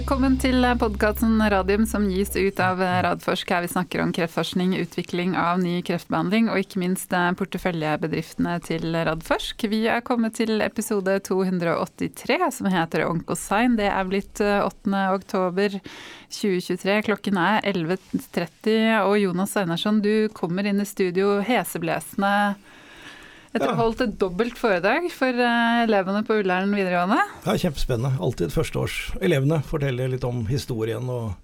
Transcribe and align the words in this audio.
Velkommen 0.00 0.38
til 0.40 0.64
podkasten 0.80 1.34
Radium 1.52 1.82
som 1.84 2.06
gis 2.08 2.30
ut 2.32 2.60
av 2.64 2.78
Radforsk. 2.80 3.50
Her 3.52 3.66
vi 3.66 3.68
snakker 3.68 4.00
om 4.00 4.14
kreftforskning, 4.16 4.72
utvikling 4.80 5.34
av 5.36 5.58
ny 5.60 5.74
kreftbehandling 5.84 6.48
og 6.48 6.62
ikke 6.62 6.80
minst 6.80 7.12
porteføljebedriftene 7.12 8.54
til 8.64 8.96
Radforsk. 8.96 9.66
Vi 9.68 9.82
er 9.92 10.00
kommet 10.00 10.38
til 10.40 10.64
episode 10.64 11.18
283 11.28 12.40
som 12.56 12.70
heter 12.72 13.04
Onkosign. 13.10 13.76
Det 13.76 13.90
er 13.92 14.08
blitt 14.08 14.40
8. 14.40 15.04
oktober 15.18 15.76
2023. 16.32 16.96
Klokken 17.10 17.44
er 17.44 17.60
11.30 17.68 19.04
og 19.04 19.18
Jonas 19.20 19.52
Einarsson, 19.60 20.00
du 20.00 20.30
kommer 20.32 20.64
inn 20.64 20.80
i 20.80 20.88
studio 20.88 21.42
heseblesende 21.44 22.54
etter 23.50 23.66
å 23.66 23.74
ha 23.74 23.82
holdt 23.82 24.04
et 24.04 24.18
dobbelt 24.20 24.58
foredrag 24.58 25.08
for 25.14 25.34
uh, 25.34 25.82
elevene 25.84 26.22
på 26.26 26.40
Ullern 26.42 26.74
videregående. 26.76 27.18
Ja, 27.46 27.56
Kjempespennende. 27.58 28.14
Alltid 28.22 28.54
førsteårs. 28.54 29.00
Elevene 29.20 29.60
forteller 29.66 30.12
litt 30.12 30.26
om 30.26 30.44
historien 30.50 31.10
og 31.10 31.34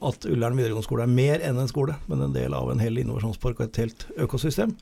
at 0.00 0.24
Ullern 0.24 0.56
videregående 0.56 0.86
skole 0.86 1.04
er 1.04 1.12
mer 1.12 1.42
enn 1.44 1.58
en 1.60 1.68
skole, 1.68 1.94
men 2.08 2.22
en 2.24 2.32
del 2.32 2.54
av 2.56 2.70
en 2.72 2.80
hel 2.80 2.96
innovasjonspark 3.02 3.58
og 3.60 3.66
et 3.66 3.80
helt 3.82 4.06
økosystem. 4.24 4.72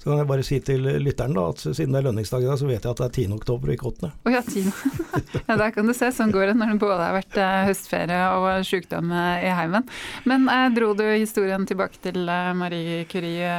Så 0.00 0.08
kan 0.08 0.22
jeg 0.22 0.28
bare 0.30 0.46
si 0.46 0.58
til 0.64 0.86
lytteren 1.04 1.36
da, 1.36 1.44
at 1.52 1.60
siden 1.60 1.92
det 1.92 2.00
er 2.00 2.06
lønningsdag 2.08 2.46
i 2.46 2.48
dag, 2.48 2.56
så 2.58 2.68
vet 2.70 2.86
jeg 2.86 2.94
at 2.94 3.02
det 3.02 3.08
er 3.10 3.18
10. 3.26 3.36
oktober 3.36 3.68
og 3.68 3.76
ikke 3.76 3.90
8. 3.92 4.12
Oh, 4.24 4.32
ja, 4.32 4.40
10. 4.46 4.72
ja, 5.50 5.58
der 5.60 5.74
kan 5.76 5.90
du 5.90 5.94
se. 5.96 6.08
Sånn 6.16 6.32
går 6.32 6.50
det 6.50 6.56
når 6.56 6.72
det 6.72 6.80
både 6.86 7.00
har 7.04 7.18
vært 7.18 7.36
uh, 7.36 7.50
høstferie 7.68 8.22
og 8.38 8.48
sykdom 8.68 9.12
uh, 9.12 9.44
i 9.44 9.52
heimen. 9.60 9.84
Men 10.28 10.48
dro 10.72 10.94
du 10.96 11.04
historien 11.10 11.68
tilbake 11.68 12.00
til 12.08 12.24
Marie 12.56 13.04
Curie? 13.12 13.52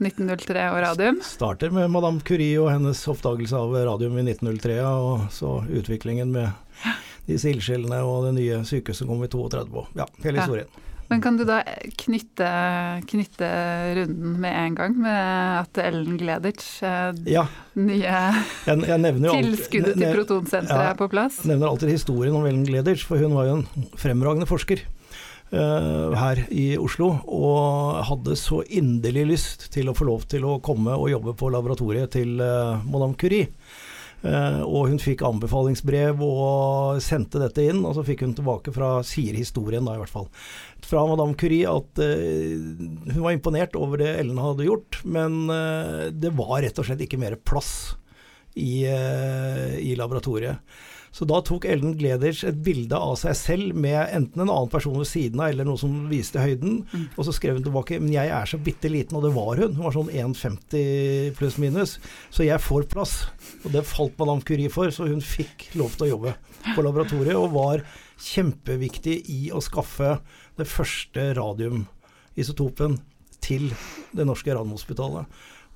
1903 0.00 0.66
og 0.72 0.80
radium? 0.86 1.22
Starter 1.24 1.72
med 1.74 1.90
Madame 1.92 2.22
Curie 2.24 2.58
og 2.60 2.70
hennes 2.72 3.00
oppdagelse 3.12 3.56
av 3.56 3.74
radium 3.88 4.16
i 4.20 4.26
1903, 4.26 4.78
og 4.88 5.26
så 5.34 5.58
utviklingen 5.68 6.32
med 6.34 6.52
disse 7.28 7.50
ildsjelene 7.52 8.02
og 8.06 8.28
det 8.28 8.36
nye 8.38 8.62
sykehuset 8.66 9.08
kom 9.08 9.24
i 9.24 9.30
32. 9.30 9.88
Ja, 10.00 10.08
hele 10.24 10.40
historien. 10.40 10.70
Ja. 10.70 10.86
Men 11.10 11.18
kan 11.24 11.34
du 11.34 11.42
da 11.42 11.56
knytte, 11.98 12.48
knytte, 13.10 13.46
runden 13.98 14.36
med 14.38 14.54
en 14.54 14.76
gang 14.78 14.92
med 15.02 15.16
at 15.64 15.80
Ellen 15.82 16.20
Gleditsch, 16.20 16.84
eh, 16.86 17.10
ja. 17.32 17.48
nye 17.74 17.98
jeg, 18.04 18.76
jeg 18.86 19.24
tilskuddet 19.24 19.98
til 19.98 20.14
protonsenteret 20.14 20.92
er 20.92 20.94
på 21.00 21.10
plass? 21.10 21.40
Jeg 21.42 21.50
nevner 21.50 21.72
alltid 21.72 21.90
historien 21.90 22.38
om 22.38 22.46
Ellen 22.46 22.62
Gleditsch, 22.68 23.08
for 23.10 23.18
hun 23.18 23.34
var 23.34 23.50
jo 23.50 23.58
en 23.58 23.90
fremragende 23.98 24.46
forsker. 24.46 24.84
Uh, 25.50 26.14
her 26.14 26.44
i 26.54 26.76
Oslo, 26.78 27.08
og 27.26 28.04
hadde 28.06 28.36
så 28.38 28.60
inderlig 28.70 29.24
lyst 29.32 29.64
til 29.74 29.88
å 29.90 29.94
få 29.98 30.04
lov 30.06 30.22
til 30.30 30.44
å 30.46 30.60
komme 30.62 30.94
og 30.94 31.08
jobbe 31.10 31.32
på 31.34 31.48
laboratoriet 31.50 32.12
til 32.14 32.36
uh, 32.38 32.78
Madame 32.86 33.18
Curie. 33.18 33.48
Uh, 34.22 34.62
og 34.62 34.92
hun 34.92 35.00
fikk 35.02 35.24
anbefalingsbrev 35.26 36.22
og 36.22 37.00
sendte 37.02 37.42
dette 37.42 37.64
inn, 37.66 37.80
og 37.82 37.96
så 37.98 38.04
fikk 38.06 38.22
hun 38.22 38.36
tilbake 38.38 38.70
fra, 38.76 38.92
sier 39.02 39.34
historien 39.34 39.88
da 39.88 39.96
i 39.96 40.02
hvert 40.04 40.12
fall, 40.12 40.28
fra 40.86 41.02
Madame 41.10 41.34
Curie 41.40 41.66
at 41.66 41.98
hun 41.98 43.18
var 43.24 43.34
imponert 43.34 43.74
over 43.80 44.04
det 44.04 44.12
Ellen 44.20 44.38
hadde 44.38 44.68
gjort, 44.68 45.00
men 45.02 45.50
det 46.14 46.30
var 46.38 46.60
rett 46.62 46.78
og 46.78 46.86
slett 46.86 47.02
ikke 47.08 47.18
mer 47.18 47.34
plass 47.42 47.96
i, 48.54 48.86
i 48.86 49.98
laboratoriet. 49.98 50.62
Så 51.10 51.26
da 51.26 51.40
tok 51.42 51.64
Ellen 51.66 51.96
Gleders 51.98 52.44
et 52.46 52.58
bilde 52.62 52.94
av 52.94 53.16
seg 53.18 53.34
selv 53.34 53.78
med 53.78 53.98
enten 54.14 54.44
en 54.44 54.52
annen 54.52 54.70
person 54.70 54.94
ved 54.94 55.08
siden 55.10 55.40
av, 55.42 55.50
eller 55.50 55.66
noe 55.66 55.80
som 55.80 55.96
viste 56.10 56.38
høyden, 56.42 56.84
mm. 56.86 57.06
og 57.16 57.26
så 57.26 57.34
skrev 57.34 57.58
hun 57.58 57.66
tilbake 57.66 57.98
Men 57.98 58.12
jeg 58.14 58.30
er 58.36 58.46
så 58.46 58.60
bitte 58.62 58.90
liten, 58.92 59.18
og 59.18 59.26
det 59.26 59.32
var 59.34 59.58
hun. 59.58 59.74
Hun 59.74 59.88
var 59.88 59.96
sånn 59.96 60.12
1,50 60.14 61.34
pluss 61.38 61.58
minus, 61.62 61.96
så 62.30 62.46
jeg 62.46 62.62
får 62.62 62.86
plass. 62.92 63.16
Og 63.64 63.74
det 63.74 63.86
falt 63.90 64.14
Madame 64.20 64.46
Curie 64.46 64.70
for, 64.72 64.94
så 64.94 65.10
hun 65.10 65.24
fikk 65.24 65.72
lov 65.80 65.98
til 65.98 66.06
å 66.06 66.12
jobbe 66.14 66.36
på 66.76 66.86
laboratoriet, 66.86 67.34
og 67.34 67.56
var 67.58 67.84
kjempeviktig 68.20 69.20
i 69.32 69.40
å 69.50 69.62
skaffe 69.64 70.18
det 70.60 70.68
første 70.68 71.30
radiumisotopen 71.38 73.00
til 73.40 73.70
det 74.14 74.26
norske 74.28 74.52
Radiumhospitalet. 74.52 75.26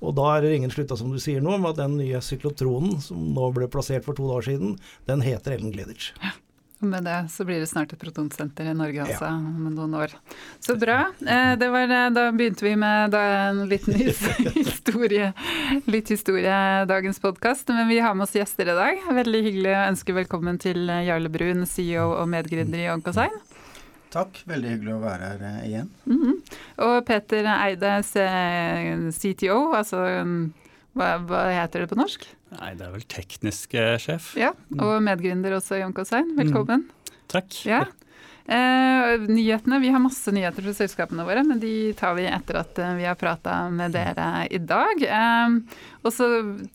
Og 0.03 0.15
da 0.17 0.31
er 0.35 0.43
det 0.43 0.55
ingen 0.57 0.73
slutta, 0.73 0.97
som 0.99 1.11
du 1.13 1.19
sier 1.21 1.43
nå, 1.43 1.57
med 1.57 1.73
at 1.73 1.83
den 1.83 1.99
nye 1.99 2.23
syklotronen 2.23 2.99
som 3.03 3.29
nå 3.35 3.51
ble 3.55 3.69
plassert 3.71 4.07
for 4.07 4.17
to 4.17 4.27
dager 4.31 4.51
siden, 4.51 4.75
den 5.07 5.23
heter 5.25 5.55
Ellen 5.55 5.71
Gleditsch. 5.75 6.11
Ja. 6.23 6.35
Med 6.83 7.05
det 7.07 7.29
så 7.31 7.45
blir 7.47 7.61
det 7.63 7.69
snart 7.71 7.93
et 7.95 8.01
protonsenter 8.01 8.67
i 8.67 8.73
Norge 8.75 9.05
også, 9.05 9.29
ja. 9.29 9.31
om 9.31 9.69
noen 9.71 9.93
år. 9.95 10.11
Så 10.59 10.75
bra. 10.77 11.05
Det 11.21 11.69
var, 11.71 11.87
eh, 11.87 12.09
da 12.13 12.25
begynte 12.35 12.67
vi 12.67 12.75
med 12.75 13.15
en 13.15 13.63
liten 13.71 13.95
historie, 14.59 15.31
litt 15.87 16.11
historie 16.11 16.59
dagens 16.89 17.23
podkast. 17.23 17.71
Men 17.71 17.87
vi 17.89 18.01
har 18.03 18.13
med 18.13 18.27
oss 18.27 18.35
gjester 18.35 18.67
i 18.67 18.77
dag. 18.77 19.07
Veldig 19.23 19.43
hyggelig 19.47 19.71
å 19.71 19.85
ønske 19.87 20.19
velkommen 20.19 20.59
til 20.61 20.91
Jarle 21.07 21.31
Brun, 21.31 21.63
CEO 21.63 22.11
og 22.19 22.27
medgründer 22.35 22.83
i 22.83 22.91
Onkosign. 22.91 23.39
Takk, 24.15 24.39
veldig 24.47 24.69
hyggelig 24.71 24.93
å 24.95 25.01
være 25.03 25.31
her 25.33 25.41
eh, 25.49 25.63
igjen. 25.69 25.89
Mm 26.07 26.21
-hmm. 26.21 26.37
Og 26.87 27.05
Peter 27.05 27.49
Eide, 27.51 27.97
CTO, 29.11 29.59
altså 29.75 30.05
hva, 30.95 31.17
hva, 31.27 31.43
heter 31.51 31.83
det 31.83 31.91
på 31.91 31.99
norsk? 31.99 32.23
Nei, 32.55 32.71
det 32.79 32.87
er 32.87 32.93
vel 32.93 33.05
teknisk 33.11 33.75
eh, 33.75 33.97
sjef. 33.99 34.31
Ja, 34.39 34.53
Og 34.79 35.03
medgründer 35.03 35.57
også, 35.57 35.81
Jon 35.81 35.93
Kosein. 35.93 36.31
Velkommen. 36.37 36.87
Mm. 36.87 37.21
Takk. 37.27 37.57
Ja. 37.67 37.83
Eh, 38.47 39.19
nyhetene, 39.27 39.79
Vi 39.79 39.89
har 39.89 39.99
masse 39.99 40.31
nyheter 40.31 40.61
fra 40.61 40.73
selskapene 40.77 41.25
våre, 41.25 41.43
men 41.43 41.59
de 41.59 41.93
tar 41.97 42.13
vi 42.13 42.27
etter 42.29 42.59
at 42.61 42.77
eh, 42.79 42.93
vi 42.99 43.07
har 43.09 43.17
prata 43.17 43.65
med 43.73 43.95
dere 43.97 44.45
i 44.53 44.59
dag. 44.61 45.01
Eh, 45.01 45.55
og 46.05 46.13
så 46.13 46.27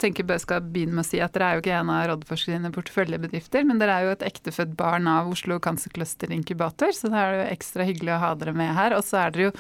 tenker 0.02 0.26
jeg 0.26 0.42
skal 0.42 0.64
begynne 0.64 0.96
med 0.96 1.04
å 1.04 1.08
si 1.08 1.20
at 1.22 1.34
Dere 1.36 1.46
er 1.46 1.58
jo 1.58 1.62
ikke 1.62 1.76
en 1.78 1.92
av 1.94 2.06
Rådforsk 2.10 2.50
sine 2.50 2.72
porteføljebedrifter, 2.74 3.66
men 3.68 3.78
dere 3.78 3.94
er 3.94 4.06
jo 4.06 4.14
et 4.16 4.24
ektefødt 4.26 4.72
barn 4.78 5.06
av 5.10 5.30
Oslo 5.30 5.60
Cancer 5.62 5.92
Cluster 5.94 6.32
Inkubator, 6.34 6.90
så 6.96 7.10
det 7.12 7.20
er 7.20 7.36
jo 7.36 7.44
ekstra 7.52 7.86
hyggelig 7.86 8.16
å 8.16 8.22
ha 8.24 8.32
dere 8.40 8.54
med 8.56 8.74
her. 8.74 8.96
Og 8.98 9.04
så 9.06 9.20
er 9.22 9.34
dere 9.34 9.48
jo 9.48 9.52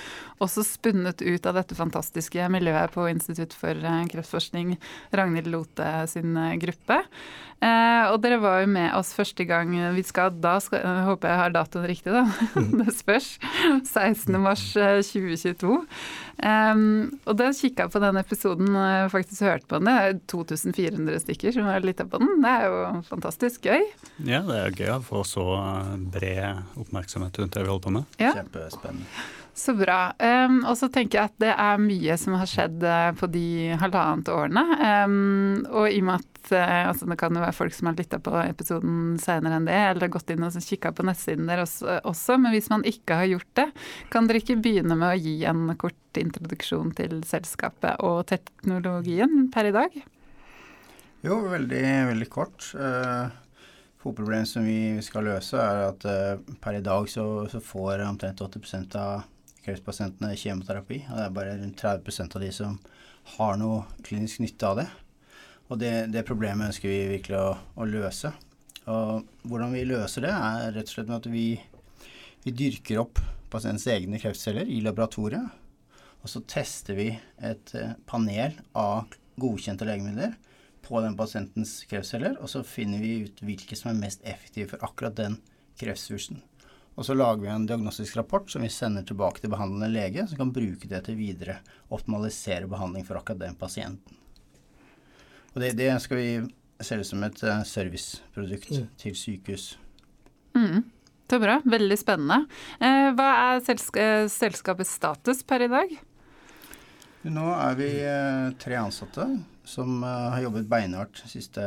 også 0.42 0.64
spunnet 0.66 1.22
ut 1.22 1.46
av 1.46 1.60
dette 1.60 1.78
fantastiske 1.78 2.48
miljøet 2.50 2.90
på 2.96 3.06
Institutt 3.12 3.54
for 3.56 3.74
eh, 3.76 4.02
kreftforskning, 4.10 4.74
Ragnhild 5.14 5.50
Lote 5.54 5.92
sin 6.10 6.34
eh, 6.34 6.58
gruppe. 6.60 6.98
Eh, 7.60 8.04
og 8.08 8.22
dere 8.24 8.38
var 8.40 8.62
jo 8.62 8.70
med 8.72 8.88
oss 8.96 9.10
første 9.12 9.44
gang 9.44 9.74
vi 9.92 10.00
skal 10.08 10.30
Da 10.40 10.54
skal, 10.64 10.80
jeg 10.80 11.02
håper 11.04 11.28
jeg 11.28 11.40
har 11.42 11.52
datoen 11.52 11.84
riktig, 11.90 12.12
da. 12.14 12.24
det 12.80 12.94
spørs. 12.96 13.34
16.3.2022. 13.94 15.84
Um, 16.40 17.10
og 17.28 17.36
da 17.36 17.50
kikka 17.52 17.84
jeg 17.84 17.92
på 17.92 18.00
den 18.00 18.20
episoden 18.20 18.70
og 18.72 19.10
faktisk 19.12 19.44
hørte 19.44 19.68
på 19.68 19.80
den. 19.80 19.90
Det 19.90 19.96
er 20.00 20.20
2400 20.32 21.20
stykker 21.26 21.56
som 21.56 21.68
har 21.68 21.84
lytta 21.84 22.06
på 22.08 22.20
den. 22.22 22.38
Det 22.44 22.54
er 22.54 22.68
jo 22.70 23.02
fantastisk 23.10 23.68
gøy. 23.68 23.84
Ja, 24.24 24.40
det 24.48 24.56
er 24.60 24.78
gøy 24.78 24.94
å 24.94 25.02
få 25.04 25.24
så 25.28 25.44
bred 26.14 26.80
oppmerksomhet 26.80 27.42
rundt 27.42 27.58
det 27.58 27.66
vi 27.66 27.72
holder 27.72 27.86
på 27.86 27.94
med. 27.98 28.18
Ja. 28.22 28.32
Kjempespennende. 28.38 29.28
Så 29.60 29.74
bra. 29.76 30.14
Um, 30.16 30.62
og 30.64 30.76
så 30.80 30.88
tenker 30.88 31.18
jeg 31.18 31.28
at 31.28 31.40
det 31.42 31.50
er 31.52 31.80
mye 31.82 32.14
som 32.16 32.32
har 32.40 32.48
skjedd 32.48 32.80
uh, 32.80 33.10
på 33.12 33.26
de 33.28 33.74
halvannet 33.76 34.30
årene. 34.32 34.62
Um, 34.80 35.66
og 35.68 35.90
i 35.90 35.98
og 36.00 36.06
med 36.08 36.22
at 36.22 36.52
uh, 36.54 36.76
altså 36.88 37.08
det 37.10 37.18
kan 37.20 37.36
jo 37.36 37.42
være 37.42 37.56
folk 37.58 37.74
som 37.76 37.90
har 37.90 37.98
lytta 37.98 38.22
på 38.24 38.32
episoden 38.40 39.18
senere 39.20 39.58
enn 39.58 39.66
det, 39.68 39.74
eller 39.76 40.06
har 40.06 40.12
gått 40.14 40.30
inn 40.32 40.46
og 40.46 40.56
kikka 40.64 40.94
på 40.96 41.04
nettsiden 41.04 41.50
deres 41.50 41.74
også, 41.84 42.38
men 42.40 42.54
hvis 42.54 42.70
man 42.72 42.86
ikke 42.88 43.18
har 43.20 43.28
gjort 43.28 43.50
det, 43.60 43.66
kan 44.14 44.30
dere 44.30 44.40
ikke 44.40 44.56
begynne 44.64 44.96
med 44.96 45.10
å 45.10 45.20
gi 45.20 45.34
en 45.50 45.74
kort 45.82 46.20
introduksjon 46.22 46.94
til 46.96 47.18
selskapet 47.28 48.00
og 48.06 48.22
teknologien 48.30 49.50
per 49.52 49.68
i 49.68 49.74
dag? 49.76 49.98
Jo, 51.26 51.36
veldig, 51.50 51.82
veldig 52.14 52.30
kort. 52.32 52.70
Uh, 52.72 53.28
Hovedproblemet 54.00 54.48
som 54.48 54.64
vi 54.64 54.96
skal 55.04 55.28
løse, 55.28 55.60
er 55.60 55.82
at 55.90 56.08
per 56.64 56.78
i 56.78 56.80
dag 56.80 57.04
så, 57.12 57.26
så 57.52 57.60
får 57.60 58.00
omtrent 58.06 58.40
80% 58.40 58.96
av 58.96 59.28
kreftpasientene 59.64 60.36
kjemoterapi. 60.38 61.02
Og 61.08 61.16
det 61.18 61.24
er 61.26 61.36
bare 61.36 61.56
rundt 61.60 61.80
30% 61.82 62.36
av 62.36 62.44
de 62.44 62.50
som 62.54 62.78
har 63.36 63.58
noe 63.60 63.84
klinisk 64.06 64.42
nytte 64.42 64.68
av 64.68 64.80
det. 64.80 64.88
Og 65.70 65.78
det, 65.78 65.92
det 66.10 66.26
problemet 66.26 66.72
ønsker 66.72 66.90
vi 66.90 67.12
virkelig 67.12 67.38
å, 67.38 67.52
å, 67.78 67.86
løse. 67.86 68.32
Og 68.90 69.26
hvordan 69.46 69.74
vi 69.76 69.86
løser 69.86 70.26
det, 70.26 70.34
er 70.34 70.74
rett 70.74 70.88
og 70.88 70.94
slett 70.96 71.10
med 71.10 71.20
at 71.20 71.30
vi, 71.30 71.46
vi 72.46 72.54
dyrker 72.56 73.04
opp 73.04 73.22
pasientens 73.52 73.86
egne 73.90 74.18
kreftceller 74.22 74.66
i 74.70 74.80
laboratoriet. 74.82 75.58
Og 76.20 76.28
så 76.28 76.42
tester 76.50 76.98
vi 76.98 77.08
et 77.38 77.74
eh, 77.78 77.94
panel 78.08 78.58
av 78.76 79.14
godkjente 79.40 79.86
legemidler 79.88 80.34
på 80.84 81.00
den 81.04 81.16
pasientens 81.16 81.78
kreftceller, 81.88 82.36
og 82.40 82.50
så 82.50 82.64
finner 82.66 83.00
vi 83.00 83.20
ut 83.28 83.40
hvilke 83.44 83.78
som 83.78 83.92
er 83.92 84.00
mest 84.02 84.24
effektive 84.28 84.72
for 84.72 84.84
akkurat 84.84 85.16
den 85.16 85.38
kreftsvulsten. 85.80 86.42
Og 87.00 87.06
så 87.08 87.14
lager 87.16 87.40
vi 87.40 87.48
en 87.48 87.62
diagnostisk 87.64 88.18
rapport 88.18 88.50
som 88.52 88.60
vi 88.60 88.68
sender 88.68 89.06
tilbake 89.08 89.40
til 89.40 89.48
behandlende 89.48 89.88
lege, 89.88 90.26
som 90.28 90.36
kan 90.36 90.50
bruke 90.52 90.88
det 90.90 91.00
til 91.06 91.16
videre 91.16 91.62
optimalisere 91.88 92.68
behandling 92.68 93.06
for 93.08 93.16
akkurat 93.16 93.40
den 93.40 93.56
pasienten. 93.56 94.18
Og 95.54 95.64
det, 95.64 95.72
det 95.80 95.88
skal 96.04 96.20
vi 96.20 96.28
selge 96.84 97.08
som 97.08 97.24
et 97.24 97.40
uh, 97.40 97.62
serviceprodukt 97.64 98.76
mm. 98.76 98.86
til 99.00 99.16
sykehus. 99.16 99.66
Mm. 100.52 100.84
Det 101.24 101.38
er 101.38 101.44
bra. 101.46 101.56
Veldig 101.64 101.96
spennende. 101.96 102.42
Eh, 102.82 103.08
hva 103.16 103.32
er 103.46 103.64
selska 103.64 104.06
selskapets 104.28 104.92
status 104.98 105.44
per 105.46 105.64
i 105.64 105.72
dag? 105.72 105.92
Nå 107.30 107.50
er 107.54 107.76
vi 107.78 107.90
eh, 108.02 108.46
tre 108.60 108.76
ansatte 108.80 109.28
som 109.64 110.02
har 110.02 110.40
jobbet 110.42 110.66
beinhardt 110.68 111.22
de 111.22 111.30
siste 111.30 111.62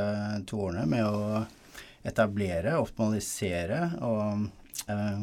to 0.50 0.60
årene 0.68 0.84
med 0.92 1.08
å 1.08 1.46
etablere, 2.04 2.76
optimalisere 2.76 3.94
og 4.04 4.52
eh, 4.88 5.20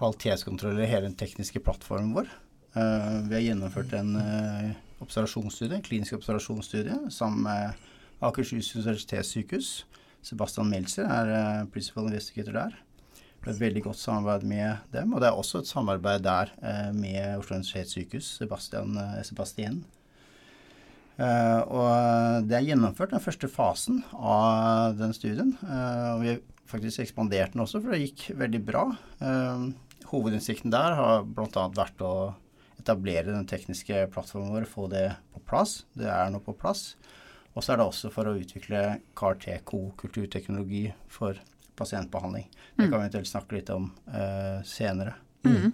i 0.00 0.86
hele 0.88 1.06
den 1.08 1.16
tekniske 1.18 1.60
plattformen 1.60 2.14
vår. 2.16 2.28
Eh, 2.74 3.16
vi 3.28 3.36
har 3.36 3.44
gjennomført 3.44 3.92
en 3.98 4.14
eh, 4.16 4.70
observasjonsstudie, 5.04 5.76
en 5.76 5.84
klinisk 5.84 6.16
observasjonsstudie 6.16 6.96
sammen 7.12 7.44
med 7.44 7.86
Akershus 8.24 8.74
universitetssykehus. 8.76 9.70
Sebastian 10.22 10.68
Meltzer 10.68 11.08
er 11.08 11.66
principal 11.72 12.10
investigator 12.10 12.56
der. 12.56 12.74
Det 13.40 13.48
er 13.48 13.54
et 13.54 13.62
veldig 13.62 13.82
godt 13.86 13.96
samarbeid 13.96 14.44
med 14.44 14.90
dem. 14.92 15.14
Og 15.14 15.22
det 15.22 15.30
er 15.30 15.38
også 15.38 15.62
et 15.62 15.70
samarbeid 15.70 16.20
der 16.26 16.50
med 16.92 17.38
Oslo 17.38 17.56
universitetssykehus, 17.56 18.34
Sebastian, 18.36 18.98
Sebastien. 19.24 19.78
og 21.16 22.44
det 22.44 22.58
er 22.58 22.66
gjennomført 22.68 23.14
den 23.14 23.24
første 23.24 23.48
fasen 23.48 24.04
av 24.12 24.98
den 24.98 25.16
studien. 25.16 25.56
og 25.64 26.20
vi 26.20 26.36
faktisk 26.70 27.02
ekspandert 27.02 27.54
den 27.54 27.64
også, 27.64 27.82
for 27.82 27.94
det 27.94 28.04
gikk 28.06 28.30
veldig 28.38 28.60
bra. 28.64 28.84
hovedinnsikten 30.10 30.72
der 30.72 30.96
har 30.98 31.26
bl.a. 31.26 31.66
vært 31.76 32.02
å 32.02 32.14
etablere 32.80 33.30
den 33.34 33.48
tekniske 33.48 34.06
plattformen 34.14 34.54
vår, 34.54 34.68
få 34.68 34.88
det 34.90 35.06
på 35.34 35.42
plass. 35.50 35.82
Det 35.96 36.08
er 36.08 36.32
nå 36.32 36.40
på 36.44 36.56
plass. 36.56 36.94
Og 37.54 37.64
så 37.64 37.74
er 37.74 37.80
det 37.80 37.88
også 37.88 38.10
for 38.14 38.30
å 38.30 38.36
utvikle 38.38 39.00
CAR-TK 39.18 39.72
kulturteknologi 40.00 40.84
for 41.10 41.38
pasientbehandling. 41.80 42.46
Det 42.76 42.86
mm. 42.86 42.90
kan 42.90 42.96
vi 42.98 43.04
eventuelt 43.04 43.30
snakke 43.30 43.56
litt 43.58 43.72
om 43.74 43.90
uh, 44.12 44.60
senere. 44.66 45.16
Mm. 45.46 45.72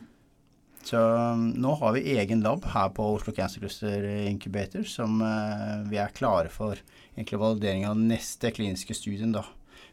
Så 0.87 1.01
um, 1.03 1.49
nå 1.59 1.75
har 1.81 1.97
vi 1.97 2.05
egen 2.15 2.45
lab 2.45 2.65
her 2.71 2.93
på 2.95 3.09
Oslo 3.17 3.35
Cancer 3.35 3.63
Cluster 3.63 4.07
Incubator 4.29 4.87
som 4.89 5.19
uh, 5.21 5.83
vi 5.91 5.99
er 5.99 6.15
klare 6.15 6.53
for 6.53 6.79
egentlig 7.17 7.43
validering 7.43 7.89
av 7.89 7.99
neste 7.99 8.53
kliniske 8.55 8.97
studien. 8.97 9.35
da. 9.35 9.45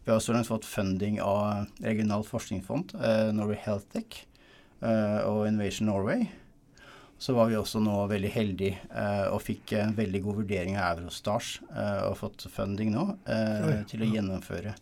Vi 0.04 0.12
har 0.12 0.20
også 0.20 0.44
fått 0.48 0.68
funding 0.68 1.22
av 1.24 1.70
regionalt 1.84 2.28
forskningsfond, 2.28 2.96
uh, 3.00 3.32
Norway 3.36 3.60
Health 3.64 3.88
Tech 3.94 4.26
og 4.84 5.46
Innovation 5.48 5.88
Norway 5.88 6.26
så 7.24 7.34
var 7.34 7.48
vi 7.48 7.56
også 7.56 7.80
nå 7.80 7.94
veldig 8.12 8.30
heldige 8.34 8.80
eh, 8.92 9.30
og 9.32 9.40
fikk 9.46 9.72
en 9.80 9.94
veldig 9.96 10.20
god 10.26 10.40
vurdering 10.42 10.76
av 10.76 10.98
Eurostars 10.98 11.54
eh, 11.72 12.02
og 12.10 12.18
fått 12.20 12.44
funding 12.52 12.92
nå 12.92 13.06
eh, 13.32 13.78
til 13.88 14.04
å 14.04 14.10
gjennomføre 14.10 14.74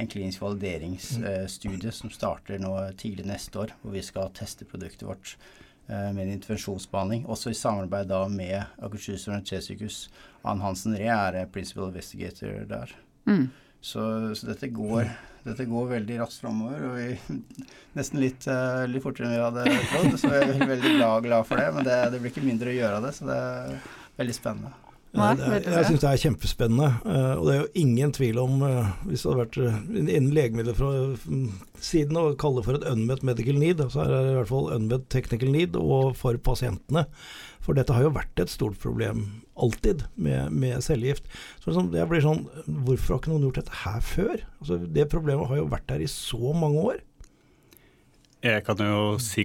en 0.00 0.08
klinisk 0.08 0.40
valideringsstudie 0.40 1.92
som 1.92 2.12
starter 2.14 2.62
nå 2.62 2.72
tidlig 2.96 3.26
neste 3.28 3.66
år, 3.66 3.74
hvor 3.82 3.92
vi 3.92 4.04
skal 4.06 4.32
teste 4.32 4.64
produktet 4.64 5.04
vårt 5.04 5.34
eh, 5.90 6.08
med 6.16 6.22
en 6.24 6.38
intervensjonsbehandling. 6.38 7.26
Også 7.28 7.52
i 7.52 7.58
samarbeid 7.58 8.08
da 8.08 8.22
med 8.32 8.62
Akershus 8.80 9.28
universitetssykehus. 9.28 10.06
Ann 10.48 10.64
Hansen 10.64 10.96
Ree 10.96 11.12
er 11.12 11.52
principal 11.52 11.92
investigator 11.92 12.64
der. 12.70 12.96
Mm. 13.28 13.50
Så, 13.80 14.34
så, 14.36 14.50
dette 14.50 14.68
går 14.74 15.08
dette 15.40 15.64
går 15.64 15.86
veldig 15.94 16.18
raskt 16.20 16.42
framover, 16.42 16.82
og 16.90 16.98
vi, 16.98 17.38
nesten 17.96 18.20
litt, 18.20 18.44
uh, 18.44 18.84
litt, 18.84 19.00
fortere 19.04 19.30
enn 19.30 19.38
vi 19.38 19.40
hadde 19.40 19.80
trodd. 19.88 20.18
Så 20.20 20.34
jeg 20.34 20.52
er 20.52 20.68
veldig 20.68 20.92
glad, 20.98 21.24
glad 21.24 21.48
for 21.48 21.62
det, 21.62 21.70
men 21.76 21.88
det, 21.88 21.96
det, 22.12 22.20
blir 22.20 22.34
ikke 22.34 22.44
mindre 22.44 22.72
å 22.72 22.76
gjøre 22.76 23.00
av 23.00 23.08
det, 23.08 23.16
så 23.16 23.28
det 23.30 23.40
er 23.40 23.74
veldig 24.20 24.36
spennende. 24.36 24.76
Nei, 25.16 25.30
er, 25.42 25.64
jeg 25.64 25.86
syns 25.88 26.04
det 26.04 26.10
er 26.10 26.20
kjempespennende. 26.22 26.90
Uh, 27.02 27.32
og 27.38 27.48
det 27.48 27.54
er 27.54 27.62
jo 27.62 27.70
ingen 27.82 28.12
tvil 28.14 28.42
om, 28.44 28.60
uh, 28.62 28.92
hvis 29.08 29.24
det 29.24 29.32
hadde 29.32 29.46
vært 29.46 29.58
innen 30.04 30.30
legemidler 30.36 30.76
fra 30.76 30.92
mm, 31.16 31.48
siden 31.88 32.20
å 32.20 32.26
kalle 32.38 32.60
det 32.60 32.68
for 32.68 32.78
et 32.78 32.88
unmet 32.92 33.24
medical 33.26 33.58
need, 33.64 33.80
så 33.90 34.04
er 34.04 34.12
det 34.12 34.20
i 34.28 34.36
hvert 34.42 34.52
fall 34.52 34.70
unmet 34.76 35.08
technical 35.10 35.56
need, 35.56 35.80
og 35.80 36.12
for 36.20 36.36
pasientene. 36.44 37.08
For 37.70 37.78
dette 37.78 37.94
har 37.94 38.02
jo 38.02 38.10
vært 38.10 38.40
et 38.42 38.50
stort 38.50 38.80
problem 38.82 39.20
alltid 39.54 40.00
med, 40.18 40.50
med 40.50 40.80
cellegift. 40.82 41.28
Så 41.60 41.70
liksom, 41.70 41.92
jeg 41.94 42.10
blir 42.10 42.24
sånn 42.24 42.40
Hvorfor 42.66 43.14
har 43.14 43.20
ikke 43.20 43.30
noen 43.30 43.44
gjort 43.46 43.60
dette 43.60 43.76
her 43.84 44.00
før? 44.02 44.42
Altså, 44.58 44.78
det 44.90 45.04
problemet 45.12 45.46
har 45.46 45.60
jo 45.60 45.68
vært 45.70 45.86
der 45.92 46.02
i 46.02 46.08
så 46.10 46.50
mange 46.50 46.82
år. 46.82 46.98
Jeg 48.42 48.64
kan 48.66 48.82
jo 48.82 49.04
si 49.22 49.44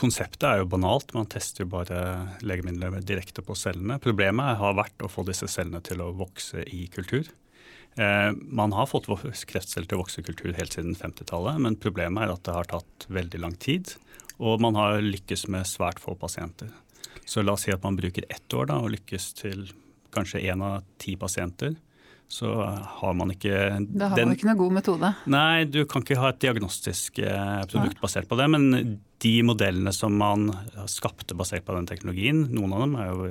Konseptet 0.00 0.48
er 0.48 0.64
jo 0.64 0.66
banalt. 0.72 1.14
Man 1.14 1.30
tester 1.30 1.62
jo 1.62 1.70
bare 1.76 2.02
legemidler 2.42 2.98
direkte 3.06 3.46
på 3.46 3.54
cellene. 3.54 4.00
Problemet 4.02 4.58
har 4.58 4.74
vært 4.80 5.06
å 5.06 5.12
få 5.12 5.28
disse 5.30 5.46
cellene 5.54 5.78
til 5.86 6.02
å 6.02 6.10
vokse 6.18 6.66
i 6.74 6.88
kultur. 6.90 7.30
Eh, 8.02 8.34
man 8.50 8.74
har 8.74 8.90
fått 8.90 9.06
kreftceller 9.06 9.86
til 9.86 10.00
å 10.00 10.02
vokse 10.02 10.24
i 10.24 10.26
kultur 10.26 10.58
helt 10.58 10.74
siden 10.74 10.98
50-tallet, 10.98 11.62
men 11.62 11.78
problemet 11.78 12.26
er 12.26 12.34
at 12.34 12.42
det 12.50 12.58
har 12.58 12.74
tatt 12.74 13.10
veldig 13.14 13.46
lang 13.46 13.54
tid. 13.62 13.94
Og 14.42 14.58
man 14.58 14.74
har 14.74 14.98
lykkes 15.06 15.46
med 15.54 15.70
svært 15.70 16.02
få 16.02 16.18
pasienter. 16.18 16.74
Så 17.30 17.44
la 17.46 17.54
oss 17.54 17.68
si 17.68 17.70
at 17.70 17.84
man 17.86 17.98
bruker 17.98 18.26
ett 18.28 18.56
år 18.58 18.72
da, 18.72 18.80
og 18.82 18.90
lykkes 18.96 19.30
til 19.38 19.68
kanskje 20.10 20.42
én 20.50 20.62
av 20.66 20.82
ti 20.98 21.14
pasienter. 21.18 21.76
Så 22.30 22.46
har 23.00 23.14
man 23.18 23.32
ikke 23.34 23.54
Da 23.90 24.08
har 24.12 24.18
man 24.22 24.36
ikke 24.36 24.46
noen 24.46 24.58
god 24.58 24.74
metode? 24.76 25.08
Nei, 25.30 25.64
du 25.66 25.82
kan 25.90 26.04
ikke 26.04 26.18
ha 26.18 26.30
et 26.30 26.40
diagnostisk 26.42 27.18
eh, 27.22 27.62
produkt 27.70 27.98
basert 28.02 28.28
på 28.30 28.38
det. 28.38 28.46
Men 28.54 28.66
de 29.22 29.32
modellene 29.46 29.90
som 29.94 30.14
man 30.14 30.48
skapte 30.90 31.34
basert 31.38 31.66
på 31.66 31.74
den 31.74 31.88
teknologien, 31.90 32.44
noen 32.54 32.74
av 32.76 32.84
dem 32.84 32.94
jo, 32.98 33.26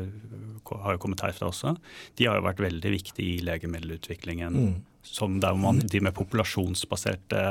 har 0.83 0.97
jo 0.97 1.01
kommet 1.03 1.23
herfra 1.23 1.47
også, 1.47 1.77
de 2.19 2.27
har 2.27 2.39
jo 2.39 2.47
vært 2.49 2.59
veldig 2.67 2.91
viktige 2.97 3.37
i 3.37 3.45
legemiddelutviklingen. 3.47 4.59
Mm. 4.59 4.75
Som 5.07 5.39
der 5.39 5.55
man 5.55 5.79
de 5.79 6.03
med 6.03 6.15
populasjonsbaserte 6.19 7.43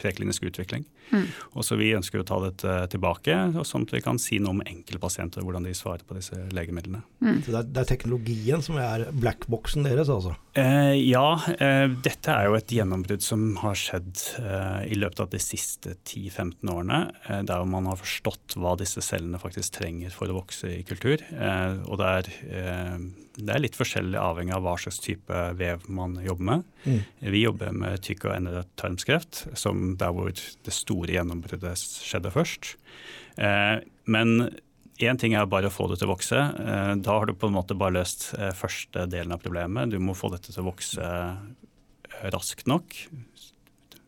preklinisk 0.00 0.46
utvikling. 0.48 0.86
Mm. 1.10 1.26
Og 1.54 1.64
så 1.64 1.76
Vi 1.78 1.92
ønsker 1.94 2.22
å 2.22 2.26
ta 2.26 2.38
dette 2.42 2.72
tilbake, 2.90 3.34
sånn 3.68 3.84
at 3.86 3.92
vi 3.94 4.02
kan 4.02 4.18
si 4.18 4.40
noe 4.42 4.56
om 4.56 4.62
enkeltpasienter, 4.66 5.44
hvordan 5.44 5.66
de 5.68 5.74
svarer 5.76 6.04
på 6.06 6.16
disse 6.18 6.38
legemidlene. 6.56 7.02
Mm. 7.20 7.42
Så 7.44 7.52
det 7.52 7.60
er, 7.60 7.68
det 7.68 7.82
er, 7.82 7.90
teknologien 7.90 8.64
som 8.64 8.78
er 8.82 9.06
blackboxen 9.14 9.86
deres, 9.86 10.10
altså? 10.12 10.34
Eh, 10.56 10.96
ja, 11.04 11.36
eh, 11.60 11.86
dette 12.04 12.32
er 12.32 12.48
jo 12.48 12.56
et 12.58 12.74
gjennombrudd 12.78 13.24
som 13.24 13.44
har 13.62 13.76
skjedd 13.78 14.24
eh, 14.40 14.80
i 14.92 14.98
løpet 14.98 15.22
av 15.26 15.30
de 15.34 15.42
siste 15.42 15.94
10-15 15.98 16.72
årene. 16.72 17.02
Eh, 17.28 17.44
der 17.46 17.68
man 17.68 17.90
har 17.90 18.00
forstått 18.00 18.56
hva 18.58 18.74
disse 18.80 19.04
cellene 19.04 19.40
faktisk 19.42 19.78
trenger 19.78 20.14
for 20.14 20.32
å 20.32 20.40
vokse 20.40 20.72
i 20.78 20.82
kultur. 20.88 21.22
Eh, 21.22 21.78
og 21.86 22.00
det 22.00 22.10
er 22.16 22.34
eh, 22.48 22.98
det 23.36 23.52
er 23.52 23.60
litt 23.60 23.76
forskjellig 23.76 24.16
avhengig 24.20 24.54
av 24.56 24.64
hva 24.64 24.74
slags 24.80 24.98
type 25.04 25.40
vev 25.58 25.84
man 25.92 26.16
jobber 26.24 26.46
med. 26.48 26.62
Mm. 26.86 27.00
Vi 27.34 27.42
jobber 27.42 27.74
med 27.76 28.00
tykk- 28.04 28.28
og 28.28 28.34
endetarmskreft, 28.36 29.42
som 29.58 29.85
der 30.00 30.14
hvor 30.14 30.32
det 30.34 30.74
store 30.74 31.14
gjennombruddet 31.14 31.78
skjedde 31.78 32.32
først. 32.34 32.74
Eh, 33.38 33.78
men 34.10 34.50
én 35.02 35.20
ting 35.20 35.36
er 35.36 35.48
bare 35.50 35.70
å 35.70 35.74
få 35.74 35.88
det 35.90 36.00
til 36.00 36.08
å 36.08 36.14
vokse. 36.14 36.40
Eh, 36.40 36.92
da 37.04 37.18
har 37.18 37.28
du 37.28 37.36
på 37.36 37.50
en 37.50 37.56
måte 37.56 37.76
bare 37.78 37.98
løst 37.98 38.32
eh, 38.38 38.52
første 38.56 39.06
delen 39.12 39.36
av 39.36 39.42
problemet. 39.44 39.92
Du 39.92 39.98
må 40.02 40.16
få 40.16 40.32
dette 40.34 40.52
til 40.52 40.64
å 40.64 40.70
vokse 40.70 41.10
raskt 42.32 42.68
nok. 42.70 42.96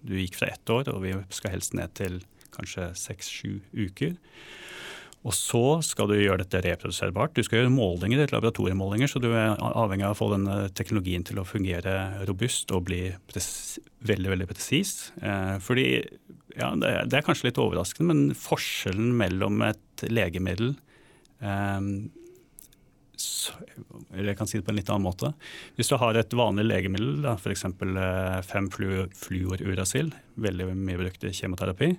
Du 0.06 0.14
gikk 0.16 0.38
fra 0.38 0.52
ett 0.54 0.70
år, 0.72 0.88
og 0.94 1.02
vi 1.04 1.14
skal 1.34 1.56
helst 1.56 1.76
ned 1.76 1.92
til 1.98 2.22
kanskje 2.54 2.90
seks-sju 2.96 3.58
uker. 3.76 4.16
Og 5.26 5.34
så 5.34 5.80
skal 5.82 6.10
du 6.10 6.14
gjøre 6.16 6.44
dette 6.44 6.60
reproduserbart. 6.62 7.34
Du 7.34 7.42
skal 7.42 7.62
gjøre 7.62 7.74
målinger, 7.74 8.22
laboratoriemålinger, 8.30 9.10
så 9.10 9.20
du 9.22 9.32
er 9.32 9.56
avhengig 9.58 10.06
av 10.06 10.14
å 10.14 10.18
få 10.20 10.30
denne 10.34 10.58
teknologien 10.78 11.26
til 11.26 11.40
å 11.42 11.46
fungere 11.48 11.96
robust 12.28 12.70
og 12.74 12.86
bli 12.88 13.02
veldig 14.06 14.32
veldig 14.34 14.48
presis. 14.50 15.10
Eh, 15.18 15.56
fordi, 15.64 15.88
ja, 16.54 16.70
det, 16.78 16.92
det, 17.10 17.18
er 17.18 17.26
kanskje 17.26 17.50
litt 17.50 17.58
overraskende, 17.62 18.12
men 18.12 18.38
forskjellen 18.38 19.10
mellom 19.18 19.64
et 19.66 20.06
legemiddel 20.06 20.76
eh, 21.42 21.90
eller 24.12 24.30
jeg 24.32 24.38
kan 24.38 24.48
si 24.50 24.58
det 24.58 24.66
på 24.66 24.72
en 24.72 24.78
litt 24.78 24.90
annen 24.92 25.06
måte. 25.06 25.32
Hvis 25.76 25.90
du 25.90 25.96
har 26.00 26.16
et 26.18 26.34
vanlig 26.36 26.64
legemiddel, 26.66 27.26
f.eks. 27.34 27.64
5-fluorurasil, 28.48 30.10
eh, 30.12 30.26
veldig 30.44 30.68
mye 30.74 31.00
brukt 31.00 31.26
i 31.26 31.32
kjemoterapi, 31.34 31.90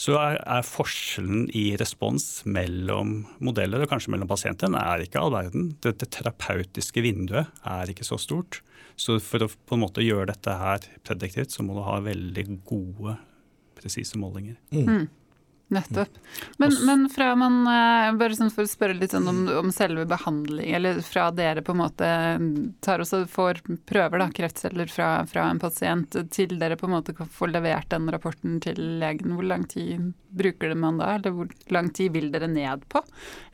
så 0.00 0.16
er, 0.20 0.40
er, 0.44 0.66
forskjellen 0.66 1.48
i 1.56 1.64
respons 1.80 2.42
mellom 2.48 3.22
modeller, 3.44 3.84
og 3.84 3.92
kanskje 3.92 4.14
mellom 4.14 4.30
pasienter, 4.30 4.72
er 4.76 5.04
ikke 5.04 5.22
all 5.22 5.32
verden. 5.34 5.70
Det, 5.80 5.96
det, 6.02 6.10
terapeutiske 6.16 7.04
vinduet 7.04 7.50
er 7.64 7.92
ikke 7.92 8.06
så 8.06 8.20
stort. 8.20 8.60
Så 9.00 9.16
for 9.24 9.46
å 9.46 9.48
på 9.48 9.76
en 9.76 9.84
måte 9.86 10.04
gjøre 10.04 10.28
dette 10.32 10.58
her 10.60 10.84
prediktivt, 11.06 11.54
så 11.54 11.64
må 11.64 11.78
du 11.78 11.84
ha 11.86 12.00
veldig 12.04 12.44
gode, 12.68 13.16
presise 13.80 14.20
målinger. 14.20 14.60
Mm. 14.74 15.08
Mm. 15.70 15.76
Nettopp. 15.76 16.18
Men, 16.56 16.72
men, 16.86 17.08
fra 17.08 17.34
man 17.38 17.60
eh, 17.66 18.12
Bare 18.18 18.34
sånn 18.34 18.50
for 18.50 18.66
å 18.66 18.70
spørre 18.70 18.96
litt 18.98 19.14
sånn 19.14 19.28
om, 19.30 19.40
om, 19.60 19.72
selve 19.74 20.04
behandling, 20.10 20.72
eller 20.74 21.00
fra 21.06 21.28
dere 21.34 21.62
på 21.62 21.74
en 21.74 21.80
måte 21.82 22.08
tar 22.82 23.02
også 23.02 23.22
får 23.30 23.62
prøver 23.88 24.22
da, 24.22 24.28
kreftceller 24.34 24.90
fra, 24.90 25.12
fra, 25.30 25.46
en 25.50 25.62
pasient, 25.62 26.18
til 26.34 26.56
dere 26.60 26.78
på 26.80 26.88
en 26.88 26.96
måte 26.96 27.14
får 27.14 27.54
levert 27.54 27.90
den 27.94 28.10
rapporten 28.10 28.58
til 28.64 28.80
legen, 29.00 29.36
hvor 29.38 29.46
lang 29.46 29.66
tid 29.70 30.12
bruker 30.30 30.74
man 30.74 30.98
da? 31.00 31.14
Eller 31.16 31.34
hvor 31.34 31.50
lang 31.70 31.90
tid 31.94 32.14
vil 32.18 32.30
dere 32.34 32.50
ned 32.50 32.86
på? 32.90 33.02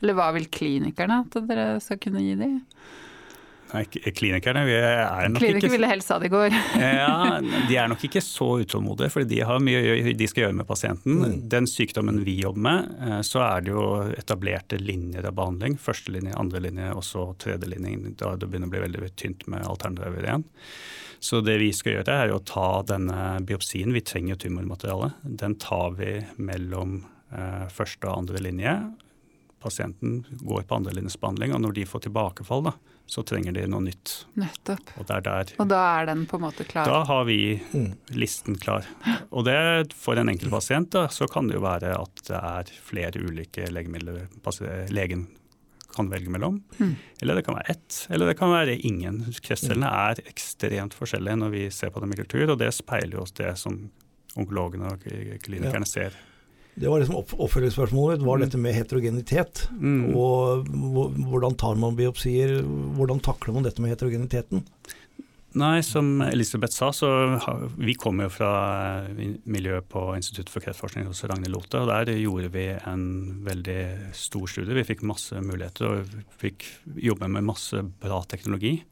Eller 0.01 0.17
hva 0.17 0.31
vil 0.35 0.49
klinikerne 0.49 1.23
at 1.25 1.37
dere 1.49 1.69
skal 1.83 2.01
kunne 2.01 2.25
gi 2.25 2.33
dem? 2.39 2.57
Nei, 3.73 3.83
klinikerne 4.15 4.61
er 4.71 5.27
nok 5.27 5.41
Kliniker 5.41 5.65
ikke 5.65 5.73
ville 5.73 5.89
helst 5.89 6.11
ha 6.13 6.17
det 6.21 6.29
i 6.29 6.31
går. 6.31 6.53
ja, 7.01 7.39
De 7.67 7.75
er 7.75 7.89
nok 7.91 8.03
ikke 8.07 8.21
så 8.23 8.47
utålmodige, 8.63 9.11
for 9.11 9.27
de 9.27 9.41
har 9.49 9.63
mye 9.63 10.13
de 10.17 10.29
skal 10.29 10.45
gjøre 10.45 10.57
med 10.61 10.67
pasienten. 10.69 11.17
Mm. 11.19 11.33
Den 11.51 11.67
sykdommen 11.69 12.21
vi 12.23 12.37
jobber 12.41 12.63
med, 12.67 12.93
eh, 13.03 13.19
så 13.27 13.43
er 13.43 13.65
det 13.65 13.73
jo 13.73 13.87
etablerte 14.15 14.79
linjer 14.79 15.27
av 15.27 15.35
behandling. 15.39 15.75
Første 15.81 16.15
linje, 16.15 16.35
andre 16.39 16.63
linje 16.63 16.93
og 16.95 17.03
så 17.05 17.27
tredje 17.41 17.69
linje. 17.73 18.15
Da 18.21 18.35
det 18.39 18.47
begynner 18.47 18.71
å 18.71 18.75
bli 18.77 18.85
veldig 18.85 19.11
tynt 19.19 19.47
med 19.51 19.67
alternativ 19.67 20.21
igjen. 20.23 20.47
Så 21.19 21.41
det 21.41 21.57
vi 21.59 21.71
skal 21.73 21.97
gjøre, 21.97 22.15
er 22.23 22.31
å 22.31 22.43
ta 22.45 22.83
denne 22.87 23.39
biopsien. 23.45 23.91
Vi 23.95 24.05
trenger 24.05 24.37
tumormateriale. 24.39 25.11
Den 25.23 25.57
tar 25.59 25.97
vi 25.97 26.19
mellom 26.37 27.01
eh, 27.33 27.65
første 27.73 28.07
og 28.07 28.23
andre 28.23 28.43
linje. 28.47 28.75
Pasienten 29.63 30.21
går 30.45 30.67
på 30.69 30.77
andrelinjesbehandling, 30.77 31.55
og 31.55 31.65
når 31.65 31.79
de 31.79 31.87
får 31.89 32.05
tilbakefall, 32.05 32.69
da, 32.69 32.75
så 33.07 33.23
trenger 33.23 33.55
de 33.55 33.63
noe 33.71 33.85
nytt. 33.85 34.13
Nettopp. 34.35 34.91
Og, 34.99 35.07
der, 35.07 35.53
og, 35.55 35.67
da 35.71 35.79
er 35.95 36.09
den 36.09 36.25
på 36.27 36.37
en 36.37 36.43
måte 36.43 36.65
klar? 36.67 36.89
Da 36.91 37.01
har 37.07 37.23
vi 37.29 37.39
mm. 37.71 37.89
listen 38.19 38.57
klar. 38.59 38.85
Og 39.31 39.47
det, 39.47 39.95
for 39.95 40.19
en 40.19 40.27
enkelt 40.33 40.51
pasient 40.51 40.91
da, 40.95 41.07
så 41.13 41.29
kan 41.31 41.47
det 41.47 41.55
jo 41.55 41.63
være 41.63 41.95
at 41.95 42.23
det 42.27 42.41
er 42.51 42.71
flere 42.83 43.23
ulike 43.23 43.69
legemidler 43.71 44.27
legen 44.91 45.29
kan 45.97 46.09
velge 46.11 46.29
mellom. 46.29 46.59
Mm. 46.77 46.95
Eller 47.21 47.39
det 47.39 47.45
kan 47.47 47.55
være 47.57 47.73
ett, 47.73 47.99
eller 48.09 48.29
det 48.29 48.37
kan 48.37 48.51
være 48.51 48.75
ingen. 48.75 49.23
Kreftcellene 49.41 49.89
er 49.89 50.21
ekstremt 50.27 50.93
forskjellige 50.97 51.39
når 51.41 51.53
vi 51.55 51.63
ser 51.73 51.93
på 51.95 52.03
dem 52.03 52.13
i 52.13 52.19
kultur, 52.19 52.51
og 52.53 52.59
det 52.61 52.73
speiler 52.75 53.17
jo 53.17 53.23
oss 53.23 53.35
det 53.39 53.55
som 53.57 53.79
onkologene 54.37 54.91
og 54.93 55.07
klinikerne 55.41 55.87
ja. 55.87 55.89
ser 55.89 56.19
det 56.77 56.89
var 56.91 57.01
liksom 57.01 57.17
oppfølgingsspørsmålet 57.17 58.21
var 58.21 58.37
mm. 58.37 58.43
dette 58.45 58.59
med 58.61 58.75
heterogenitet. 58.77 59.63
Mm. 59.81 60.13
Og 60.13 60.67
hvordan 61.31 61.57
tar 61.57 61.79
man 61.81 61.97
biopsier? 61.97 62.59
Hvordan 62.97 63.21
takler 63.25 63.55
man 63.55 63.65
dette 63.65 63.81
med 63.81 63.95
heterogeniteten? 63.95 64.61
Nei, 65.57 65.79
som 65.81 66.19
Elisabeth 66.21 66.75
sa, 66.75 66.91
så 66.93 67.09
vi 67.79 67.95
kommer 67.97 68.27
jo 68.27 68.33
fra 68.35 68.51
miljøet 69.49 69.87
på 69.89 70.03
Institutt 70.13 70.51
for 70.53 70.61
kreftforskning 70.61 71.07
hos 71.09 71.23
Ragnhild 71.25 71.55
Lothe. 71.55 71.81
og 71.81 71.89
Der 71.89 72.13
gjorde 72.19 72.51
vi 72.53 72.67
en 72.75 73.07
veldig 73.47 74.13
stor 74.13 74.45
studie. 74.51 74.77
Vi 74.77 74.85
fikk 74.91 75.05
masse 75.07 75.39
muligheter 75.41 75.89
og 75.89 76.15
fikk 76.37 76.67
jobbe 76.93 77.31
med 77.31 77.47
masse 77.47 77.81
bra 78.03 78.21
teknologi. 78.29 78.83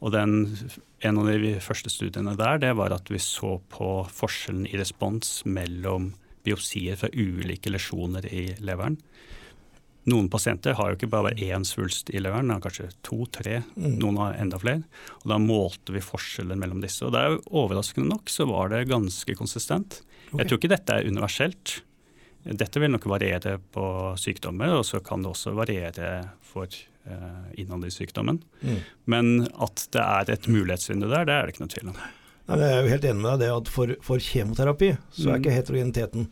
Og 0.00 0.16
den, 0.16 0.56
En 1.04 1.18
av 1.20 1.26
de 1.28 1.58
første 1.60 1.90
studiene 1.92 2.32
der 2.40 2.56
det 2.56 2.76
var 2.78 2.94
at 2.96 3.10
vi 3.12 3.18
så 3.20 3.58
på 3.68 4.08
forskjellen 4.08 4.64
i 4.64 4.78
respons 4.80 5.42
mellom 5.44 6.14
biopsier 6.44 6.98
fra 7.00 7.10
ulike 7.12 7.72
lesjoner 7.72 8.26
i 8.28 8.46
leveren. 8.64 8.98
Noen 10.04 10.26
pasienter 10.28 10.76
har 10.76 10.90
jo 10.90 10.98
ikke 10.98 11.08
bare 11.14 11.32
én 11.40 11.64
svulst 11.64 12.10
i 12.12 12.20
leveren, 12.20 12.50
de 12.50 12.58
har 12.58 12.64
kanskje 12.64 12.90
to-tre, 13.06 13.62
mm. 13.72 13.94
noen 14.02 14.18
har 14.20 14.36
enda 14.36 14.58
flere. 14.60 14.84
Og 15.22 15.30
Da 15.32 15.38
målte 15.40 15.94
vi 15.94 16.04
forskjellen 16.04 16.60
mellom 16.60 16.82
disse. 16.84 17.06
og 17.06 17.14
det 17.14 17.22
er 17.24 17.38
Overraskende 17.48 18.10
nok 18.10 18.28
så 18.28 18.44
var 18.50 18.68
det 18.68 18.84
ganske 18.90 19.36
konsistent. 19.38 20.02
Okay. 20.28 20.42
Jeg 20.42 20.48
tror 20.48 20.60
ikke 20.60 20.74
dette 20.74 20.98
er 20.98 21.08
universelt. 21.08 21.78
Dette 22.44 22.80
vil 22.82 22.92
nok 22.92 23.06
variere 23.08 23.56
på 23.72 23.86
sykdommer, 24.20 24.74
og 24.76 24.84
så 24.84 25.00
kan 25.00 25.24
det 25.24 25.30
også 25.30 25.54
variere 25.56 26.10
for 26.44 26.68
uh, 27.08 27.48
innandringssykdommen. 27.56 28.42
Mm. 28.60 28.82
Men 29.08 29.32
at 29.56 29.86
det 29.96 30.04
er 30.04 30.34
et 30.36 30.50
mulighetsvindu 30.52 31.08
der, 31.08 31.24
det 31.24 31.38
er 31.38 31.48
det 31.48 31.54
ikke 31.54 31.64
noe 31.64 31.72
tvil 31.72 31.94
om. 31.94 32.04
Nei, 32.44 32.58
jeg 32.60 32.72
er 32.72 32.82
jo 32.82 32.92
helt 32.92 33.06
enig 33.08 33.22
med 33.22 33.30
deg 33.30 33.44
det 33.44 33.52
at 33.54 33.70
for, 33.72 33.92
for 34.04 34.20
kjemoterapi 34.20 34.90
så 35.14 35.30
er 35.30 35.38
mm. 35.38 35.38
ikke 35.40 35.54
heterogeniteten 35.54 36.26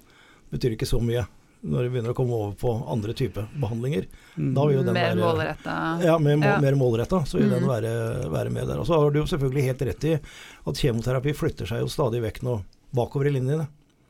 betyr 0.52 0.74
ikke 0.76 0.88
så 0.88 1.00
mye. 1.00 1.24
Når 1.62 1.84
det 1.86 1.90
begynner 1.94 2.10
å 2.10 2.16
komme 2.18 2.34
over 2.34 2.54
på 2.58 2.70
andre 2.90 3.14
typer 3.14 3.44
behandlinger. 3.62 4.08
Mm. 4.34 4.48
Da 4.56 4.64
vil 4.66 4.76
jo 4.80 4.82
den 4.82 4.96
mer 4.96 5.14
målretta? 5.14 5.74
Ja, 6.02 6.16
mer, 6.18 6.40
ja. 6.42 6.56
mer 6.60 6.74
målretta. 6.74 7.20
Så 7.28 7.38
vil 7.38 7.46
mm. 7.46 7.52
den 7.54 7.68
være, 7.70 7.92
være, 8.34 8.50
med 8.50 8.66
der. 8.66 8.80
Og 8.82 8.88
så 8.88 8.98
har 8.98 9.14
du 9.14 9.20
jo 9.20 9.28
selvfølgelig 9.30 9.68
helt 9.68 9.84
rett 9.86 10.06
i 10.10 10.16
at 10.18 10.80
kjemoterapi 10.82 11.36
flytter 11.38 11.70
seg 11.70 11.84
jo 11.84 11.92
stadig 11.92 12.18
vekk 12.24 12.42
nå 12.48 12.56
bakover 12.98 13.30
i 13.30 13.34
linjene. 13.36 13.68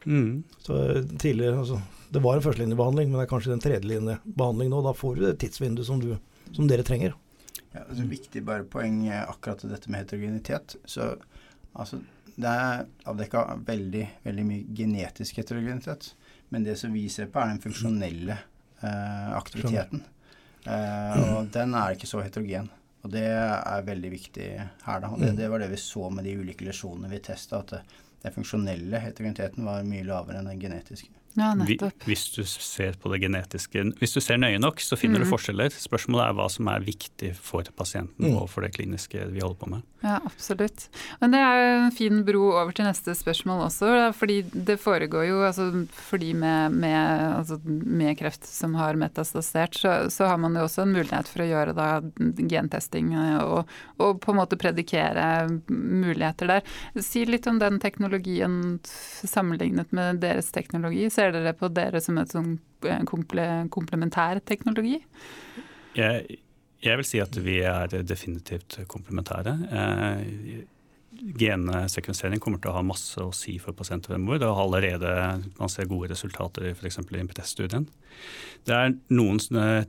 Mm. 0.08 0.40
Så 0.64 0.78
tidligere, 1.20 1.58
altså, 1.60 1.82
Det 2.08 2.20
var 2.24 2.36
en 2.36 2.42
førstelinjebehandling, 2.44 3.12
men 3.12 3.20
det 3.20 3.26
er 3.26 3.30
kanskje 3.30 3.52
den 3.52 3.62
tredjelinjebehandling 3.64 4.72
nå. 4.72 4.80
Da 4.88 4.96
får 4.96 5.20
du 5.20 5.26
det 5.26 5.36
tidsvinduet 5.44 5.86
som, 5.86 6.00
du, 6.00 6.16
som 6.56 6.72
dere 6.72 6.88
trenger. 6.88 7.14
Ja, 7.74 7.84
altså, 7.84 8.08
viktig 8.08 8.46
bare 8.48 8.64
poeng 8.64 9.04
akkurat 9.12 9.60
til 9.60 9.76
dette 9.76 9.92
med 9.92 10.06
heterogenitet. 10.06 10.78
Så 10.88 11.12
Altså, 11.72 12.00
det 12.36 12.48
er 12.48 12.84
avdekka 13.08 13.44
veldig, 13.66 14.04
veldig 14.24 14.44
mye 14.48 14.76
genetisk 14.76 15.40
heterogenitet. 15.40 16.12
Men 16.52 16.66
det 16.66 16.76
som 16.80 16.92
vi 16.92 17.06
ser 17.12 17.30
på, 17.32 17.40
er 17.40 17.52
den 17.52 17.62
funksjonelle 17.62 18.36
eh, 18.36 19.30
aktiviteten. 19.36 20.04
Eh, 20.64 21.22
og 21.36 21.50
den 21.54 21.74
er 21.78 21.96
ikke 21.96 22.10
så 22.10 22.22
heterogen. 22.24 22.68
Og 23.02 23.10
det 23.10 23.24
er 23.26 23.86
veldig 23.86 24.12
viktig 24.12 24.48
her, 24.60 25.00
da. 25.02 25.10
Og 25.10 25.18
det, 25.18 25.32
mm. 25.32 25.38
det 25.40 25.48
var 25.50 25.62
det 25.62 25.72
vi 25.72 25.80
så 25.80 26.10
med 26.12 26.28
de 26.28 26.36
ulike 26.38 26.66
lesjonene 26.68 27.10
vi 27.10 27.22
testa, 27.24 27.62
at 27.64 27.96
den 28.22 28.34
funksjonelle 28.36 29.00
heterogeniteten 29.02 29.66
var 29.66 29.82
mye 29.88 30.06
lavere 30.06 30.38
enn 30.38 30.52
den 30.52 30.60
genetiske. 30.62 31.10
Ja, 31.38 31.52
hvis 32.04 32.26
du 32.34 32.42
ser 32.44 32.96
på 33.00 33.12
det 33.12 33.22
genetiske, 33.22 33.84
hvis 34.00 34.16
du 34.16 34.20
ser 34.20 34.40
nøye 34.40 34.60
nok, 34.60 34.82
så 34.84 34.98
finner 35.00 35.22
mm. 35.22 35.24
du 35.24 35.32
forskjeller. 35.32 35.72
Spørsmålet 35.72 36.26
er 36.26 36.36
hva 36.36 36.48
som 36.52 36.68
er 36.72 36.84
viktig 36.84 37.32
for 37.38 37.66
pasienten 37.78 38.28
mm. 38.28 38.36
og 38.36 38.50
for 38.52 38.66
det 38.66 38.74
kliniske 38.76 39.30
vi 39.32 39.40
holder 39.40 39.58
på 39.60 39.70
med. 39.72 39.86
Ja, 40.02 40.16
absolutt. 40.26 40.88
Men 41.20 41.30
det 41.30 41.40
er 41.40 41.60
en 41.62 41.92
fin 41.94 42.24
bro 42.26 42.48
over 42.50 42.74
til 42.74 42.88
neste 42.88 43.14
spørsmål 43.14 43.68
også. 43.68 44.10
fordi 44.18 44.40
det 44.52 44.80
foregår 44.82 45.28
jo, 45.28 45.38
altså 45.46 45.68
for 45.94 46.18
de 46.18 46.32
med, 46.34 46.74
med, 46.74 47.36
altså 47.38 47.60
med, 47.64 48.16
kreft 48.18 48.44
som 48.48 48.74
har 48.74 48.98
metastasert, 48.98 49.78
så, 49.78 49.94
så, 50.10 50.26
har 50.26 50.40
man 50.42 50.58
jo 50.58 50.66
også 50.66 50.82
en 50.82 50.96
mulighet 50.96 51.30
for 51.30 51.44
å 51.44 51.48
gjøre 51.48 51.76
da 51.78 51.88
gentesting 52.50 53.14
og, 53.44 53.70
og 54.02 54.20
på 54.24 54.34
en 54.34 54.40
måte 54.40 54.58
predikere 54.58 55.46
muligheter 55.70 56.50
der. 56.50 56.66
Si 56.98 57.22
litt 57.28 57.46
om 57.46 57.62
den 57.62 57.78
teknologien 57.82 58.80
sammenlignet 58.82 59.94
med 59.94 60.18
deres 60.24 60.50
teknologi. 60.50 61.06
Så 61.10 61.21
ser 61.22 61.34
dere 61.36 61.54
på 61.56 61.70
dere 61.72 62.02
som 62.02 62.18
et 62.20 62.34
sånn 62.34 62.56
komple 63.08 63.46
komplementær 63.72 64.42
teknologi? 64.46 64.98
Jeg, 65.96 66.38
jeg, 66.82 66.98
vil 66.98 67.06
si 67.06 67.22
at 67.22 67.36
vi 67.44 67.60
er 67.68 68.02
definitivt 68.02 68.80
komplementære. 68.90 69.56
Eh, 69.70 70.62
Gensekvensering 71.22 72.40
kommer 72.42 72.58
til 72.58 72.72
å 72.72 72.78
ha 72.78 72.82
masse 72.82 73.20
å 73.22 73.34
si 73.36 73.54
for 73.62 73.76
pasienter 73.78 74.10
fremover. 74.14 74.40
Det 74.42 74.48
har 74.48 74.58
allerede 74.58 75.10
man 75.58 75.70
ser 75.70 75.86
gode 75.90 76.08
resultater 76.10 76.72
f.eks. 76.72 76.98
i 76.98 77.20
IMPTS-studien. 77.20 77.84
Det 78.66 78.74
er 78.74 78.96
noen 79.14 79.38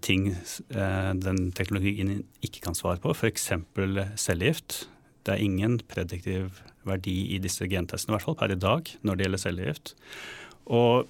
ting 0.04 0.28
eh, 0.34 1.12
den 1.18 1.48
teknologien 1.58 2.20
ikke 2.46 2.68
kan 2.68 2.78
svare 2.78 3.02
på, 3.02 3.16
f.eks. 3.16 3.50
cellegift. 4.22 4.84
Det 5.24 5.34
er 5.34 5.42
ingen 5.42 5.80
prediktiv 5.90 6.62
verdi 6.86 7.16
i 7.34 7.42
disse 7.42 7.66
gentestene, 7.72 8.14
i 8.14 8.18
hvert 8.18 8.28
fall 8.28 8.38
per 8.38 8.54
i 8.54 8.60
dag, 8.60 8.94
når 9.02 9.18
det 9.18 9.26
gjelder 9.26 9.44
cellegift. 9.48 9.96
Og 10.70 11.08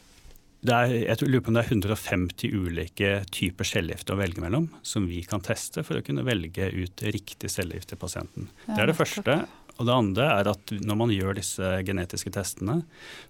er, 0.71 0.93
jeg 1.09 1.27
lurer 1.27 1.41
på 1.43 1.51
om 1.51 1.57
det 1.57 1.65
er 1.65 1.73
150 1.73 2.53
ulike 2.55 3.09
typer 3.35 3.67
cellegifter 3.67 4.15
å 4.15 4.21
velge 4.21 4.43
mellom, 4.43 4.69
som 4.85 5.09
vi 5.09 5.19
kan 5.27 5.43
teste 5.43 5.83
for 5.83 5.99
å 5.99 6.05
kunne 6.05 6.23
velge 6.23 6.69
ut 6.71 7.03
riktig 7.03 7.51
cellegift 7.51 7.91
til 7.91 7.99
pasienten. 7.99 8.47
Ja, 8.69 8.77
det 8.77 8.85
er 8.85 8.91
det 8.93 8.95
første. 9.01 9.37
Og 9.81 9.87
det 9.89 9.93
andre 9.97 10.25
er 10.29 10.49
at 10.51 10.73
når 10.85 10.97
man 10.99 11.11
gjør 11.11 11.35
disse 11.35 11.69
genetiske 11.83 12.31
testene, 12.31 12.83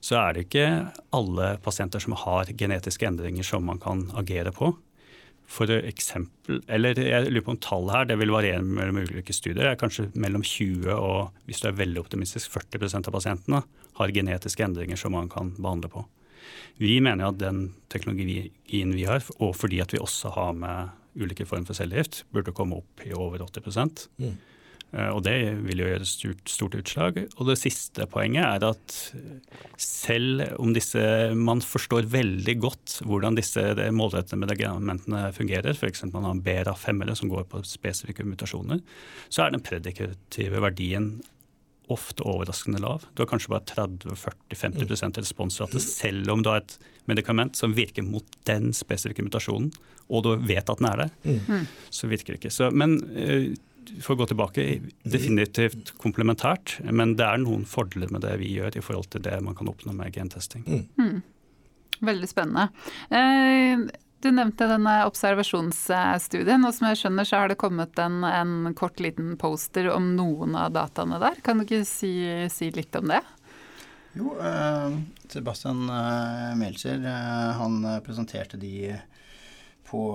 så 0.03 0.19
er 0.19 0.35
det 0.35 0.47
ikke 0.47 0.67
alle 1.15 1.53
pasienter 1.63 2.03
som 2.03 2.17
har 2.19 2.51
genetiske 2.59 3.07
endringer 3.07 3.47
som 3.47 3.65
man 3.65 3.79
kan 3.81 4.09
agere 4.19 4.51
på. 4.53 4.73
For 5.49 5.69
eksempel, 5.69 6.61
eller 6.71 6.97
jeg 6.99 7.29
lurer 7.29 7.45
på 7.45 7.53
om 7.53 7.61
tallet 7.63 7.95
her, 7.95 8.09
det 8.09 8.17
vil 8.19 8.33
variere 8.33 8.63
mellom 8.63 9.01
ulike 9.03 9.35
studier. 9.35 9.61
Det 9.63 9.71
er 9.73 9.79
kanskje 9.79 10.09
mellom 10.19 10.43
20 10.45 10.91
og 10.93 11.47
hvis 11.47 11.63
du 11.63 11.69
er 11.69 11.79
veldig 11.79 12.03
optimistisk, 12.03 12.51
40% 12.53 13.09
av 13.09 13.15
pasientene 13.15 13.63
har 13.99 14.15
genetiske 14.15 14.65
endringer 14.65 14.99
som 14.99 15.15
man 15.15 15.31
kan 15.31 15.53
behandle 15.57 15.91
på. 15.93 16.05
Vi 16.81 16.98
mener 17.03 17.29
at 17.29 17.41
den 17.41 17.65
teknologien 17.93 18.95
vi 18.95 19.05
har, 19.10 19.24
og 19.39 19.55
fordi 19.60 19.81
at 19.83 19.93
vi 19.93 20.01
også 20.01 20.33
har 20.38 20.57
med 20.57 21.00
ulike 21.19 21.45
former 21.45 21.69
for 21.69 21.77
cellegift, 21.77 22.24
burde 22.33 22.55
komme 22.55 22.81
opp 22.81 23.05
i 23.05 23.13
over 23.13 23.45
80 23.45 24.10
mm. 24.17 24.33
Eh, 24.93 25.10
og 25.10 25.24
det 25.25 25.36
vil 25.65 25.81
jo 25.81 25.89
gjøre 25.89 26.07
stort, 26.07 26.43
stort, 26.50 26.77
utslag. 26.77 27.15
Og 27.41 27.50
det 27.50 27.57
siste 27.62 28.05
poenget 28.10 28.45
er 28.45 28.65
at 28.67 28.98
selv 29.81 30.43
om 30.62 30.74
disse 30.75 31.01
man 31.33 31.63
forstår 31.65 32.05
veldig 32.13 32.55
godt 32.62 33.00
hvordan 33.07 33.38
disse 33.39 33.63
målrettede 33.95 34.41
medikamentene 34.43 35.25
fungerer, 35.36 35.74
f.eks. 35.74 36.05
man 36.13 36.29
har 36.29 36.43
BRA5-ere 36.45 37.17
som 37.17 37.31
går 37.31 37.48
på 37.50 37.63
spesifikke 37.67 38.25
mutasjoner, 38.27 38.83
så 39.33 39.48
er 39.48 39.55
den 39.55 39.65
predikative 39.65 40.62
verdien 40.62 41.15
ofte 41.91 42.23
overraskende 42.23 42.79
lav. 42.83 43.07
Du 43.13 43.23
har 43.23 43.29
kanskje 43.31 43.51
bare 43.51 43.65
30-40-50% 43.67 45.19
responsrate 45.19 45.81
selv 45.83 46.31
om 46.31 46.43
du 46.43 46.51
har 46.51 46.61
et 46.63 46.77
medikament 47.09 47.57
som 47.59 47.75
virker 47.75 48.05
mot 48.07 48.25
den 48.47 48.71
spesifikke 48.75 49.25
mutasjonen, 49.25 49.71
og 50.07 50.23
du 50.25 50.31
vet 50.47 50.69
at 50.69 50.79
den 50.79 50.89
er 50.89 51.03
der. 51.03 51.13
Mm. 51.23 51.67
Så 51.91 52.07
virker 52.11 52.33
det 52.33 52.41
ikke. 52.41 52.53
Så, 52.53 52.69
men 52.71 52.95
uh, 53.17 53.51
for 54.03 54.15
å 54.15 54.21
gå 54.21 54.29
tilbake, 54.31 54.67
definitivt 55.03 55.93
komplementært, 56.01 56.77
men 56.87 57.17
det 57.19 57.27
er 57.27 57.43
noen 57.43 57.67
fordeler 57.67 58.11
med 58.13 58.23
det 58.23 58.37
vi 58.41 58.53
gjør 58.55 58.79
i 58.79 58.83
forhold 58.83 59.11
til 59.13 59.25
det 59.25 59.35
man 59.43 59.57
kan 59.59 59.69
oppnå 59.71 59.95
med 59.97 60.15
gentesting. 60.15 60.65
Mm. 60.67 60.87
mm. 60.99 61.21
Veldig 62.03 62.27
spennende. 62.27 62.67
Eh, 64.24 64.30
Du 64.30 64.32
nevnte 64.32 64.68
denne 64.68 65.06
observasjonsstudien, 65.06 66.63
og 66.65 66.74
som 66.74 66.88
jeg 66.88 67.00
skjønner 67.01 67.27
så 67.27 67.42
har 67.42 67.51
det 67.51 67.60
kommet 67.60 67.98
en, 68.00 68.24
en 68.24 68.74
kort 68.74 69.00
liten 69.03 69.36
poster 69.38 69.89
om 69.92 70.15
noen 70.15 70.56
av 70.56 70.72
dataene 70.72 71.20
der. 71.20 71.42
Kan 71.44 71.60
du 71.60 71.65
ikke 71.65 71.84
si, 71.86 72.48
si 72.50 72.72
litt 72.72 72.96
om 72.96 73.12
det? 73.12 73.22
Jo, 74.15 74.36
eh, 74.39 74.96
Sebastian 75.27 75.89
eh, 75.89 76.56
Melcher 76.56 77.01
eh, 77.03 77.51
han 77.58 77.82
presenterte 78.06 78.58
de 78.62 78.94
på 79.89 80.06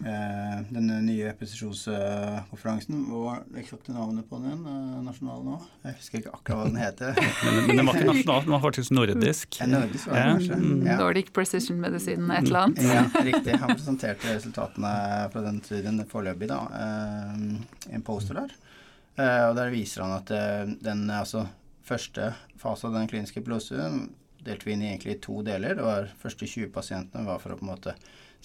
Eh, 0.00 0.60
den 0.74 0.88
nye 1.06 1.30
presisjonskonferansen. 1.38 3.04
Hva 3.06 3.20
var 3.22 3.42
det 3.46 3.60
eksakte 3.62 3.94
navnet 3.94 4.26
på 4.26 4.40
den 4.42 4.64
eh, 4.66 4.96
nasjonale 5.04 5.44
nå? 5.46 5.58
Jeg 5.84 5.98
husker 6.00 6.20
ikke 6.20 6.32
akkurat 6.34 6.58
hva 6.58 6.64
den 6.66 6.80
heter. 6.82 7.20
men, 7.44 7.60
men 7.68 7.78
den 7.78 7.86
var 7.86 7.98
ikke 8.00 8.08
nasjonal, 8.10 8.40
den 8.42 8.54
var 8.56 8.64
faktisk 8.64 8.94
nordisk. 8.98 9.60
Ja, 9.60 9.68
nordisk 9.70 10.10
var 10.10 10.18
det 10.18 10.24
kanskje. 10.32 10.58
Mm. 10.64 10.80
Ja. 10.88 10.96
Nordic 10.98 11.30
Precision 11.36 11.78
Medicine, 11.84 12.26
et 12.34 12.48
eller 12.48 12.60
annet. 12.64 12.82
ja, 12.88 13.04
riktig. 13.28 13.54
Han 13.62 13.74
presenterte 13.76 14.34
resultatene 14.34 14.96
fra 15.36 15.44
den 15.46 15.62
studien 15.68 16.02
foreløpig, 16.10 16.50
da. 16.50 16.60
Eh, 16.80 17.94
en 17.94 18.06
poster 18.06 18.42
der. 18.42 18.58
Og 19.14 19.54
der 19.54 19.70
viser 19.70 20.02
han 20.02 20.16
at 20.16 20.30
den 20.82 21.04
altså, 21.14 21.44
første 21.86 22.32
fase 22.58 22.88
av 22.88 22.96
den 22.96 23.06
kliniske 23.06 23.44
pilotstudien 23.46 24.08
delte 24.44 24.66
vi 24.66 24.74
inn 24.74 24.82
i 24.82 24.88
egentlig 24.90 25.20
to 25.22 25.38
deler. 25.46 25.78
Det 25.78 25.86
var 25.86 26.10
første 26.18 26.48
20 26.50 26.72
pasientene 26.74 27.22
var 27.28 27.38
for 27.38 27.54
å 27.54 27.60
på 27.60 27.62
en 27.62 27.70
måte 27.70 27.94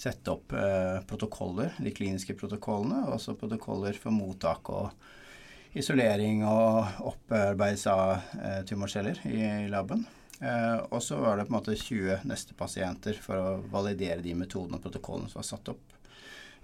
sette 0.00 0.32
opp 0.32 0.52
eh, 0.56 1.02
protokoller, 1.08 1.74
de 1.78 1.92
kliniske 1.92 2.34
protokollene, 2.40 3.02
og 3.06 3.18
også 3.18 3.36
protokoller 3.40 3.96
for 4.00 4.14
mottak 4.14 4.70
og 4.72 5.76
isolering 5.76 6.40
og 6.48 7.04
opparbeidelse 7.12 7.92
av 7.92 8.14
eh, 8.40 8.62
tumorceller 8.68 9.20
i, 9.28 9.38
i 9.66 9.68
laben. 9.70 10.06
Eh, 10.40 10.78
og 10.88 11.02
så 11.04 11.20
var 11.20 11.36
det 11.36 11.46
på 11.46 11.52
en 11.52 11.58
måte 11.58 11.76
20 11.76 12.24
neste 12.30 12.56
pasienter 12.56 13.20
for 13.20 13.36
å 13.36 13.56
validere 13.72 14.24
de 14.24 14.34
metodene 14.38 14.80
og 14.80 14.86
protokollene 14.86 15.28
som 15.28 15.42
var 15.42 15.50
satt 15.52 15.72
opp. 15.74 15.96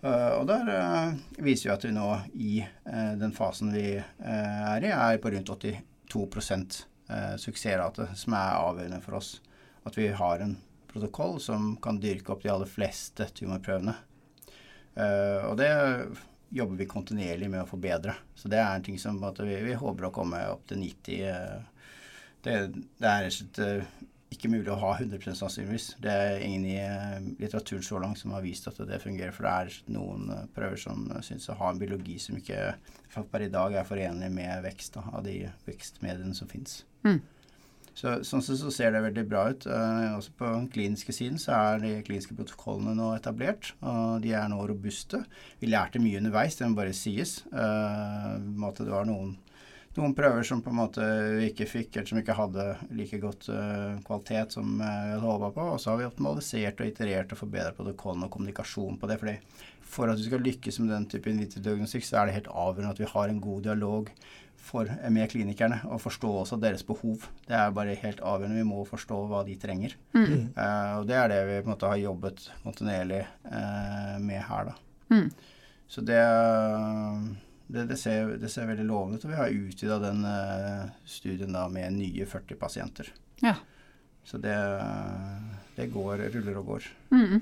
Uh, 0.05 0.37
og 0.37 0.43
der 0.45 0.69
uh, 0.69 1.15
viser 1.41 1.71
vi 1.71 1.73
at 1.73 1.85
vi 1.87 1.91
nå 1.97 2.09
i 2.37 2.51
uh, 2.61 3.15
den 3.17 3.33
fasen 3.35 3.71
vi 3.73 3.95
er 3.97 4.85
i, 4.85 4.91
er 4.93 5.17
på 5.23 5.33
rundt 5.33 5.49
82% 5.49 6.83
suksessrate, 7.41 8.09
som 8.19 8.35
er 8.35 8.59
avgjørende 8.59 8.99
for 9.05 9.17
oss. 9.21 9.37
At 9.87 9.97
vi 9.97 10.09
har 10.19 10.43
en 10.43 10.57
protokoll 10.97 11.41
som 11.41 11.75
kan 11.77 12.01
dyrke 12.01 12.33
opp 12.33 12.43
de 12.43 12.53
aller 12.53 12.71
fleste 12.71 13.29
tumorprøvene. 13.37 13.93
Uh, 14.97 15.45
og 15.51 15.59
det 15.61 15.71
jobber 16.57 16.81
vi 16.81 16.89
kontinuerlig 16.89 17.51
med 17.53 17.65
å 17.65 17.69
forbedre. 17.69 18.15
Så 18.39 18.49
det 18.49 18.63
er 18.63 18.73
en 18.73 18.85
ting 18.87 18.97
som 19.01 19.19
vi, 19.21 19.57
vi, 19.67 19.77
håper 19.77 20.09
å 20.09 20.15
komme 20.15 20.41
opp 20.49 20.65
til 20.71 20.81
90. 20.81 21.21
Uh, 21.21 21.29
eh, 21.29 21.89
det, 22.47 22.59
det, 22.97 23.11
er 23.11 23.27
rett 23.27 23.61
og 23.61 23.83
uh, 23.83 24.05
ikke 24.33 24.51
mulig 24.51 24.73
å 24.73 24.79
ha 24.81 24.95
100% 24.97 25.37
sannsynligvis. 25.37 25.91
Det 26.03 26.13
er 26.13 26.41
ingen 26.47 26.65
i 26.67 27.37
litteraturen 27.43 27.85
så 27.85 28.01
langt 28.03 28.23
som 28.23 28.33
har 28.35 28.45
vist 28.45 28.67
at 28.71 28.81
det 28.89 29.03
fungerer. 29.05 29.37
For 29.37 29.47
det 29.47 29.53
er 29.53 29.95
noen 29.95 30.33
prøver 30.57 30.81
som 30.81 31.07
syns 31.25 31.51
å 31.53 31.59
ha 31.61 31.71
en 31.71 31.81
biologi 31.81 32.17
som 32.23 32.41
ikke 32.41 32.73
per 33.31 33.47
i 33.47 33.53
dag 33.53 33.77
er 33.77 33.87
forenlig 33.89 34.33
med 34.35 34.65
vekst 34.65 34.97
da, 34.97 35.05
av 35.13 35.29
de 35.29 35.39
vekstmediene 35.69 36.35
som 36.37 36.51
fins. 36.51 36.83
Mm. 37.07 37.21
Så, 37.97 38.19
sånn 38.29 38.43
sett 38.45 38.61
så 38.61 38.71
ser 38.75 38.93
det 38.93 39.01
veldig 39.07 39.25
bra 39.31 39.47
ut. 39.55 39.65
Uh, 39.65 40.19
også 40.19 40.35
på 40.37 40.51
den 40.51 40.69
kliniske 40.73 41.15
siden 41.17 41.41
så 41.41 41.55
er 41.57 41.81
de 41.81 41.95
kliniske 42.05 42.37
protokollene 42.37 42.93
nå 42.99 43.15
etablert, 43.17 43.73
og 43.81 44.21
de 44.25 44.35
er 44.37 44.51
nå 44.53 44.61
robuste. 44.69 45.23
Vi 45.63 45.71
lærte 45.71 46.03
mye 46.03 46.21
underveis, 46.21 46.59
det 46.59 46.69
må 46.69 46.77
bare 46.77 46.97
sies. 46.97 47.39
Uh, 47.55 48.37
det 48.37 48.91
var 48.91 49.09
noen, 49.09 49.33
noen, 49.97 50.17
prøver 50.19 50.45
som 50.45 50.61
på 50.61 50.75
en 50.75 50.81
måte 50.83 51.09
vi 51.39 51.49
ikke 51.55 51.71
fikk, 51.71 51.95
eller 51.95 52.11
som 52.13 52.21
ikke 52.21 52.37
hadde 52.37 52.69
like 53.01 53.23
godt 53.23 53.49
uh, 53.49 53.97
kvalitet 54.05 54.59
som 54.59 54.77
vi 54.77 54.91
hadde 54.91 55.25
håpa 55.25 55.55
på. 55.57 55.71
Og 55.73 55.81
så 55.81 55.95
har 55.95 56.03
vi 56.03 56.11
optimalisert 56.11 56.85
og 56.85 56.93
iterert 56.93 57.33
og 57.33 57.41
forbedret 57.47 57.81
protokollene 57.81 58.29
og 58.29 58.37
kommunikasjon 58.37 59.01
på 59.01 59.09
det. 59.09 59.23
fordi 59.25 59.39
for 59.87 60.11
at 60.11 60.19
vi 60.19 60.27
skal 60.27 60.43
lykkes 60.43 60.81
med 60.83 60.91
den 60.93 61.07
type 61.09 61.31
individdiagnostikk, 61.31 62.05
så 62.05 62.21
er 62.21 62.29
det 62.29 62.41
helt 62.41 62.53
avgjørende 62.53 62.93
at 62.93 63.01
vi 63.01 63.09
har 63.13 63.31
en 63.31 63.41
god 63.41 63.69
dialog 63.71 64.11
for, 64.67 64.91
med 65.13 65.31
klinikerne 65.31 65.79
og 65.89 66.01
forstå 66.03 66.31
også 66.43 66.59
deres 66.61 66.85
behov. 66.87 67.25
Det 67.47 67.55
er 67.57 67.75
bare 67.75 67.97
helt 68.01 68.21
avgjørende. 68.21 68.59
Vi 68.59 68.67
må 68.69 68.85
forstå 68.89 69.21
hva 69.31 69.43
de 69.47 69.57
trenger. 69.63 69.95
Mm. 70.17 70.53
Uh, 70.57 70.93
og 70.99 71.07
det 71.09 71.19
er 71.21 71.33
det 71.33 71.41
vi 71.49 71.61
på 71.61 71.69
en 71.69 71.75
måte 71.75 71.93
har 71.93 72.03
jobbet 72.03 72.49
kontinuerlig 72.65 73.23
uh, 73.47 74.17
med 74.23 74.43
her, 74.49 74.73
da. 74.73 74.77
Mm. 75.15 75.29
Så 75.87 76.03
det, 76.03 76.19
det, 77.71 77.87
det, 77.93 77.99
ser, 78.01 78.35
det, 78.43 78.51
ser, 78.51 78.67
veldig 78.67 78.89
lovende 78.89 79.21
ut. 79.21 79.27
Og 79.27 79.33
vi 79.33 79.41
har 79.41 79.59
utvida 79.63 80.01
den 80.03 80.25
uh, 80.27 80.87
studien 81.07 81.55
da 81.55 81.67
med 81.71 81.95
nye 82.01 82.27
40 82.27 82.59
pasienter. 82.61 83.13
Ja. 83.45 83.55
Så 84.27 84.41
det, 84.43 84.57
det 85.77 85.93
går, 85.95 86.27
ruller 86.35 86.59
og 86.59 86.73
går. 86.73 86.89
Mm. 87.15 87.39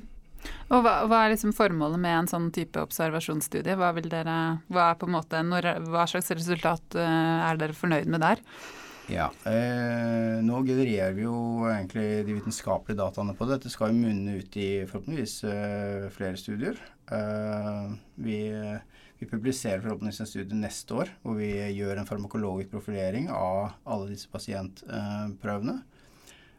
Og 0.71 0.85
hva, 0.85 0.95
hva, 1.09 1.25
er 1.25 1.35
liksom 1.35 1.53
formålet 1.57 2.01
med 2.01 2.19
en 2.19 2.31
sånn 2.31 2.49
type 2.55 2.81
observasjonsstudie? 2.81 3.77
Hva, 3.79 3.93
dere, 4.05 4.39
hva, 4.73 4.89
måte, 5.11 5.43
når, 5.45 5.75
hva 5.91 6.07
slags 6.11 6.33
resultat 6.35 6.97
uh, 6.99 7.51
er 7.51 7.61
dere 7.61 7.77
fornøyd 7.77 8.11
med 8.11 8.25
der? 8.25 8.43
Ja, 9.11 9.27
eh, 9.45 10.41
Nå 10.45 10.63
genererer 10.65 11.13
vi 11.13 11.27
jo 11.27 11.37
egentlig 11.69 12.25
de 12.25 12.37
vitenskapelige 12.39 13.03
dataene 13.03 13.35
på 13.37 13.45
det. 13.45 13.59
Dette 13.59 13.73
skal 13.73 13.93
jo 13.93 14.01
munne 14.01 14.39
ut 14.41 14.57
i 14.57 14.69
forhåpentligvis 14.89 15.35
eh, 15.51 16.07
flere 16.15 16.41
studier. 16.41 16.79
Eh, 17.13 17.91
vi, 18.25 18.39
vi, 19.21 19.29
publiserer 19.29 19.83
forhåpentligvis 19.85 20.23
en 20.25 20.31
studie 20.31 20.57
neste 20.57 20.97
år 20.97 21.13
hvor 21.21 21.37
vi 21.37 21.53
gjør 21.77 22.01
en 22.01 22.09
farmakologisk 22.09 22.73
profilering 22.73 23.29
av 23.29 23.75
alle 23.85 24.15
disse 24.15 24.31
pasientprøvene. 24.33 25.83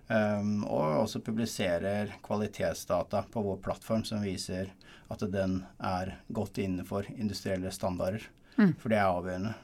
Um, 0.05 0.59
og 0.69 0.99
også 1.01 1.19
publiserer 1.25 2.11
kvalitetsdata 2.23 3.23
på 3.33 3.41
vår 3.41 3.57
plattform 3.65 4.03
som 4.05 4.21
viser 4.21 4.69
at 5.09 5.23
den 5.33 5.63
er 5.81 6.11
godt 6.29 6.59
innenfor 6.61 7.07
industrielle 7.15 7.71
standarder. 7.73 8.27
Mm. 8.59 8.75
For 8.77 8.93
det 8.93 8.99
er 8.99 9.09
avgjørende. 9.09 9.55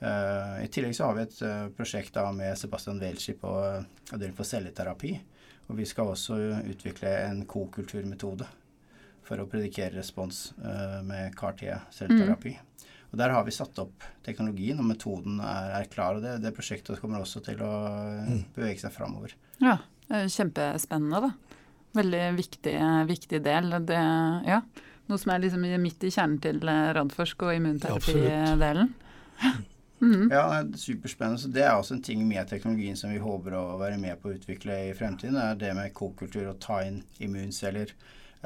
Uh, 0.00 0.64
I 0.64 0.70
tillegg 0.72 0.96
så 0.96 1.10
har 1.10 1.18
vi 1.18 1.26
et 1.26 1.38
uh, 1.44 1.68
prosjekt 1.76 2.16
med 2.36 2.56
Sebastian 2.58 3.00
Welchi 3.00 3.36
på 3.40 3.52
uh, 3.52 3.84
avdeling 4.12 4.36
for 4.36 4.48
celleterapi. 4.48 5.12
Og 5.68 5.78
vi 5.78 5.86
skal 5.88 6.12
også 6.12 6.36
utvikle 6.64 7.12
en 7.24 7.44
kokulturmetode 7.48 8.48
for 9.24 9.40
å 9.40 9.48
predikere 9.48 9.96
respons 9.96 10.50
uh, 10.60 11.00
med 11.04 11.36
CAR-T-celleterapi. 11.36 12.56
Mm. 12.56 12.73
Og 13.14 13.18
Der 13.20 13.30
har 13.30 13.44
vi 13.46 13.52
satt 13.54 13.78
opp 13.78 14.02
teknologien, 14.26 14.80
og 14.82 14.88
metoden 14.88 15.36
er, 15.38 15.68
er 15.78 15.84
klar. 15.86 16.16
og 16.18 16.24
det, 16.24 16.40
det, 16.42 16.50
prosjektet 16.56 16.98
kommer 16.98 17.22
også 17.22 17.44
til 17.46 17.60
å 17.62 17.74
mm. 18.26 18.40
bevege 18.56 18.80
seg 18.82 18.90
framover. 18.90 19.36
Ja, 19.62 19.76
kjempespennende, 20.10 21.28
da. 21.28 21.60
Veldig 21.94 22.24
viktig, 22.34 22.72
viktig 23.06 23.38
del. 23.44 23.70
Det, 23.86 24.00
ja, 24.50 24.58
noe 25.06 25.20
som 25.22 25.30
er 25.30 25.44
liksom 25.44 25.62
midt 25.78 26.08
i 26.08 26.10
kjernen 26.10 26.40
til 26.42 26.58
eh, 26.66 26.88
Radforsk 26.96 27.46
og 27.46 27.54
immunterapidelen. 27.54 28.90
Ja, 29.44 29.52
mm. 30.00 30.26
ja, 30.32 30.42
det 30.66 30.80
er 30.80 30.82
superspennende. 30.88 31.44
Så 31.44 31.52
det 31.54 31.62
er 31.68 31.76
også 31.76 31.94
en 31.94 32.02
ting 32.10 32.26
med 32.26 32.50
teknologien 32.50 32.98
som 32.98 33.14
vi 33.14 33.22
håper 33.22 33.54
å 33.60 33.78
være 33.78 34.00
med 34.02 34.18
på 34.18 34.32
å 34.32 34.34
utvikle 34.40 34.80
i 34.88 34.92
fremtiden. 34.98 35.38
Det 35.38 35.46
er 35.52 35.62
det 35.62 35.72
med 35.78 35.94
kokultur 35.94 36.50
og 36.50 36.58
ta 36.66 36.82
inn 36.82 37.04
immunceller, 37.22 37.94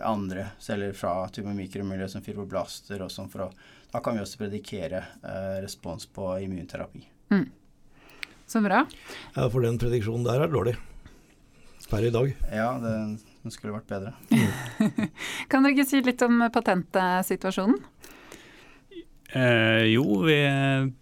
andre 0.04 0.50
celler 0.62 0.92
fra 0.94 1.24
tumormikromiljø 1.32 2.12
som 2.12 2.22
fibroblaster 2.22 3.00
og 3.02 3.10
sånn 3.10 3.32
for 3.32 3.48
å 3.48 3.52
da 3.92 4.02
kan 4.04 4.16
vi 4.16 4.24
også 4.24 4.42
predikere 4.42 5.00
eh, 5.22 5.56
respons 5.64 6.06
på 6.12 6.34
immunterapi. 6.44 7.04
Mm. 7.32 7.46
Så 8.48 8.60
bra. 8.64 8.84
Ja, 9.34 9.48
For 9.48 9.64
den 9.64 9.80
prediksjonen 9.80 10.26
der 10.28 10.44
er 10.44 10.52
dårlig 10.52 10.76
per 11.88 12.04
i 12.04 12.12
dag. 12.12 12.34
Ja, 12.52 12.74
den, 12.82 13.16
den 13.42 13.52
skulle 13.52 13.78
vært 13.78 13.88
bedre. 13.88 14.12
kan 15.48 15.64
dere 15.64 15.72
ikke 15.72 15.88
si 15.88 16.02
litt 16.04 16.20
om 16.26 16.42
patentsituasjonen? 16.52 17.78
Eh, 19.28 19.84
jo, 19.92 20.04
vi 20.24 20.36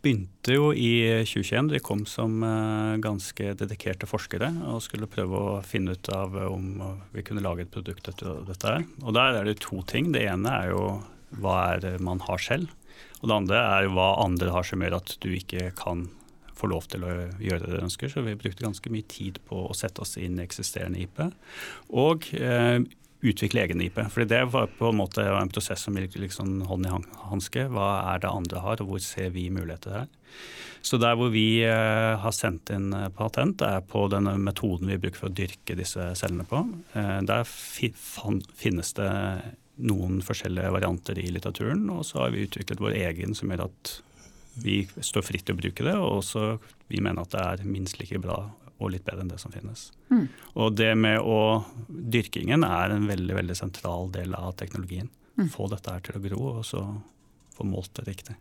begynte 0.03 0.55
jo 0.55 0.73
i 0.75 1.23
2021. 1.23 1.73
Vi 1.77 1.83
kom 1.83 2.03
som 2.11 2.39
eh, 2.43 2.95
ganske 3.03 3.53
dedikerte 3.59 4.07
forskere 4.11 4.51
og 4.71 4.83
skulle 4.83 5.11
prøve 5.11 5.43
å 5.43 5.59
finne 5.67 5.95
ut 5.95 6.11
av 6.15 6.35
om 6.49 6.71
vi 7.15 7.27
kunne 7.27 7.43
lage 7.43 7.67
et 7.67 7.75
produkt 7.75 8.11
etter 8.11 8.43
dette. 8.47 8.79
Og 9.03 9.15
der 9.15 9.41
er 9.41 9.47
det 9.47 9.61
to 9.63 9.83
ting. 9.87 10.11
Det 10.15 10.27
ene 10.27 10.55
er 10.55 10.75
jo 10.75 10.83
hva 11.43 11.57
er 11.73 11.83
det 11.85 11.95
man 12.05 12.23
har 12.27 12.43
selv? 12.43 12.73
Og 13.21 13.29
det 13.29 13.37
andre 13.37 13.63
er 13.79 13.91
hva 13.93 14.13
andre 14.25 14.53
har 14.55 14.67
som 14.67 14.83
gjør 14.85 14.99
at 15.01 15.17
du 15.23 15.31
ikke 15.35 15.71
kan 15.79 16.07
få 16.57 16.71
lov 16.73 16.87
til 16.89 17.05
å 17.05 17.15
gjøre 17.43 17.63
det 17.65 17.73
du 17.75 17.83
ønsker. 17.85 18.13
Så 18.13 18.25
vi 18.25 18.37
brukte 18.39 18.65
ganske 18.65 18.93
mye 18.93 19.07
tid 19.11 19.41
på 19.49 19.67
å 19.69 19.77
sette 19.77 20.05
oss 20.05 20.17
inn 20.21 20.39
i 20.41 20.47
eksisterende 20.47 21.03
IP. 21.05 21.21
Og 21.97 22.31
eh, 22.37 22.81
utvikle 23.27 23.65
egen 23.65 23.83
IP. 23.85 24.01
Fordi 24.13 24.29
det 24.31 24.45
var 24.53 24.71
på 24.79 24.91
en 24.91 25.01
måte 25.01 25.25
en 25.25 25.53
prosess 25.53 25.87
som 25.87 25.97
gikk 25.99 26.19
liksom 26.21 26.61
hånd 26.69 26.89
i 26.89 26.95
hanske. 27.31 27.67
Hva 27.73 27.91
er 28.13 28.23
det 28.23 28.33
andre 28.33 28.63
har, 28.65 28.83
og 28.83 28.93
hvor 28.93 29.05
ser 29.05 29.33
vi 29.35 29.49
muligheter 29.53 30.01
her? 30.01 30.09
Så 30.87 31.01
der 31.03 31.17
hvor 31.19 31.33
vi 31.35 31.65
eh, 31.67 32.15
har 32.23 32.35
sendt 32.35 32.71
inn 32.71 32.93
eh, 32.95 33.09
patent, 33.15 33.63
er 33.65 33.83
på 33.83 34.05
denne 34.13 34.37
metoden 34.39 34.93
vi 34.93 35.01
bruker 35.03 35.25
for 35.25 35.33
å 35.33 35.37
dyrke 35.37 35.75
disse 35.79 36.13
cellene 36.19 36.47
på. 36.47 36.63
Eh, 36.95 37.19
der 37.27 37.47
finnes 37.49 38.93
det 38.99 39.11
noen 39.77 40.21
forskjellige 40.25 40.73
varianter 40.73 41.19
i 41.21 41.29
litteraturen, 41.33 41.85
og 41.93 42.05
så 42.09 42.25
har 42.25 42.35
vi 42.35 42.47
utviklet 42.47 42.81
vår 42.81 42.97
egen 42.97 43.35
som 43.37 43.53
gjør 43.53 43.67
at 43.69 43.97
vi 44.57 44.79
står 45.05 45.25
fritt 45.27 45.45
til 45.49 45.57
å 45.57 45.61
bruke 45.61 45.85
det, 45.85 45.97
og 46.01 46.23
også 46.23 46.47
vi 46.89 47.03
mener 47.05 47.27
at 47.27 47.35
det 47.35 47.43
er 47.43 47.67
minst 47.69 47.99
like 48.01 48.21
bra 48.23 48.39
og 48.77 48.93
litt 48.93 49.05
bedre 49.07 49.25
enn 49.25 49.33
det 49.33 49.41
som 49.41 49.53
finnes. 49.53 49.91
Mm. 50.13 50.27
Og 50.61 50.75
det 50.77 50.93
med 51.01 51.21
å 51.25 51.65
Dyrkingen 51.89 52.65
er 52.67 52.93
en 52.93 53.07
veldig 53.09 53.37
veldig 53.39 53.57
sentral 53.57 54.11
del 54.13 54.35
av 54.37 54.53
teknologien. 54.61 55.09
Mm. 55.37 55.49
Få 55.53 55.69
dette 55.73 55.93
her 55.93 56.05
til 56.05 56.19
å 56.19 56.25
gro, 56.25 56.43
og 56.59 56.67
så 56.69 56.83
få 57.57 57.65
målt 57.69 57.95
det 57.97 58.07
riktig. 58.09 58.37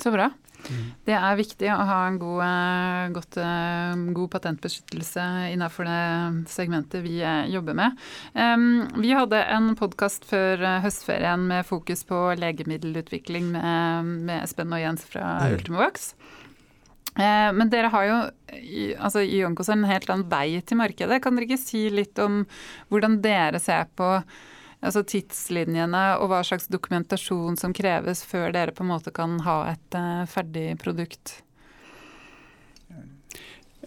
Så 0.00 0.12
bra. 0.14 0.30
Mm. 0.68 0.82
Det 1.08 1.14
er 1.16 1.38
viktig 1.38 1.68
å 1.72 1.78
ha 1.88 1.98
en 2.08 2.18
god, 2.20 2.40
eh, 2.44 3.04
godt, 3.14 3.38
eh, 3.40 4.02
god 4.16 4.30
patentbeskyttelse 4.34 5.24
innenfor 5.54 5.88
det 5.88 6.50
segmentet 6.52 7.04
vi 7.04 7.20
eh, 7.24 7.48
jobber 7.52 7.76
med. 7.78 7.96
Vi 9.00 9.14
hadde 9.16 9.40
en 9.54 9.72
podkast 9.78 10.26
før 10.28 10.62
høstferien 10.84 11.46
med 11.48 11.66
fokus 11.68 12.04
på 12.08 12.18
legemiddelutvikling 12.40 13.50
med, 13.54 14.12
med 14.28 14.44
Espen 14.44 14.72
og 14.72 14.82
Jens 14.82 15.06
fra. 15.08 15.32
Ultimovax. 15.50 16.12
Men 17.20 17.68
dere 17.72 17.90
har 17.90 18.04
jo 18.06 18.18
altså 19.02 19.24
i 19.26 19.42
Onkos 19.44 19.68
en 19.72 19.82
helt 19.88 20.08
annen 20.12 20.28
vei 20.30 20.60
til 20.62 20.78
markedet. 20.78 21.18
Kan 21.24 21.36
dere 21.36 21.48
ikke 21.48 21.60
si 21.60 21.88
litt 21.92 22.18
om 22.22 22.44
hvordan 22.92 23.18
dere 23.24 23.60
ser 23.60 23.90
på 23.98 24.12
altså 24.80 25.02
tidslinjene 25.06 26.02
og 26.20 26.30
hva 26.32 26.40
slags 26.46 26.68
dokumentasjon 26.72 27.58
som 27.60 27.74
kreves 27.76 28.24
før 28.26 28.52
dere 28.56 28.74
på 28.74 28.84
en 28.84 28.92
måte 28.92 29.12
kan 29.14 29.38
ha 29.46 29.60
et 29.74 29.96
eh, 29.98 30.24
ferdig 30.30 30.66
produkt? 30.82 31.40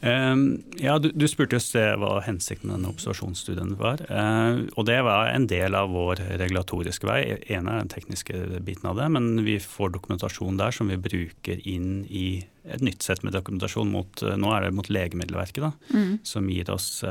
Um, 0.03 0.63
ja, 0.83 0.97
du, 0.99 1.07
du 1.15 1.23
spurte 1.31 1.55
oss 1.55 1.69
hva 1.71 2.17
hensikten 2.25 2.67
med 2.67 2.75
denne 2.75 2.89
observasjonsstudien 2.91 3.77
var. 3.79 4.01
Uh, 4.11 4.65
og 4.75 4.87
det 4.89 4.97
var 5.07 5.29
en 5.31 5.45
del 5.47 5.77
av 5.79 5.93
vår 5.95 6.19
regulatoriske 6.41 7.07
vei. 7.07 7.21
En 7.55 7.69
av 7.71 7.79
den 7.79 7.91
tekniske 7.93 8.41
biten 8.67 8.89
av 8.91 8.99
det, 8.99 9.07
men 9.15 9.45
vi 9.45 9.55
får 9.63 9.93
dokumentasjon 9.95 10.59
der 10.59 10.75
som 10.75 10.91
vi 10.91 10.99
bruker 10.99 11.63
inn 11.63 12.03
i 12.11 12.43
et 12.67 12.83
nytt 12.83 13.03
sett 13.03 13.23
med 13.23 13.35
dokumentasjon 13.35 13.91
mot 13.91 14.25
uh, 14.27 14.35
Nå 14.39 14.51
er 14.51 14.67
det 14.67 14.75
mot 14.75 14.91
Legemiddelverket, 14.91 15.63
da, 15.63 15.71
Mm. 15.93 16.19
som 16.27 16.47
gir 16.49 16.69
oss 16.73 17.03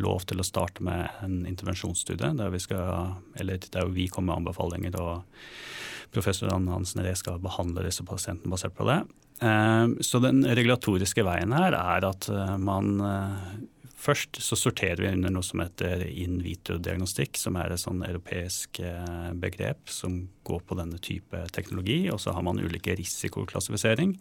lov 0.00 0.24
til 0.26 0.40
å 0.40 0.46
starte 0.46 0.82
med 0.82 1.08
en 1.22 1.42
intervensjonsstudie 1.46 2.30
der 2.38 2.50
vi 2.50 2.60
skal 2.62 3.16
Eller 3.38 3.60
der 3.62 3.90
vi 3.92 4.08
kommer 4.08 4.34
med 4.34 4.42
anbefalinger, 4.48 4.96
og 4.98 6.12
professor 6.14 6.50
Anne 6.54 6.72
Hansen 6.72 7.02
Ree 7.04 7.14
skal 7.18 7.38
behandle 7.42 7.84
disse 7.86 8.02
pasientene 8.06 8.50
basert 8.50 8.74
på 8.74 8.86
det. 8.88 9.02
Eh, 9.40 9.86
Så 10.00 10.20
den 10.20 10.44
regulatoriske 10.44 11.24
veien 11.24 11.52
her 11.56 11.76
er 11.76 12.06
at 12.08 12.28
eh, 12.28 12.56
man 12.60 13.00
eh, 13.00 13.52
Først 14.00 14.38
så 14.40 14.56
sorterer 14.56 15.02
vi 15.02 15.10
under 15.12 15.28
noe 15.28 15.44
som 15.44 15.60
heter 15.60 16.06
in 16.08 16.38
vitro-diagnostikk, 16.40 17.36
som 17.36 17.58
er 17.60 17.74
et 17.74 17.82
sånn 17.82 18.00
europeisk 18.06 18.80
eh, 18.80 19.26
begrep 19.36 19.92
som 19.92 20.22
går 20.48 20.62
på 20.64 20.78
denne 20.78 20.96
type 21.04 21.42
teknologi. 21.52 21.98
Og 22.08 22.16
så 22.24 22.32
har 22.32 22.46
man 22.46 22.62
ulike 22.64 22.96
risikoklassifisering. 22.96 24.14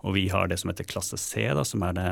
Og 0.00 0.16
vi 0.16 0.24
har 0.32 0.48
det 0.48 0.56
som 0.62 0.72
heter 0.72 0.88
klasse 0.88 1.20
C, 1.20 1.44
da, 1.52 1.66
som 1.68 1.84
er 1.84 1.98
det 1.98 2.08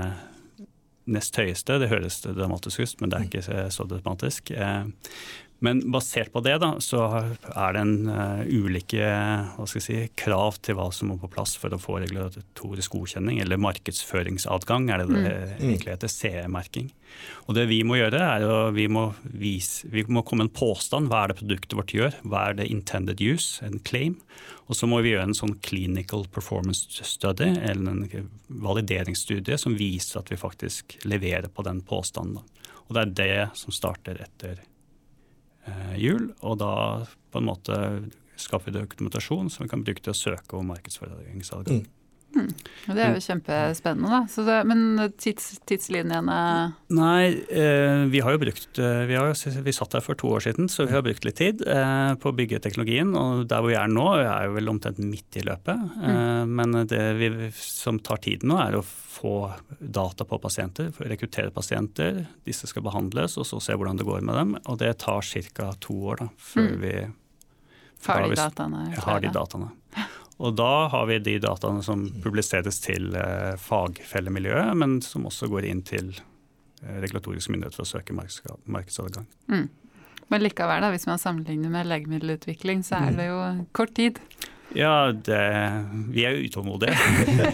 nest 1.09 1.41
høyeste. 1.41 1.79
Det 1.81 1.89
høres 1.89 2.21
dramatisk 2.27 2.85
ut, 2.85 3.01
men 3.01 3.09
det 3.09 3.17
er 3.23 3.31
ikke 3.31 3.71
så 3.73 3.89
dramatisk. 3.89 4.53
Men 5.64 5.81
basert 5.90 6.31
på 6.31 6.42
det 6.47 6.55
da, 6.62 6.68
så 6.79 7.01
er 7.51 7.73
det 7.75 7.81
en 7.81 8.11
uh, 8.11 8.42
ulike 8.47 9.03
hva 9.57 9.64
skal 9.66 9.81
jeg 9.81 9.87
si, 9.87 9.97
krav 10.18 10.61
til 10.62 10.77
hva 10.79 10.87
som 10.94 11.11
må 11.11 11.16
på 11.18 11.31
plass 11.33 11.57
for 11.59 11.75
å 11.75 11.81
få 11.83 11.97
regulatorisk 12.05 12.94
godkjenning, 12.94 13.40
eller 13.42 13.59
markedsføringsadgang, 13.59 14.87
er 14.94 15.03
det 15.03 15.09
det 15.16 15.35
Mm. 15.59 15.73
egentlig 15.73 15.92
heter, 15.97 16.09
CE-merking. 16.12 16.92
Og 17.49 17.57
det 17.57 17.66
vi 17.68 17.81
må 17.83 17.97
gjøre, 17.99 18.21
er 18.21 18.47
å 18.47 18.73
vi 18.75 18.87
må, 18.87 19.09
vise, 19.25 19.88
vi 19.90 20.05
må 20.07 20.23
komme 20.23 20.44
med 20.44 20.51
en 20.53 20.61
påstand. 20.61 21.09
Hva 21.11 21.25
er 21.25 21.33
det 21.33 21.38
produktet 21.40 21.75
vårt 21.75 21.94
gjør? 21.97 22.14
Hva 22.23 22.44
er 22.49 22.59
det 22.61 22.71
intended 22.71 23.18
use? 23.21 23.64
En 23.64 23.81
claim. 23.81 24.21
Og 24.68 24.77
så 24.77 24.87
må 24.87 25.03
vi 25.03 25.14
gjøre 25.14 25.31
en 25.31 25.35
sånn 25.35 25.57
clinical 25.64 26.27
performance 26.31 26.87
study, 27.03 27.51
eller 27.59 27.90
en 27.90 28.31
valideringsstudie, 28.49 29.59
som 29.59 29.75
viser 29.75 30.21
at 30.21 30.31
vi 30.31 30.38
faktisk 30.38 30.99
leverer 31.05 31.49
på 31.49 31.64
den 31.66 31.83
påstanden. 31.83 32.38
da. 32.38 32.75
Og 32.88 32.94
det 32.94 33.03
er 33.03 33.16
det 33.18 33.59
som 33.59 33.75
starter 33.75 34.23
etter 34.23 34.62
jul, 36.00 36.33
og 36.40 36.59
da 36.62 36.72
på 37.33 37.40
en 37.40 37.48
måte 37.48 37.78
skaffer 38.38 38.72
vi 38.72 38.78
dokumentasjon 38.78 39.50
som 39.50 39.64
vi 39.64 39.72
kan 39.72 39.85
bruke 39.85 40.02
til 40.04 40.14
å 40.14 40.18
søke 40.18 40.59
om 40.59 40.68
markedsføringsadgang. 40.72 41.83
Mm. 41.83 41.98
Og 42.37 42.91
Det 42.95 43.01
er 43.03 43.14
jo 43.17 43.23
kjempespennende. 43.25 44.19
Så 44.31 44.45
det, 44.45 44.59
men 44.69 44.99
tids, 45.19 45.47
tidslinjene 45.67 46.35
Nei, 46.93 47.23
eh, 47.49 48.03
vi 48.12 48.21
har 48.21 48.35
jo 48.37 48.41
brukt 48.43 48.79
eh, 48.79 49.01
vi, 49.09 49.17
har, 49.17 49.33
vi 49.64 49.73
satt 49.75 49.97
her 49.97 50.05
for 50.05 50.14
to 50.21 50.29
år 50.37 50.45
siden, 50.45 50.69
så 50.71 50.85
vi 50.87 50.93
har 50.95 51.03
brukt 51.07 51.25
litt 51.25 51.38
tid 51.41 51.64
eh, 51.67 52.12
på 52.21 52.29
å 52.31 52.37
bygge 52.37 52.61
teknologien. 52.64 53.14
Og 53.17 53.47
der 53.49 53.64
hvor 53.64 53.73
vi 53.73 53.79
er 53.81 53.88
nå, 53.91 54.07
er 54.21 54.45
jo 54.51 54.55
vel 54.59 54.69
omtrent 54.75 55.01
midt 55.01 55.41
i 55.41 55.45
løpet. 55.49 55.87
Eh, 56.05 56.45
men 56.53 56.77
det 56.93 57.03
vi, 57.19 57.31
som 57.57 57.99
tar 58.05 58.21
tiden 58.29 58.53
nå, 58.53 58.61
er 58.61 58.77
å 58.79 58.85
få 58.85 59.35
data 59.81 60.29
på 60.29 60.38
pasienter, 60.45 60.93
rekruttere 61.01 61.51
pasienter. 61.51 62.27
Disse 62.47 62.69
skal 62.71 62.85
behandles, 62.87 63.38
og 63.41 63.49
så 63.49 63.59
se 63.64 63.75
hvordan 63.75 63.99
det 63.99 64.07
går 64.07 64.21
med 64.29 64.37
dem. 64.38 64.55
Og 64.69 64.79
det 64.85 64.93
tar 65.03 65.25
ca. 65.57 65.73
to 65.81 65.97
år 66.12 66.23
da, 66.27 66.29
før 66.38 66.69
Mm. 66.69 66.81
vi 66.85 66.95
har 68.07 68.23
de 68.23 68.29
vi- 68.31 68.37
dataene 68.37 68.85
har 69.03 69.21
de 69.25 69.29
dataene. 69.35 69.73
Og 70.38 70.55
da 70.55 70.87
har 70.92 71.09
vi 71.11 71.18
de 71.18 71.37
dataene 71.42 71.83
som 71.83 72.05
publiseres 72.22 72.79
til 72.85 73.11
eh, 73.18 73.57
fagfellemiljøet, 73.59 74.77
men 74.79 75.01
som 75.03 75.27
også 75.27 75.51
går 75.51 75.66
inn 75.66 75.83
til 75.87 76.12
eh, 76.14 77.01
regulatorisk 77.03 77.51
myndighet 77.51 77.74
for 77.74 77.87
å 77.87 77.90
søke 77.90 78.14
markeds 78.14 78.44
markedsadgang. 78.70 79.27
Mm. 79.51 79.66
Men 80.29 80.44
likevel, 80.44 80.85
da, 80.85 80.92
hvis 80.92 81.09
man 81.09 81.20
sammenligner 81.20 81.72
med 81.72 81.88
legemiddelutvikling, 81.88 82.85
så 82.87 83.01
er 83.01 83.16
det 83.16 83.31
jo 83.31 83.40
kort 83.77 83.94
tid. 83.96 84.20
Ja, 84.79 85.11
det, 85.11 85.38
vi 86.14 86.23
er 86.23 86.37
jo 86.37 86.47
utålmodige, 86.47 86.95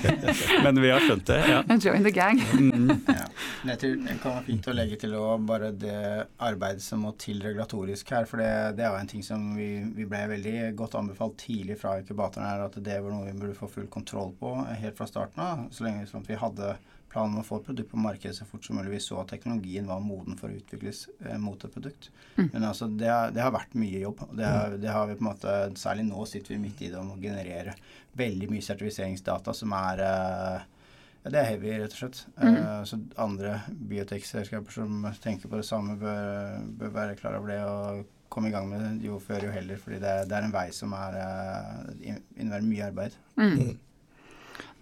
men 0.65 0.81
vi 0.83 0.91
har 0.93 1.01
skjønt 1.01 1.25
det. 1.31 1.39
ja. 1.49 1.63
Join 1.81 2.05
the 2.05 2.13
gang. 2.13 2.41
Mm. 2.53 2.91
Ja. 3.09 3.25
Jeg 3.71 3.81
tror 3.81 3.95
det 4.05 4.17
kan 4.21 4.35
være 4.35 4.45
fint 4.51 4.69
å 4.69 4.75
legge 4.77 4.99
til 5.01 5.17
bare 5.49 5.71
det 5.73 5.97
arbeidet 6.45 6.85
som 6.85 7.01
må 7.07 7.15
til 7.21 7.41
regulatorisk 7.41 8.13
her. 8.13 8.29
For 8.29 8.43
det, 8.43 8.51
det 8.77 8.85
er 8.85 8.93
jo 8.93 9.01
en 9.01 9.09
ting 9.15 9.25
som 9.25 9.47
vi, 9.57 9.71
vi 9.97 10.05
ble 10.11 10.21
veldig 10.35 10.75
godt 10.77 10.99
anbefalt 11.01 11.39
tidlig 11.41 11.79
fra 11.81 11.97
inkubatoren 12.03 12.45
her, 12.45 12.67
at 12.67 12.77
det 12.77 13.01
var 13.01 13.15
noe 13.15 13.31
vi 13.31 13.39
burde 13.41 13.57
få 13.57 13.71
full 13.73 13.89
kontroll 13.89 14.35
på 14.41 14.53
helt 14.69 15.01
fra 15.01 15.09
starten 15.09 15.41
av. 15.47 15.65
Så 15.73 15.89
lenge 15.89 16.05
som 16.11 16.25
vi 16.29 16.37
hadde 16.37 16.75
planen 17.15 17.37
om 17.39 17.41
å 17.45 17.47
få 17.47 17.61
et 17.63 17.69
produkt 17.71 17.93
på 17.95 18.01
markedet 18.03 18.35
så 18.37 18.45
fort 18.51 18.67
som 18.67 18.77
mulig. 18.77 18.91
Vi 18.97 19.01
så 19.07 19.21
at 19.23 19.31
teknologien 19.33 19.87
var 19.89 20.03
moden 20.05 20.37
for 20.41 20.51
å 20.51 20.59
utvikles 20.59 21.05
eh, 21.23 21.39
mot 21.41 21.63
et 21.65 21.73
produkt. 21.75 22.11
Mm. 22.37 22.49
Men 22.53 22.67
altså, 22.69 22.91
det, 22.91 23.09
har- 23.09 23.31
det 23.35 23.43
har 23.47 23.55
vært 23.55 23.79
mye 23.79 24.03
jobb. 24.03 24.27
Det 24.37 24.45
har, 24.51 24.77
det 24.83 24.93
har 24.93 25.07
vi 25.09 25.17
på 25.19 25.25
en 25.25 25.31
måte, 25.31 25.57
Særlig 25.81 26.05
nå 26.11 26.27
sitter 26.29 26.57
vi 26.57 26.63
midt 26.67 26.83
i 26.85 26.91
det 26.93 26.99
om 27.01 27.15
å 27.15 27.21
generere 27.23 27.77
veldig 28.19 28.51
mye 28.53 28.63
sertifiseringsdata 28.69 29.55
som 29.57 29.73
er 29.79 30.05
eh, 30.11 30.71
det 31.25 31.39
er 31.41 31.47
heavy, 31.55 31.71
rett 31.81 31.95
og 31.95 32.01
slett. 32.03 32.19
Mm. 32.37 32.57
Eh, 32.59 32.83
så 32.91 32.99
andre 33.25 33.55
biotekselskaper 33.95 34.75
som 34.75 35.07
tenker 35.25 35.49
på 35.49 35.57
det 35.63 35.65
samme, 35.71 35.95
bør, 36.03 36.59
bør 36.83 36.93
være 36.99 37.17
klar 37.23 37.39
over 37.39 37.49
det 37.55 37.63
og 37.65 38.03
komme 38.35 38.51
i 38.51 38.53
gang 38.53 38.67
med 38.69 38.83
det 39.01 39.07
jo 39.07 39.17
før 39.23 39.47
jo 39.47 39.53
heller. 39.55 39.79
fordi 39.81 40.01
det, 40.03 40.13
det 40.29 40.37
er 40.37 40.47
en 40.49 40.53
vei 40.53 40.67
som 40.75 40.93
er 40.99 41.17
uh, 41.23 41.85
innebærer 42.35 42.65
mye 42.67 42.89
arbeid. 42.91 43.17
Mm. 43.39 43.77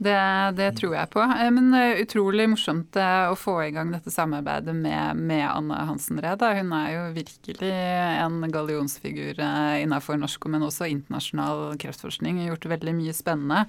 Det, 0.03 0.53
det 0.57 0.73
tror 0.79 0.95
jeg 0.97 1.11
på. 1.13 1.23
Eh, 1.23 1.51
Men 1.55 1.75
eh, 1.75 2.01
utrolig 2.03 2.49
morsomt 2.51 2.97
eh, 2.99 3.31
å 3.31 3.37
få 3.39 3.55
i 3.65 3.71
gang 3.75 3.93
dette 3.95 4.11
samarbeidet 4.11 4.75
med, 4.75 5.21
med 5.21 5.45
Anne 5.47 5.83
Hansen 5.87 6.19
Ree. 6.23 6.35
Hun 6.59 6.73
er 6.75 6.89
jo 6.97 7.03
virkelig 7.15 7.71
en 7.73 8.41
gallionsfigur 8.53 9.39
innenfor 9.39 10.19
norsk, 10.19 10.49
men 10.51 10.67
også 10.67 10.89
internasjonal 10.91 11.77
kreftforskning. 11.83 12.41
Har 12.43 12.55
gjort 12.55 12.71
veldig 12.75 12.97
mye 12.99 13.15
spennende. 13.15 13.65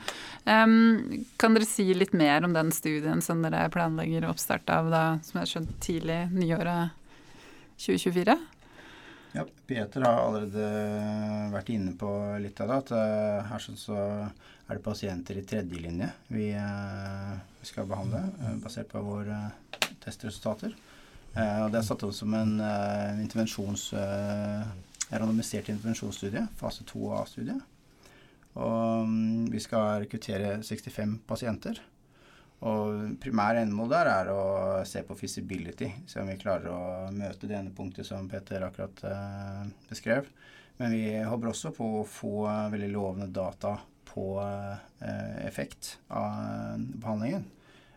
Um, 0.47 1.25
kan 1.41 1.53
dere 1.57 1.67
si 1.69 1.85
litt 1.93 2.15
mer 2.17 2.45
om 2.47 2.55
den 2.55 2.71
studien 2.73 3.21
som 3.21 3.43
dere 3.45 3.67
planlegger 3.73 4.29
oppstart 4.29 4.69
av 4.73 4.89
da, 4.93 5.03
som 5.25 5.41
jeg 5.41 5.53
skjønt 5.53 5.77
tidlig 5.83 6.19
nyåret 6.33 6.97
2024? 7.83 8.39
Ja, 9.33 9.45
Peter 9.65 10.03
har 10.05 10.19
allerede 10.27 10.65
vært 11.53 11.71
inne 11.73 11.95
på 11.97 12.09
litt 12.41 12.59
av 12.61 12.69
det. 12.69 12.75
At 12.83 12.91
eh, 12.93 13.47
her 13.49 13.63
så 13.65 13.97
er 13.97 14.77
det 14.77 14.83
pasienter 14.85 15.39
i 15.39 15.45
tredjelinje 15.49 16.09
vi, 16.29 16.51
eh, 16.53 17.31
vi 17.57 17.69
skal 17.69 17.89
behandle, 17.89 18.27
eh, 18.43 18.59
basert 18.61 18.91
på 18.93 19.01
våre 19.01 19.39
testresultater. 20.03 20.75
Og 21.33 21.71
det 21.73 21.79
er 21.79 21.85
satt 21.87 22.03
opp 22.05 22.11
som 22.13 22.33
en 22.37 22.59
intervensjons... 23.23 23.87
randomisert 25.13 25.71
intervensjonsstudie, 25.71 26.43
fase 26.57 26.85
2A-studie. 26.89 27.55
Og 28.53 29.07
mm, 29.09 29.47
vi 29.49 29.61
skal 29.61 30.03
rekruttere 30.03 30.59
65 30.61 31.15
pasienter. 31.25 31.81
Og 32.63 33.17
primære 33.19 33.63
endemål 33.65 33.89
der 33.91 34.07
er 34.07 34.29
å 34.31 34.41
se 34.87 35.01
på 35.03 35.17
feasibility, 35.19 35.89
se 36.07 36.21
om 36.21 36.29
vi 36.31 36.37
klarer 36.39 36.69
å 36.71 36.83
møte 37.11 37.47
det 37.49 37.57
ene 37.57 37.73
punktet 37.75 38.07
som 38.07 38.29
Peter 38.31 38.63
akkurat 38.63 39.03
eh, 39.09 39.65
beskrev. 39.89 40.29
Men 40.79 40.93
vi 40.95 41.01
håper 41.27 41.51
også 41.51 41.73
på 41.75 41.89
å 41.99 42.05
få 42.07 42.45
eh, 42.47 42.69
veldig 42.71 42.91
lovende 42.93 43.27
data 43.35 43.75
på 44.13 44.27
eh, 44.41 45.43
effekt 45.47 45.97
av 46.07 46.39
eh, 46.39 46.77
behandlingen. 47.03 47.43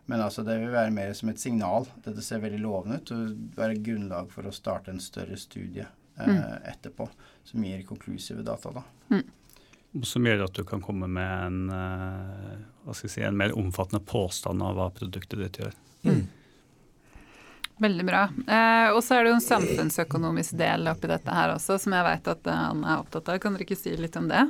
Men 0.07 0.23
altså 0.23 0.43
det 0.47 0.59
vil 0.63 0.75
være 0.75 0.95
mer 0.95 1.15
som 1.19 1.31
et 1.31 1.41
signal. 1.43 1.87
Dette 2.05 2.23
ser 2.23 2.43
veldig 2.43 2.61
lovende 2.63 2.99
ut 3.03 3.15
og 3.15 3.39
være 3.59 3.79
grunnlag 3.87 4.29
for 4.35 4.47
å 4.47 4.55
starte 4.55 4.91
en 4.95 5.03
større 5.03 5.39
studie 5.39 5.87
eh, 5.87 6.27
Mm. 6.27 6.39
etterpå, 6.73 7.05
som 7.45 7.65
gir 7.67 7.83
konklusive 7.85 8.43
data. 8.43 8.71
da. 8.73 8.83
Som 10.05 10.27
gjør 10.29 10.45
at 10.45 10.57
du 10.57 10.65
kan 10.69 10.83
komme 10.85 11.09
med 11.09 11.31
en, 11.47 11.61
eh, 11.73 12.57
hva 12.85 12.95
skal 12.95 13.09
jeg 13.09 13.15
si, 13.15 13.23
en 13.25 13.39
mer 13.39 13.55
omfattende 13.57 14.03
påstand 14.05 14.63
av 14.63 14.77
hva 14.77 14.91
produktet 14.93 15.41
ditt 15.41 15.61
gjør. 15.63 15.79
Mm. 16.05 16.27
Veldig 17.79 18.05
bra. 18.09 18.23
Eh, 18.49 18.91
og 18.93 19.03
så 19.05 19.17
er 19.17 19.25
det 19.25 19.33
jo 19.33 19.39
en 19.39 19.45
samfunnsøkonomisk 19.45 20.57
del 20.57 20.89
oppi 20.89 21.11
dette 21.11 21.33
her 21.33 21.55
også, 21.55 21.79
som 21.81 21.97
jeg 21.97 22.07
vet 22.07 22.31
at 22.33 22.53
Anne 22.53 22.93
er 22.93 23.03
opptatt 23.03 23.29
av. 23.33 23.41
Kan 23.41 23.57
dere 23.57 23.67
ikke 23.69 23.79
si 23.79 23.93
litt 23.97 24.17
om 24.17 24.31
det? 24.33 24.47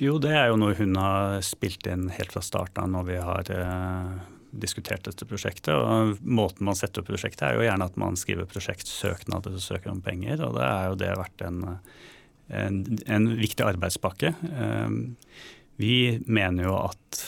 Jo, 0.00 0.16
det 0.20 0.32
er 0.32 0.48
jo 0.48 0.60
noe 0.60 0.76
hun 0.78 0.96
har 0.96 1.40
spilt 1.44 1.84
inn 1.88 2.08
helt 2.12 2.32
fra 2.32 2.40
starten 2.44 2.84
av 2.84 2.92
når 2.92 3.08
vi 3.08 3.16
har 3.20 3.50
eh, 3.52 4.14
diskutert 4.50 5.04
dette 5.08 5.26
prosjektet. 5.28 5.74
og 5.74 6.20
Måten 6.20 6.68
man 6.68 6.78
setter 6.78 7.02
opp 7.02 7.10
prosjektet 7.10 7.46
er 7.48 7.58
jo 7.58 7.66
gjerne 7.66 7.88
at 7.88 7.98
man 8.00 8.16
skriver 8.16 8.48
prosjektsøknader 8.50 9.56
og 9.56 9.64
søker 9.64 9.92
om 9.92 10.00
penger. 10.04 10.40
og 10.46 10.56
Det 10.56 10.64
er 10.66 10.88
jo 10.88 10.98
det 11.00 11.10
vært 11.20 11.44
en, 11.48 11.60
en, 12.50 12.80
en 13.06 13.28
viktig 13.38 13.66
arbeidspakke. 13.66 14.34
Eh, 14.50 14.88
vi 15.80 15.94
mener 16.26 16.68
jo 16.68 16.74
at 16.82 17.22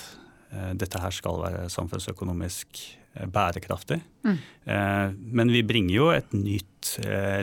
eh, 0.53 0.73
dette 0.79 1.01
her 1.01 1.15
skal 1.15 1.41
være 1.45 1.71
samfunnsøkonomisk 1.73 2.83
Eh, 3.15 3.27
bærekraftig. 3.27 4.01
Mm. 4.25 4.37
Eh, 4.65 5.13
men 5.15 5.53
vi 5.53 5.63
bringer 5.63 5.95
jo 5.95 6.07
et 6.15 6.33
nytt 6.33 6.69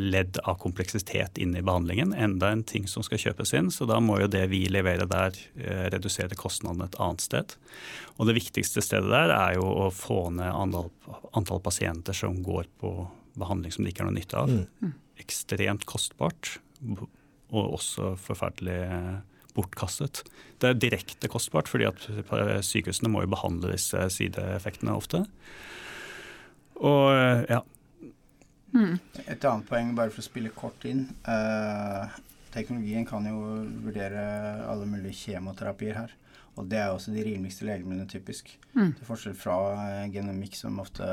ledd 0.03 0.35
av 0.43 0.57
kompleksitet 0.59 1.37
inn 1.39 1.53
i 1.55 1.61
behandlingen. 1.63 2.11
Enda 2.11 2.49
en 2.51 2.63
ting 2.67 2.89
som 2.91 3.05
skal 3.05 3.21
kjøpes 3.21 3.53
inn, 3.55 3.69
så 3.71 3.85
da 3.87 3.99
må 4.03 4.17
jo 4.19 4.27
det 4.27 4.41
vi 4.51 4.65
leverer 4.67 5.07
der 5.07 5.37
redusere 5.93 6.35
kostnadene 6.37 6.89
et 6.89 6.97
annet 6.99 7.23
sted. 7.23 7.55
Og 8.17 8.27
det 8.27 8.35
viktigste 8.35 8.83
stedet 8.83 9.07
der 9.07 9.31
er 9.31 9.55
jo 9.55 9.63
å 9.85 9.87
få 9.95 10.25
ned 10.35 10.51
antall, 10.51 10.91
antall 11.31 11.63
pasienter 11.63 12.17
som 12.17 12.41
går 12.43 12.67
på 12.83 12.91
behandling 13.39 13.71
som 13.71 13.87
det 13.87 13.93
ikke 13.93 14.03
er 14.03 14.09
noe 14.11 14.17
nytte 14.19 14.43
av. 14.43 14.51
Mm. 14.51 14.91
Ekstremt 15.23 15.87
kostbart, 15.87 16.57
og 17.49 17.75
også 17.79 18.13
forferdelig 18.21 18.79
bortkastet. 19.55 20.23
Det 20.61 20.69
er 20.69 20.79
direkte 20.79 21.29
kostbart, 21.31 21.69
fordi 21.71 21.87
at 21.89 22.05
sykehusene 22.65 23.11
må 23.11 23.23
jo 23.25 23.33
behandle 23.33 23.73
disse 23.73 24.05
sideeffektene 24.13 24.95
ofte. 24.95 25.23
Og 26.79 27.11
ja. 27.49 27.61
Mm. 28.71 28.99
Et 29.25 29.45
annet 29.49 29.67
poeng, 29.67 29.93
bare 29.97 30.13
for 30.13 30.21
å 30.21 30.27
spille 30.27 30.53
kort 30.55 30.85
inn. 30.87 31.07
Eh, 31.27 32.17
teknologien 32.53 33.07
kan 33.09 33.25
jo 33.25 33.39
vurdere 33.83 34.23
alle 34.69 34.87
mulige 34.89 35.17
kjemoterapier 35.25 35.97
her. 36.03 36.13
Og 36.59 36.67
det 36.67 36.79
er 36.81 36.91
også 36.91 37.13
de 37.15 37.23
rimeligste 37.23 37.63
legemidlene, 37.67 38.07
typisk. 38.11 38.51
Mm. 38.73 38.91
Til 38.97 39.07
forskjell 39.07 39.35
fra 39.39 39.55
eh, 39.79 40.05
genomikk, 40.11 40.57
som 40.59 40.79
ofte 40.83 41.07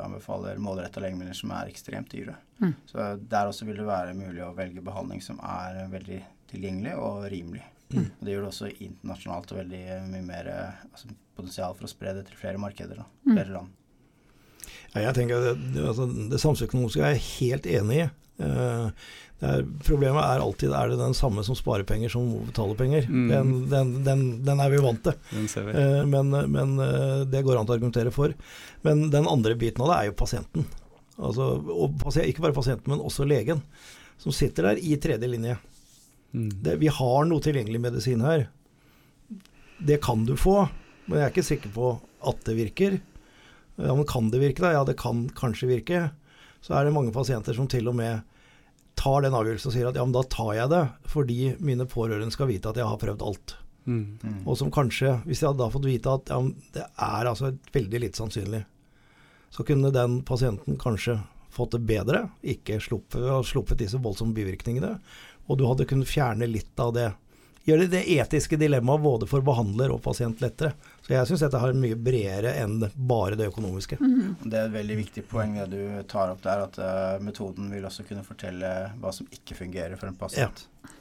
anbefaler 0.00 0.60
målretta 0.62 1.02
legemidler 1.04 1.36
som 1.36 1.52
er 1.52 1.70
ekstremt 1.72 2.08
dyre. 2.14 2.38
Mm. 2.62 2.72
Så 2.88 3.08
der 3.20 3.50
også 3.50 3.68
vil 3.68 3.82
det 3.82 3.88
være 3.88 4.16
mulig 4.16 4.44
å 4.46 4.54
velge 4.56 4.84
behandling 4.84 5.20
som 5.24 5.40
er 5.44 5.82
veldig 5.92 6.22
tilgjengelig 6.50 6.96
og 6.96 7.26
rimelig. 7.32 7.64
Mm. 7.92 8.06
Og 8.08 8.22
det 8.24 8.32
gjør 8.32 8.46
det 8.46 8.52
også 8.54 8.72
internasjonalt 8.72 9.52
og 9.52 9.60
veldig 9.60 9.82
mye 10.10 10.26
mer 10.26 10.52
altså, 10.56 11.12
potensial 11.36 11.76
for 11.76 11.86
å 11.86 11.92
spre 11.92 12.16
det 12.16 12.24
til 12.30 12.40
flere 12.40 12.62
markeder. 12.62 13.02
Da, 13.02 13.08
mm. 13.28 13.34
flere 13.34 13.58
land. 13.58 13.74
Ja, 14.94 15.10
jeg 15.10 15.16
tenker 15.18 15.42
at 15.52 15.60
Det, 15.74 15.82
altså, 15.84 16.06
det 16.08 16.40
samfunnsøkonomiske 16.40 17.04
er 17.04 17.18
jeg 17.18 17.26
helt 17.36 17.68
enig 17.76 18.00
i. 18.06 18.06
Uh, 18.36 18.88
er, 19.44 19.62
problemet 19.84 20.20
er 20.20 20.42
alltid 20.44 20.72
er 20.76 20.90
det 20.92 20.98
den 21.00 21.14
samme 21.16 21.44
som 21.44 21.56
sparer 21.56 21.86
penger 21.88 22.12
som 22.12 22.28
betaler 22.46 22.78
penger. 22.78 23.08
Mm. 23.08 23.28
Den, 23.30 23.52
den, 23.72 23.92
den, 24.06 24.24
den, 24.46 24.62
er 24.64 24.72
vi 24.72 24.80
vant 24.84 25.04
til. 25.04 25.16
Uh, 25.36 26.02
men, 26.08 26.32
men 26.52 26.74
uh, 26.80 27.22
det 27.28 27.44
går 27.46 27.60
an 27.60 27.68
å 27.68 27.76
argumentere 27.76 28.12
for. 28.14 28.34
Men 28.86 29.08
den 29.12 29.28
andre 29.28 29.56
biten 29.58 29.84
av 29.84 29.92
det 29.92 30.00
er 30.00 30.10
jo 30.10 30.18
pasienten. 30.18 30.66
Altså, 31.16 31.54
og, 31.72 32.02
ikke 32.20 32.44
bare 32.44 32.56
pasienten, 32.56 32.92
men 32.92 33.04
også 33.04 33.28
legen. 33.28 33.62
Som 34.20 34.32
sitter 34.32 34.70
der 34.70 34.80
i 34.80 34.96
tredje 35.00 35.28
linje. 35.28 35.56
Mm. 36.32 36.50
Det, 36.64 36.78
vi 36.80 36.92
har 36.92 37.28
noe 37.28 37.44
tilgjengelig 37.44 37.82
medisin 37.82 38.24
her. 38.24 38.48
Det 39.76 40.00
kan 40.04 40.24
du 40.24 40.36
få, 40.40 40.62
men 41.06 41.20
jeg 41.20 41.26
er 41.26 41.34
ikke 41.34 41.50
sikker 41.50 41.72
på 41.74 41.90
at 42.26 42.40
det 42.48 42.56
virker. 42.56 42.96
Ja, 43.76 43.92
men 43.92 44.06
kan 44.08 44.30
det 44.32 44.40
virke, 44.40 44.64
da? 44.64 44.72
Ja, 44.72 44.84
det 44.88 44.96
kan 45.00 45.26
kanskje 45.36 45.68
virke. 45.68 46.06
Så 46.64 46.74
er 46.74 46.86
det 46.86 46.94
mange 46.96 47.14
pasienter 47.14 47.56
som 47.56 47.68
til 47.70 47.88
og 47.90 47.96
med 47.98 48.24
tar 48.96 49.22
den 49.22 49.36
avgjørelsen 49.36 49.70
og 49.70 49.74
sier 49.74 49.90
at 49.90 49.98
ja, 49.98 50.04
men 50.06 50.14
da 50.16 50.24
tar 50.32 50.54
jeg 50.56 50.72
det 50.72 50.82
fordi 51.12 51.38
mine 51.60 51.84
pårørende 51.90 52.32
skal 52.34 52.48
vite 52.50 52.70
at 52.72 52.80
jeg 52.80 52.88
har 52.88 53.00
prøvd 53.00 53.24
alt. 53.26 53.56
Mm. 53.86 54.18
Mm. 54.22 54.38
Og 54.48 54.56
som 54.58 54.72
kanskje, 54.72 55.12
hvis 55.28 55.42
jeg 55.42 55.50
hadde 55.50 55.62
da 55.62 55.70
fått 55.70 55.86
vite 55.86 56.14
at 56.16 56.32
ja, 56.32 56.40
det 56.74 56.86
er 56.88 57.30
altså 57.30 57.52
veldig 57.74 58.02
litt 58.02 58.18
sannsynlig, 58.18 58.64
så 59.52 59.64
kunne 59.68 59.92
den 59.94 60.20
pasienten 60.26 60.78
kanskje 60.80 61.20
fått 61.56 61.76
det 61.76 61.84
bedre, 61.88 62.26
ikke 62.44 62.80
sluppet, 62.82 63.22
sluppet 63.48 63.80
disse 63.80 64.00
voldsomme 64.02 64.36
bivirkningene, 64.36 64.96
og 65.46 65.60
du 65.60 65.64
hadde 65.68 65.86
kunnet 65.88 66.10
fjerne 66.10 66.48
litt 66.50 66.82
av 66.82 66.92
det. 66.96 67.10
Gjøre 67.66 67.88
det 67.90 68.04
etiske 68.14 68.54
dilemmaet 68.60 69.02
både 69.02 69.26
for 69.26 69.42
behandler 69.42 69.90
og 69.90 69.98
pasient 70.04 70.38
lettere. 70.42 70.70
Så 71.02 71.16
jeg 71.16 71.26
syns 71.26 71.42
dette 71.42 71.58
har 71.58 71.74
mye 71.74 71.96
bredere 71.98 72.52
enn 72.60 72.78
bare 72.94 73.34
det 73.38 73.48
økonomiske. 73.50 73.98
Mm. 73.98 74.36
Det 74.44 74.54
er 74.54 74.68
et 74.68 74.76
veldig 74.76 74.98
viktig 75.00 75.24
poeng 75.26 75.56
det 75.58 75.66
du 75.72 76.06
tar 76.06 76.30
opp 76.30 76.44
der, 76.46 76.62
at 76.68 76.78
uh, 76.78 77.24
metoden 77.26 77.72
vil 77.74 77.88
også 77.88 78.06
kunne 78.06 78.22
fortelle 78.26 78.70
hva 79.02 79.10
som 79.14 79.26
ikke 79.34 79.58
fungerer 79.58 79.98
for 79.98 80.12
en 80.12 80.18
pasient. 80.20 80.62
Ja. 80.86 80.94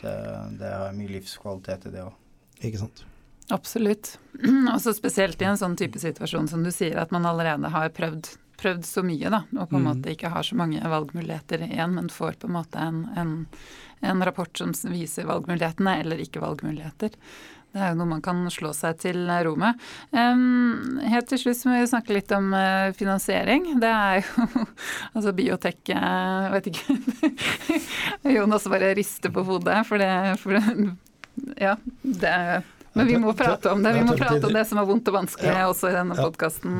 Det, 0.00 0.16
det 0.62 0.72
har 0.72 0.96
mye 0.96 1.12
livskvalitet 1.18 1.90
i 1.90 1.94
det 1.98 2.06
òg. 2.06 2.16
Ikke 2.64 2.80
sant. 2.80 3.04
Absolutt. 3.52 4.14
Også 4.74 4.94
spesielt 4.96 5.42
i 5.42 5.48
en 5.50 5.60
sånn 5.60 5.76
type 5.76 6.00
situasjon 6.00 6.48
som 6.48 6.64
du 6.64 6.72
sier, 6.72 6.96
at 7.02 7.12
man 7.12 7.28
allerede 7.28 7.68
har 7.72 7.92
prøvd 7.92 8.32
prøvd 8.60 8.86
så 8.86 9.04
mye, 9.06 9.30
da, 9.32 9.44
og 9.56 9.70
på 9.70 9.78
en 9.78 9.84
mm. 9.84 9.88
måte 9.90 10.14
ikke 10.14 10.32
har 10.32 10.46
så 10.46 10.58
mange 10.58 10.80
valgmuligheter 10.80 11.64
igjen, 11.68 11.94
men 11.96 12.10
får 12.12 12.40
på 12.40 12.50
en 12.50 12.56
måte 12.58 12.82
en, 12.82 13.06
en, 13.18 13.32
en 14.06 14.26
rapport 14.26 14.52
som 14.58 14.74
viser 14.92 15.28
valgmulighetene 15.30 15.96
eller 16.02 16.22
ikke 16.22 16.42
valgmuligheter. 16.44 17.16
Det 17.70 17.78
er 17.78 17.92
jo 17.92 18.00
noe 18.00 18.10
man 18.16 18.22
kan 18.24 18.42
slå 18.50 18.72
seg 18.74 18.98
til 18.98 19.28
ro 19.46 19.52
med. 19.58 19.78
Um, 20.10 20.98
helt 21.06 21.28
til 21.30 21.38
slutt 21.38 21.62
må 21.68 21.76
vi 21.78 21.90
snakke 21.90 22.16
litt 22.16 22.32
om 22.34 22.50
uh, 22.50 22.90
finansiering. 22.98 23.68
Det 23.82 23.90
er 23.90 24.24
jo 24.24 24.46
altså 25.14 25.34
biotek 25.38 25.92
uh, 25.94 26.50
Vet 26.56 26.72
ikke 26.72 26.98
Jonas 28.36 28.66
bare 28.70 28.90
rister 28.98 29.30
på 29.34 29.46
hodet, 29.46 29.84
for 29.86 30.02
det, 30.02 30.10
for 30.42 30.58
det 30.58 31.54
Ja, 31.62 31.76
det 32.02 32.34
er 32.34 32.66
men 32.92 33.06
vi 33.06 33.18
må 33.22 33.32
prate 33.38 33.70
om 33.70 33.82
det. 33.82 33.92
Vi 33.92 34.02
må 34.04 34.16
prate 34.18 34.46
om 34.46 34.54
det 34.54 34.64
som 34.66 34.80
er 34.82 34.86
vondt 34.88 35.08
og 35.10 35.14
vanskelig 35.14 35.52
ja. 35.52 35.68
også 35.70 35.90
i 35.90 35.94
denne 35.94 36.16
ja. 36.18 36.24
podkasten. 36.26 36.76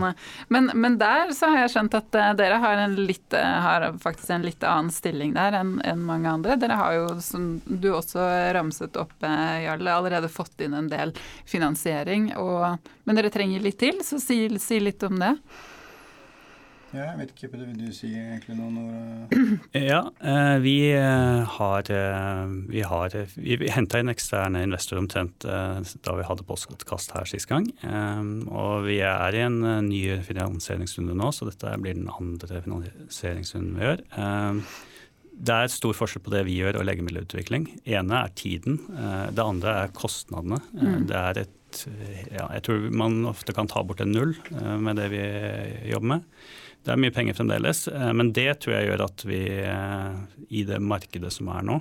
Men, 0.49 0.71
men, 0.75 0.99
der 0.99 1.31
så 1.37 1.53
har 1.53 1.65
jeg 1.65 1.73
skjønt 1.77 1.97
at 1.99 2.19
uh, 2.19 2.31
dere 2.39 2.59
har, 2.63 2.83
en 2.83 2.97
litt, 2.99 3.29
uh, 3.37 3.57
har, 3.67 3.87
faktisk 4.03 4.35
en 4.35 4.47
litt 4.47 4.67
annen 4.67 4.91
stilling 4.95 5.37
der 5.39 5.61
enn 5.61 5.77
en 5.87 6.05
mange 6.09 6.31
andre. 6.33 6.59
Dere 6.61 6.79
har 6.81 6.97
jo, 6.99 7.07
som 7.25 7.51
du 7.65 7.93
også 7.95 8.27
ramset 8.57 8.99
opp, 9.01 9.15
Jarl, 9.23 9.87
allerede 9.87 10.33
fått 10.33 10.67
inn 10.67 10.75
en 10.75 10.91
del 10.91 11.15
finansiering. 11.49 12.33
Og, 12.41 12.91
men 13.07 13.19
dere 13.21 13.31
trenger 13.33 13.63
litt 13.63 13.79
til, 13.81 14.03
så 14.07 14.19
si, 14.23 14.43
si 14.59 14.83
litt 14.83 15.07
om 15.07 15.21
det. 15.23 15.37
Ja, 16.91 17.05
jeg 17.13 17.19
vet 17.21 17.33
ikke, 17.37 17.51
Vil 17.55 17.77
du 17.79 17.93
si 17.95 18.09
egentlig 18.19 18.57
noen 18.59 18.79
ord? 18.83 19.35
Ja, 19.77 20.01
eh, 20.27 20.57
vi 20.63 20.75
eh, 20.91 21.53
har 21.55 21.91
eh, 21.95 22.55
Vi, 22.67 22.83
har, 22.87 23.15
vi 23.37 23.71
henta 23.71 24.01
inn 24.03 24.11
eksterne 24.11 24.65
investorer 24.67 25.03
omtrent 25.05 25.47
da 25.47 26.15
vi 26.19 26.27
hadde 26.27 26.47
postkast 26.47 27.15
her 27.15 27.29
sist 27.29 27.49
gang. 27.51 27.69
Og 28.51 28.87
vi 28.89 28.99
er 29.07 29.37
i 29.37 29.43
en 29.47 29.61
ny 29.87 30.03
finansieringsrunde 30.27 31.15
nå, 31.17 31.31
så 31.35 31.49
dette 31.49 31.73
blir 31.81 31.97
den 31.97 32.11
andre 32.11 32.63
finansieringsrunden 32.65 33.79
vi 33.79 33.87
gjør. 33.87 34.03
Det 35.41 35.55
er 35.55 35.69
et 35.69 35.75
stor 35.75 35.97
forskjell 35.97 36.25
på 36.27 36.33
det 36.35 36.43
vi 36.49 36.59
gjør 36.59 36.81
og 36.81 36.87
legemiddelutvikling. 36.89 37.69
ene 37.89 38.25
er 38.25 38.35
tiden. 38.37 38.81
Det 39.33 39.45
andre 39.45 39.77
er 39.85 39.95
kostnadene. 39.97 40.61
Mm. 40.75 41.07
Det 41.11 41.21
er 41.23 41.45
et 41.45 41.57
ja, 42.35 42.49
jeg 42.57 42.65
tror 42.67 42.89
man 42.99 43.21
ofte 43.31 43.55
kan 43.55 43.71
ta 43.71 43.85
bort 43.87 44.03
en 44.03 44.11
null 44.11 44.35
med 44.83 44.99
det 44.99 45.07
vi 45.13 45.23
jobber 45.93 46.17
med. 46.17 46.27
Det 46.81 46.93
er 46.95 47.01
mye 47.01 47.13
penger 47.13 47.37
fremdeles, 47.37 47.87
eh, 47.89 48.13
men 48.17 48.33
det 48.37 48.63
tror 48.63 48.77
jeg 48.77 48.89
gjør 48.89 49.03
at 49.05 49.25
vi 49.29 49.41
eh, 49.61 50.21
i 50.49 50.63
det 50.69 50.81
markedet 50.81 51.33
som 51.35 51.51
er 51.53 51.67
nå, 51.69 51.81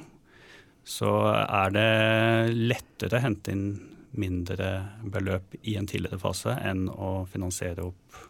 så 0.83 1.13
er 1.43 1.75
det 1.75 1.91
lettere 2.57 3.19
å 3.19 3.23
hente 3.23 3.53
inn 3.53 3.69
mindre 4.19 4.71
beløp 5.05 5.53
i 5.61 5.77
en 5.79 5.87
tidligere 5.87 6.19
fase 6.19 6.55
enn 6.65 6.87
å 6.89 7.27
finansiere 7.29 7.85
opp 7.85 8.25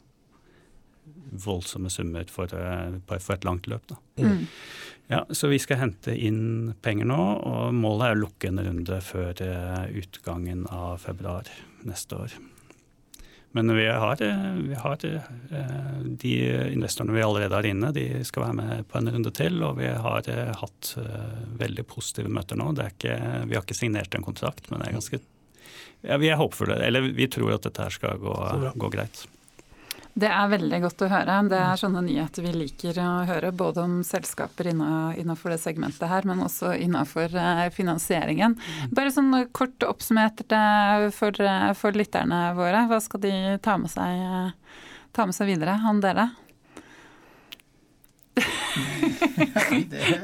voldsomme 1.30 1.90
summer 1.94 2.30
for, 2.30 2.54
eh, 2.54 3.00
for 3.18 3.34
et 3.34 3.48
langt 3.48 3.70
løp. 3.72 3.96
Mm. 4.20 4.46
Ja, 5.10 5.24
så 5.34 5.50
vi 5.50 5.58
skal 5.62 5.82
hente 5.82 6.14
inn 6.14 6.76
penger 6.86 7.10
nå, 7.10 7.24
og 7.50 7.74
målet 7.74 8.12
er 8.12 8.18
å 8.18 8.22
lukke 8.28 8.52
en 8.52 8.62
runde 8.62 9.02
før 9.02 9.42
utgangen 9.90 10.68
av 10.70 11.00
februar 11.02 11.50
neste 11.82 12.20
år. 12.28 12.38
Men 13.52 13.76
vi 13.76 13.88
har, 13.88 14.16
vi 14.68 14.76
har, 14.78 15.06
eh, 15.06 16.02
de 16.04 16.34
investorene 16.74 17.16
vi 17.16 17.22
allerede 17.22 17.56
har 17.56 17.66
inne, 17.66 17.92
de 17.92 18.24
skal 18.26 18.44
være 18.44 18.58
med 18.60 18.88
på 18.88 19.00
en 19.00 19.10
runde 19.10 19.32
til. 19.34 19.58
Og 19.66 19.80
vi 19.80 19.90
har 19.90 20.30
eh, 20.30 20.52
hatt 20.62 20.94
eh, 21.02 21.42
veldig 21.58 21.86
positive 21.90 22.30
møter 22.30 22.60
nå. 22.60 22.70
Ikke, 22.86 23.18
vi 23.50 23.58
har 23.58 23.66
ikke 23.66 23.78
signert 23.78 24.14
en 24.14 24.28
kontrakt, 24.28 24.70
men 24.70 24.84
det 24.84 24.92
er 24.92 24.98
ganske 25.00 25.22
ja, 26.00 26.16
vi 26.16 26.30
er 26.32 26.38
håpefulle. 26.40 26.78
Eller 26.86 27.10
vi 27.12 27.28
tror 27.28 27.58
at 27.58 27.66
dette 27.66 27.84
her 27.84 27.92
skal 27.92 28.22
gå, 28.22 28.36
gå 28.80 28.92
greit. 28.94 29.26
Det 30.20 30.28
er 30.28 30.50
veldig 30.52 30.80
godt 30.84 31.04
å 31.06 31.10
høre. 31.12 31.36
Det 31.52 31.60
er 31.62 31.80
sånne 31.80 32.02
nyheter 32.04 32.44
vi 32.44 32.52
liker 32.56 32.98
å 33.04 33.10
høre. 33.30 33.52
Både 33.56 33.86
om 33.86 34.00
selskaper 34.04 34.72
innenfor 34.72 35.54
det 35.54 35.60
segmentet 35.64 36.10
her, 36.12 36.28
men 36.28 36.44
også 36.44 36.74
innenfor 36.76 37.36
eh, 37.38 37.66
finansieringen. 37.76 38.58
Mm. 38.58 38.92
Bare 38.98 39.14
sånn 39.16 39.32
kort 39.56 39.86
oppsummert 39.88 40.44
for, 41.16 41.40
for 41.80 42.00
lytterne 42.00 42.42
våre. 42.58 42.88
Hva 42.90 43.00
skal 43.06 43.24
de 43.24 43.34
ta 43.64 43.78
med 43.80 43.94
seg 43.94 44.26
eh, 44.26 44.52
ta 45.12 45.26
med 45.26 45.36
seg 45.36 45.50
videre, 45.50 45.78
han 45.84 46.02
dere? 46.04 46.30
det, 49.90 50.20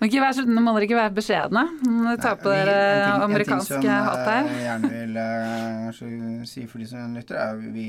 så- 0.00 0.46
nå 0.48 0.60
må 0.64 0.72
dere 0.74 0.86
ikke 0.88 0.96
være 0.96 1.14
beskjedne. 1.14 1.64
Ta 2.22 2.34
på 2.36 2.48
dere 2.48 2.76
en 3.04 3.20
ting- 3.20 3.36
en 3.36 3.44
ting 3.44 3.60
som, 3.60 3.82
hatt 3.82 4.26
her. 4.28 4.44
eh, 4.44 4.54
Jeg 4.56 4.64
gjerne 4.64 4.90
vil 4.90 5.16
uh, 6.40 6.44
si 6.46 6.66
for 6.66 6.78
de 6.78 6.86
som 6.86 7.14
lytter, 7.14 7.36
er 7.36 7.56
vi, 7.56 7.84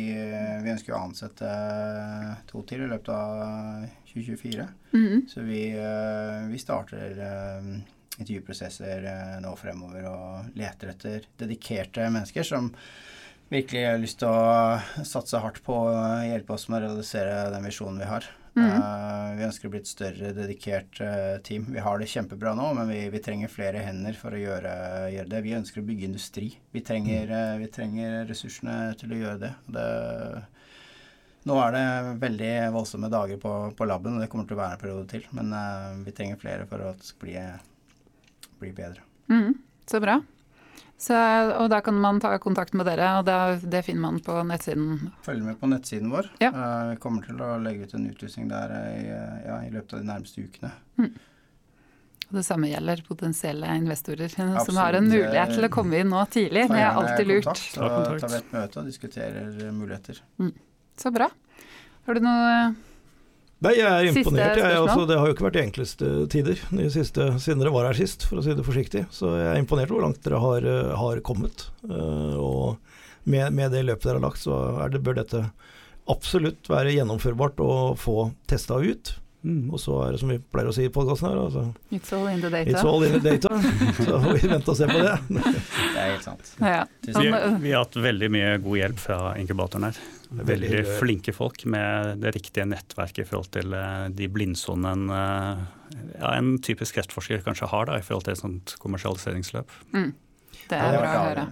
vi 0.64 0.70
ønsker 0.74 0.92
å 0.94 1.06
ansette 1.08 1.42
eh, 1.48 2.36
to 2.52 2.64
til 2.64 2.82
i 2.84 2.88
løpet 2.92 3.10
av 3.10 3.88
2024. 4.12 4.68
Mhm. 4.94 5.24
Så 5.32 5.42
vi, 5.48 5.72
uh, 5.80 6.48
vi 6.52 6.58
starter 6.60 7.16
uh, 7.16 7.80
intervjuprosesser 8.20 9.06
eh, 9.08 9.40
nå 9.42 9.56
fremover 9.58 10.04
og 10.12 10.52
leter 10.60 10.90
etter 10.92 11.22
dedikerte 11.40 12.10
mennesker 12.12 12.44
som 12.44 12.74
virkelig 13.52 13.86
har 13.88 13.98
lyst 14.00 14.20
til 14.20 14.28
å 14.28 14.80
satse 15.08 15.40
hardt 15.42 15.64
på 15.64 15.74
å 15.74 15.96
hjelpe 16.28 16.54
oss 16.56 16.68
med 16.70 16.84
å 16.84 16.90
realisere 16.90 17.50
den 17.52 17.64
visjonen 17.66 18.00
vi 18.04 18.06
har. 18.12 18.28
Mhm. 18.54 18.68
Eh, 18.68 19.28
vi 19.38 19.46
ønsker 19.48 19.70
å 19.70 19.72
bli 19.72 19.80
et 19.80 19.88
større, 19.90 20.34
dedikert 20.36 21.00
eh, 21.04 21.38
team. 21.48 21.70
Vi 21.72 21.84
har 21.84 22.00
det 22.02 22.10
kjempebra 22.12 22.52
nå, 22.58 22.68
men 22.76 22.90
vi, 22.92 23.00
vi 23.14 23.22
trenger 23.24 23.52
flere 23.52 23.84
hender 23.86 24.18
for 24.20 24.36
å 24.36 24.42
gjøre, 24.42 24.74
gjøre 25.14 25.32
det. 25.32 25.44
Vi 25.46 25.56
ønsker 25.56 25.82
å 25.82 25.88
bygge 25.88 26.10
industri. 26.10 26.50
Vi 26.76 26.84
trenger, 26.84 27.32
eh, 27.32 27.54
vi 27.62 27.70
trenger 27.72 28.26
ressursene 28.28 28.80
til 29.00 29.16
å 29.16 29.22
gjøre 29.22 29.40
det. 29.46 29.54
det 29.78 29.88
nå 31.50 31.56
er 31.58 31.72
det 31.74 31.86
veldig 32.22 32.52
voldsomme 32.76 33.10
dager 33.10 33.40
på, 33.42 33.52
på 33.78 33.86
laben, 33.90 34.18
og 34.18 34.22
det 34.22 34.28
kommer 34.30 34.46
til 34.46 34.60
å 34.60 34.62
være 34.62 34.78
en 34.78 34.82
periode 34.84 35.08
til. 35.10 35.24
Men 35.34 35.50
uh, 35.56 35.98
vi 36.06 36.14
trenger 36.14 36.38
flere 36.38 36.68
for 36.70 36.84
at 36.86 37.00
det 37.02 37.08
skal 37.08 37.24
bli, 37.24 38.52
bli 38.62 38.70
bedre. 38.78 39.02
Mm, 39.32 39.56
Så 39.90 40.02
bra. 40.04 40.20
Så, 41.02 41.16
og 41.58 41.66
da 41.74 41.80
kan 41.82 41.96
man 41.98 42.20
ta 42.22 42.36
kontakt 42.38 42.76
med 42.78 42.86
dere, 42.86 43.08
og 43.18 43.26
da, 43.26 43.56
det 43.58 43.80
finner 43.88 44.04
man 44.04 44.20
på 44.22 44.36
nettsiden. 44.46 45.08
Følg 45.26 45.42
med 45.48 45.58
på 45.58 45.70
nettsiden 45.72 46.12
vår. 46.14 46.30
Ja. 46.44 46.52
Eh, 46.54 46.92
vi 46.92 47.00
kommer 47.02 47.26
til 47.26 47.42
å 47.42 47.56
legge 47.64 47.88
ut 47.88 47.96
en 47.98 48.06
utlysning 48.12 48.52
der 48.52 48.74
i, 48.78 49.00
ja, 49.48 49.56
i 49.66 49.72
løpet 49.74 49.96
av 49.98 50.04
de 50.04 50.10
nærmeste 50.12 50.46
ukene. 50.46 50.70
Og 52.32 52.38
det 52.38 52.44
samme 52.48 52.70
gjelder 52.70 53.02
potensielle 53.08 53.74
investorer 53.82 54.30
som 54.68 54.78
har 54.78 55.00
en 55.00 55.10
mulighet 55.10 55.56
til 55.58 55.66
å 55.68 55.72
komme 55.74 56.04
inn 56.04 56.14
nå 56.14 56.22
tidlig. 56.32 56.68
Det 56.70 56.84
er 56.84 56.94
alltid 56.94 57.32
lurt. 57.34 57.50
kontakt, 57.50 57.74
Ta 57.76 57.90
tar 58.22 58.34
vi 58.36 58.40
et 58.44 58.54
møte 58.54 58.84
og 58.84 58.94
diskuterer 58.94 59.50
muligheter. 59.74 60.22
muligheter. 60.38 60.62
Så 61.02 61.12
bra. 61.12 61.32
Har 62.06 62.18
du 62.18 62.22
noe 62.22 62.54
Nei, 63.62 63.76
jeg 63.78 63.86
er 63.86 64.08
imponert. 64.10 64.58
Jeg, 64.58 64.78
altså, 64.80 65.04
det 65.06 65.18
har 65.20 65.28
jo 65.30 65.36
ikke 65.36 65.46
vært 65.46 65.58
de 65.60 65.64
enkleste 65.68 66.12
tider 66.34 66.62
de 66.74 66.88
siste, 66.94 67.28
siden 67.44 67.62
dere 67.62 67.74
var 67.76 67.86
her 67.92 67.98
sist, 68.00 68.26
for 68.26 68.42
å 68.42 68.46
si 68.46 68.56
det 68.58 68.66
forsiktig. 68.66 69.04
Så 69.14 69.36
jeg 69.38 69.52
er 69.52 69.60
imponert 69.62 69.92
over 69.92 70.00
hvor 70.00 70.08
langt 70.08 70.24
dere 70.26 70.40
har, 70.42 70.66
eh, 70.66 70.94
har 70.98 71.22
kommet. 71.28 71.68
Eh, 71.86 72.40
og 72.42 72.80
med, 73.30 73.54
med 73.54 73.76
det 73.76 73.84
løpet 73.86 74.08
dere 74.08 74.18
har 74.18 74.26
lagt, 74.26 74.42
så 74.42 74.58
er 74.82 74.96
det, 74.96 75.04
bør 75.06 75.20
dette 75.22 75.44
absolutt 76.10 76.72
være 76.72 76.96
gjennomførbart 76.96 77.62
å 77.62 77.74
få 78.02 78.32
testa 78.50 78.80
ut. 78.82 79.14
Mm. 79.42 79.72
Og 79.74 79.80
så 79.82 79.96
er 80.06 80.14
det 80.14 80.20
som 80.22 80.30
vi 80.30 80.38
pleier 80.54 80.70
å 80.70 80.74
si 80.76 80.84
i 80.86 80.92
podkasten 80.94 81.32
her, 81.32 81.40
altså, 81.42 81.64
It's 81.90 82.12
all 82.14 82.28
in 82.30 82.44
the 82.44 82.52
data? 82.54 82.70
it's 82.70 82.86
all 82.86 83.06
in 83.08 83.16
the 83.16 83.22
data. 83.26 83.50
Så 84.06 84.20
vi 84.38 84.50
venter 84.52 84.74
og 84.74 84.78
ser 84.78 84.92
på 84.92 85.00
det. 85.02 85.16
Det 85.32 85.98
er 85.98 86.12
helt 86.12 86.28
sant. 86.28 86.52
Ja. 86.62 86.84
Vi, 87.08 87.26
vi 87.64 87.74
har 87.74 87.86
hatt 87.88 87.98
veldig 87.98 88.30
mye 88.34 88.52
god 88.62 88.82
hjelp 88.84 89.02
fra 89.02 89.20
inkubatoren 89.42 89.88
her. 89.90 90.02
Veldig 90.32 90.70
veldig 90.70 91.00
flinke 91.00 91.34
folk 91.36 91.66
med 91.74 92.22
det 92.22 92.36
riktige 92.38 92.68
nettverket 92.70 93.26
i 93.26 93.28
forhold 93.28 93.50
til 93.58 93.74
eh, 93.76 94.06
de 94.16 94.30
blindsonene 94.32 94.94
en, 94.94 95.10
eh, 95.18 95.66
ja, 96.22 96.36
en 96.38 96.54
typisk 96.64 96.96
kreftforsker 97.00 97.42
kanskje 97.44 97.68
har 97.74 97.90
da, 97.90 97.98
i 98.00 98.06
forhold 98.06 98.30
til 98.30 98.38
et 98.38 98.44
sånt 98.44 98.78
kommersialiseringsløp. 98.84 99.74
mm, 99.92 100.14
det 100.70 100.78
er 100.78 100.98
bra 101.02 101.12
å 101.12 101.28
høre. 101.32 101.50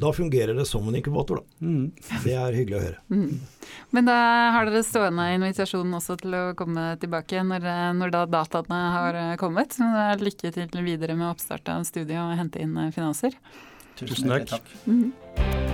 Da 0.00 0.12
fungerer 0.12 0.56
det 0.56 0.66
som 0.66 0.86
en 0.88 0.96
inkubator, 0.96 1.42
da. 1.42 1.66
Mm. 1.66 1.90
Det 2.24 2.36
er 2.38 2.56
hyggelig 2.56 2.78
å 2.78 2.82
høre. 2.84 3.00
Mm. 3.12 3.72
Men 3.92 4.08
da 4.08 4.16
har 4.56 4.68
dere 4.68 4.84
stående 4.86 5.26
invitasjon 5.36 5.98
også 5.98 6.16
til 6.22 6.38
å 6.38 6.44
komme 6.58 6.92
tilbake 7.02 7.44
når, 7.46 7.68
når 7.98 8.14
da 8.14 8.22
dataene 8.38 8.80
har 8.96 9.20
kommet. 9.42 9.76
Så 9.76 9.90
da 9.92 10.12
lykke 10.20 10.54
til 10.54 10.86
videre 10.86 11.18
med 11.18 11.30
oppstart 11.32 11.68
av 11.72 11.84
studiet 11.88 12.18
og 12.22 12.36
hente 12.40 12.62
inn 12.62 12.78
finanser. 12.94 13.36
Tusen 14.00 14.32
takk. 14.32 14.56
takk. 14.56 15.71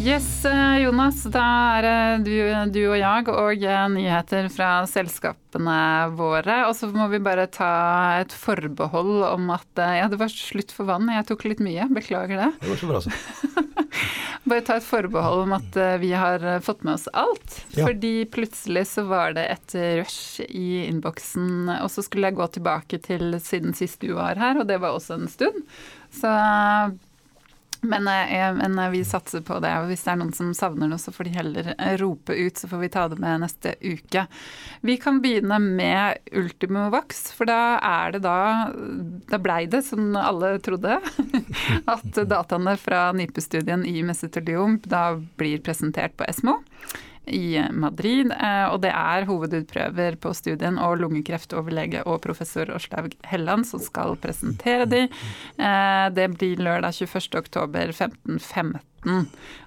Yes, 0.00 0.44
eh, 0.44 0.78
Jonas. 0.80 1.26
Da 1.28 1.42
er 1.76 2.22
du, 2.24 2.32
du 2.72 2.78
og 2.88 2.94
jeg 2.96 3.26
og 3.28 3.64
eh, 3.68 3.80
nyheter 3.92 4.46
fra 4.48 4.68
selskapene 4.88 5.80
våre. 6.16 6.62
Og 6.70 6.72
så 6.78 6.88
må 6.88 7.04
vi 7.12 7.20
bare 7.20 7.44
ta 7.52 7.68
et 8.22 8.32
forbehold 8.32 9.26
om 9.28 9.50
at 9.52 9.82
eh, 9.82 9.98
Ja, 9.98 10.06
det 10.08 10.16
var 10.22 10.32
slutt 10.32 10.72
for 10.72 10.88
vann. 10.88 11.10
Jeg 11.12 11.26
tok 11.28 11.44
litt 11.50 11.60
mye. 11.60 11.84
Beklager 11.92 12.40
det. 12.40 12.48
Det 12.62 12.70
går 12.70 12.80
så 12.80 12.88
bra, 12.88 13.02
så. 13.04 13.12
Bare 14.48 14.64
ta 14.64 14.78
et 14.80 14.86
forbehold 14.88 15.42
om 15.44 15.52
at 15.52 15.76
vi 16.00 16.14
har 16.16 16.40
fått 16.64 16.80
med 16.86 16.94
oss 16.96 17.04
alt. 17.12 17.58
Ja. 17.76 17.84
Fordi 17.84 18.24
plutselig 18.32 18.86
så 18.94 19.04
var 19.04 19.36
det 19.36 19.44
et 19.52 19.76
rush 20.00 20.40
i 20.48 20.86
innboksen, 20.86 21.68
og 21.76 21.90
så 21.92 22.00
skulle 22.06 22.30
jeg 22.30 22.38
gå 22.40 22.46
tilbake 22.56 23.02
til 23.04 23.36
siden 23.44 23.76
sist 23.76 24.00
du 24.00 24.14
var 24.16 24.40
her, 24.40 24.62
og 24.62 24.70
det 24.72 24.80
var 24.80 24.96
også 24.96 25.20
en 25.20 25.28
stund. 25.28 25.60
Så 26.16 26.32
men, 27.80 28.08
eh, 28.08 28.54
men 28.54 28.78
eh, 28.78 28.90
vi 28.90 29.04
satser 29.04 29.40
på 29.40 29.58
det, 29.60 29.72
og 29.80 29.88
hvis 29.88 30.02
det 30.04 30.12
er 30.12 30.18
noen 30.20 30.32
som 30.36 30.52
savner 30.56 30.90
noe, 30.90 31.00
så 31.00 31.12
får 31.14 31.28
de 31.28 31.34
heller 31.34 31.70
eh, 31.76 31.96
rope 32.00 32.34
ut, 32.36 32.58
så 32.60 32.68
får 32.68 32.82
vi 32.82 32.90
ta 32.92 33.06
det 33.08 33.20
med 33.22 33.40
neste 33.44 33.74
uke. 33.80 34.26
Vi 34.86 34.96
kan 35.00 35.20
begynne 35.24 35.58
med 35.64 36.20
Ultimovax, 36.36 37.30
for 37.36 37.48
da 37.50 37.78
er 37.80 38.16
det 38.16 38.22
da 38.24 38.38
Da 39.30 39.38
blei 39.40 39.64
det, 39.70 39.82
som 39.86 40.12
alle 40.16 40.56
trodde, 40.64 40.98
at 41.94 42.20
dataene 42.28 42.76
fra 42.80 43.10
NIPE-studien 43.16 43.86
i 43.88 44.00
mesoteliom 44.06 44.80
da 44.84 45.14
blir 45.40 45.62
presentert 45.64 46.16
på 46.18 46.26
Esmo 46.28 46.60
i 47.26 47.60
Madrid, 47.70 48.32
eh, 48.32 48.64
og 48.72 48.80
det 48.82 48.90
er 48.96 49.26
hovedutprøver 49.28 50.16
på 50.22 50.32
studien 50.34 50.78
og 50.82 50.96
lungekreftoverlege 51.02 52.02
og 52.08 52.20
professor 52.24 52.72
Åslaug 52.74 53.12
Helland 53.28 53.66
som 53.68 53.82
skal 53.84 54.16
presentere 54.18 54.86
de. 54.90 55.02
Eh, 55.58 56.06
Det 56.16 56.26
blir 56.38 56.56
lørdag 56.56 56.94
21. 56.96 57.38
oktober 57.38 57.92
1515. 57.92 58.80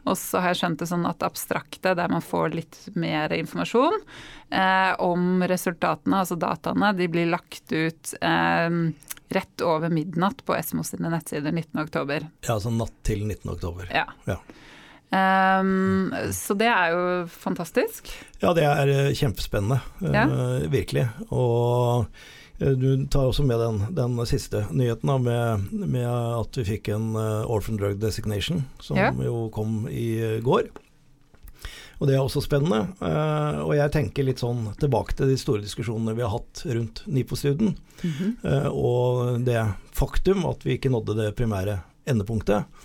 Og 0.06 0.18
så 0.18 0.42
har 0.42 0.52
jeg 0.54 0.60
skjønt 0.64 0.80
det 0.84 0.90
sånn 0.92 1.08
at 1.10 1.24
abstrakte, 1.26 1.96
der 1.98 2.10
man 2.12 2.22
får 2.22 2.54
litt 2.54 2.78
mer 2.96 3.34
informasjon 3.34 3.96
eh, 4.52 4.94
om 5.02 5.42
resultatene, 5.50 6.20
altså 6.22 6.38
dataene, 6.38 6.92
de 6.98 7.08
blir 7.08 7.32
lagt 7.32 7.72
ut 7.74 8.14
eh, 8.22 8.70
rett 9.34 9.62
over 9.66 9.90
midnatt 9.90 10.44
på 10.46 10.54
Esmo 10.58 10.84
sine 10.86 11.10
nettsider 11.10 11.52
19. 11.52 11.80
oktober. 11.82 12.28
Ja, 12.46 12.58
altså 12.60 12.70
natt 12.76 12.94
til 13.08 13.24
19. 13.26 13.50
oktober. 13.56 13.90
Ja. 13.94 14.06
Ja. 14.30 14.38
Um, 15.14 16.14
så 16.34 16.56
det 16.58 16.70
er 16.72 16.94
jo 16.94 17.02
fantastisk. 17.30 18.10
Ja, 18.42 18.54
det 18.58 18.64
er 18.66 18.90
eh, 18.90 19.12
kjempespennende. 19.18 19.82
Ja. 20.02 20.24
Uh, 20.30 20.64
virkelig. 20.74 21.08
Og 21.30 22.08
eh, 22.60 22.74
du 22.74 23.06
tar 23.14 23.30
også 23.30 23.46
med 23.46 23.62
den, 23.62 23.84
den 23.94 24.18
siste 24.30 24.64
nyheten 24.74 25.12
da, 25.12 25.18
med, 25.22 25.68
med 25.86 26.08
at 26.10 26.58
vi 26.58 26.66
fikk 26.72 26.90
en 26.96 27.12
eh, 27.20 27.44
orphan 27.46 27.78
drug 27.78 28.00
designation, 28.02 28.64
som 28.82 28.98
Ja. 28.98 29.12
jo 29.14 29.50
kom 29.54 29.84
i 29.92 30.08
eh, 30.18 30.40
går. 30.42 30.72
Og 32.02 32.10
det 32.10 32.16
er 32.18 32.24
også 32.26 32.42
spennende. 32.44 32.82
Uh, 33.00 33.62
og 33.64 33.76
jeg 33.78 33.92
tenker 33.94 34.26
litt 34.28 34.42
sånn 34.42 34.66
tilbake 34.82 35.14
til 35.16 35.30
de 35.30 35.38
store 35.40 35.62
diskusjonene 35.64 36.16
vi 36.18 36.24
har 36.26 36.34
hatt 36.34 36.64
rundt 36.68 37.04
NIPO-studien, 37.08 37.78
eh, 38.44 38.66
og 38.68 39.38
det 39.46 39.62
faktum 39.96 40.44
at 40.50 40.66
vi 40.66 40.76
ikke 40.76 40.92
nådde 40.92 41.16
det 41.22 41.30
primære 41.38 41.78
endepunktet 42.10 42.66
eh, 42.66 42.82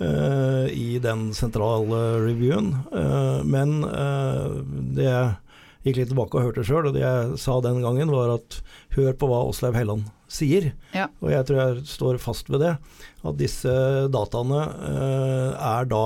i 0.00 0.98
den 1.02 1.26
sentrale 1.36 1.98
reviewen. 2.24 2.70
Eh, 2.94 3.40
men 3.44 3.82
eh, 3.84 4.54
det 4.96 5.04
jeg 5.08 5.34
gikk 5.84 5.96
litt 6.00 6.10
tilbake 6.12 6.36
og 6.38 6.46
hørte 6.48 6.64
sjøl, 6.64 6.88
og 6.90 6.96
det 6.96 7.02
jeg 7.04 7.36
sa 7.40 7.58
den 7.64 7.82
gangen, 7.84 8.12
var 8.12 8.34
at 8.38 8.58
hør 8.96 9.12
på 9.16 9.28
hva 9.30 9.42
Åslaug 9.48 9.76
Helland 9.78 10.08
sier. 10.30 10.70
Ja. 10.96 11.08
Og 11.24 11.32
jeg 11.32 11.46
tror 11.48 11.60
jeg 11.62 11.84
står 11.90 12.18
fast 12.22 12.50
ved 12.52 12.60
det. 12.64 12.74
At 13.26 13.38
disse 13.40 13.72
dataene 14.12 14.62
eh, 14.88 15.52
er 15.74 15.88
da, 15.90 16.04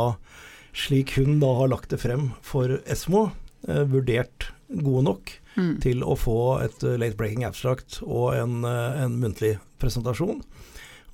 slik 0.74 1.14
hun 1.18 1.38
da 1.42 1.52
har 1.60 1.70
lagt 1.74 1.90
det 1.94 2.00
frem 2.02 2.32
for 2.42 2.78
Esmo, 2.90 3.28
eh, 3.68 3.84
vurdert 3.90 4.50
gode 4.74 5.06
nok 5.12 5.38
Mm. 5.54 5.76
til 5.78 6.00
å 6.02 6.16
få 6.18 6.32
et 6.64 6.82
eh, 6.82 6.96
late 6.98 7.14
breaking 7.14 7.44
abstract 7.46 8.00
og 8.02 8.32
en, 8.34 8.64
eh, 8.66 9.02
en 9.04 9.12
muntlig 9.22 9.52
presentasjon. 9.78 10.40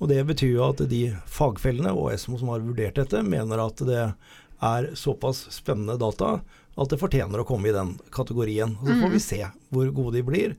Og 0.01 0.09
Det 0.09 0.23
betyr 0.25 0.55
jo 0.55 0.63
at 0.71 0.81
de 0.89 1.01
fagfellene 1.29 1.91
og 1.93 2.11
Esmo 2.15 2.39
som 2.41 2.49
har 2.49 2.63
vurdert 2.65 2.95
dette, 2.97 3.21
mener 3.21 3.61
at 3.61 3.77
det 3.85 3.99
er 4.61 4.87
såpass 4.97 5.43
spennende 5.53 5.99
data 6.01 6.39
at 6.79 6.89
det 6.89 6.97
fortjener 7.01 7.41
å 7.41 7.45
komme 7.45 7.69
i 7.69 7.75
den 7.75 7.95
kategorien. 8.13 8.77
Og 8.81 8.87
Så 8.87 8.95
får 8.97 9.09
Mm. 9.09 9.13
vi 9.13 9.19
se 9.19 9.41
hvor 9.71 9.91
gode 9.93 10.13
de 10.17 10.23
blir. 10.23 10.55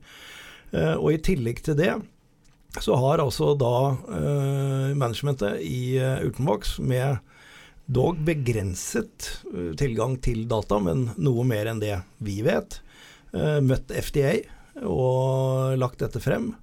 Eh, 0.71 0.95
Og 0.95 1.11
i 1.13 1.17
tillegg 1.17 1.61
til 1.63 1.75
det 1.75 1.93
så 2.79 2.95
har 2.97 3.19
altså 3.19 3.51
da 3.57 3.97
eh, 4.15 4.93
managementet 4.95 5.59
i 5.61 5.99
Utenbox 6.23 6.79
med 6.79 7.19
dog 7.91 8.17
begrenset 8.25 9.41
eh, 9.53 9.75
tilgang 9.75 10.15
til 10.21 10.47
data, 10.47 10.79
men 10.79 11.11
noe 11.17 11.43
mer 11.43 11.65
enn 11.67 11.79
det 11.81 12.01
vi 12.21 12.41
vet, 12.41 12.79
eh, 13.33 13.59
møtt 13.59 13.91
FDA 13.91 14.39
og 14.81 15.77
lagt 15.77 15.99
dette 15.99 16.19
frem. 16.23 16.55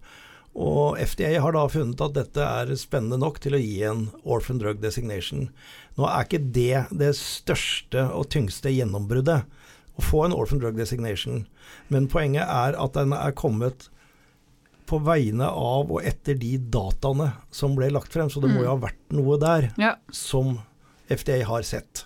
Og 0.59 0.98
FDA 0.98 1.36
har 1.40 1.55
da 1.55 1.62
funnet 1.70 2.01
at 2.03 2.16
dette 2.16 2.42
er 2.42 2.72
spennende 2.76 3.20
nok 3.22 3.38
til 3.42 3.55
å 3.55 3.61
gi 3.62 3.82
en 3.86 4.09
orphan 4.26 4.59
drug 4.59 4.80
designation. 4.82 5.48
Nå 5.96 6.09
er 6.11 6.26
ikke 6.26 6.40
det 6.53 6.86
det 6.90 7.12
største 7.18 8.09
og 8.16 8.26
tyngste 8.34 8.72
gjennombruddet, 8.74 9.44
å 10.01 10.03
få 10.03 10.24
en 10.26 10.34
orphan 10.34 10.59
drug 10.62 10.76
designation, 10.80 11.44
men 11.92 12.09
poenget 12.11 12.48
er 12.48 12.76
at 12.80 12.94
den 12.96 13.12
er 13.14 13.34
kommet 13.36 13.88
på 14.90 14.98
vegne 15.07 15.46
av 15.46 15.90
og 15.92 16.01
etter 16.03 16.34
de 16.40 16.57
dataene 16.59 17.28
som 17.55 17.76
ble 17.78 17.92
lagt 17.94 18.11
frem, 18.14 18.30
så 18.32 18.42
det 18.42 18.51
må 18.51 18.64
jo 18.64 18.72
ha 18.72 18.80
vært 18.88 18.98
noe 19.14 19.36
der 19.38 19.68
Ja. 19.78 19.94
som 20.11 20.59
FDA 21.11 21.44
har 21.46 21.62
sett. 21.62 22.05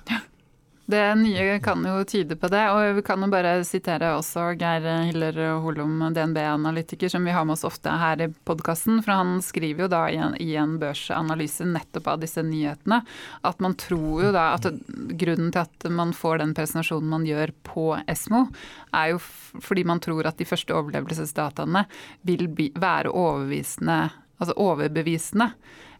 Det 0.87 1.15
nye 1.15 1.61
kan 1.65 1.81
jo 1.87 2.05
tyde 2.05 2.37
på 2.37 2.49
det, 2.53 2.63
og 2.69 2.99
vi 2.99 3.03
kan 3.07 3.23
jo 3.25 3.31
bare 3.33 3.55
sitere 3.65 4.11
også 4.19 4.51
Geir 4.61 4.85
Hiller 5.09 5.39
Holom, 5.65 6.03
DNB-analytiker, 6.13 7.09
som 7.09 7.25
vi 7.25 7.33
har 7.33 7.47
med 7.49 7.57
oss 7.57 7.65
ofte 7.65 7.89
her 7.89 8.21
i 8.21 8.27
podkasten. 8.45 8.99
For 9.01 9.17
han 9.17 9.39
skriver 9.41 9.87
jo 9.87 9.89
da 9.89 10.03
i 10.13 10.19
en, 10.21 10.37
i 10.37 10.51
en, 10.61 10.75
børsanalyse 10.83 11.65
nettopp 11.71 12.11
av 12.13 12.21
disse 12.21 12.45
nyhetene 12.45 12.99
at 13.49 13.65
man 13.65 13.79
tror 13.81 14.27
jo 14.27 14.35
da 14.35 14.51
at 14.59 14.69
grunnen 15.17 15.55
til 15.55 15.63
at 15.63 15.89
man 15.89 16.13
får 16.13 16.43
den 16.43 16.53
presentasjonen 16.59 17.09
man 17.15 17.25
gjør 17.31 17.55
på 17.65 17.87
Esmo, 18.05 18.45
er 18.93 19.15
jo 19.15 19.23
fordi 19.25 19.87
man 19.89 20.05
tror 20.05 20.29
at 20.29 20.37
de 20.37 20.49
første 20.49 20.77
overlevelsesdataene 20.77 21.87
vil 22.29 22.51
være 22.77 23.09
overbevisende, 23.09 24.03
altså 24.37 24.61
overbevisende. 24.61 25.49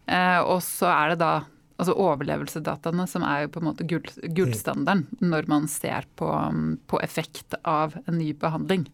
Eh, 0.05 0.39
og 0.45 0.61
så 0.61 0.93
er 0.93 1.15
det 1.15 1.21
da 1.25 1.33
altså 1.75 1.95
overlevelsesdataene 1.99 3.05
som 3.09 3.23
er 3.27 3.45
jo 3.45 3.51
på 3.51 3.61
en 3.61 3.67
måte 3.67 3.85
gull, 3.87 4.05
gullstandarden 4.37 5.05
når 5.23 5.49
man 5.51 5.67
ser 5.71 6.07
på, 6.19 6.29
på, 6.87 7.01
effekt 7.03 7.57
av 7.67 7.97
en 8.05 8.17
ny 8.19 8.31
behandling. 8.39 8.85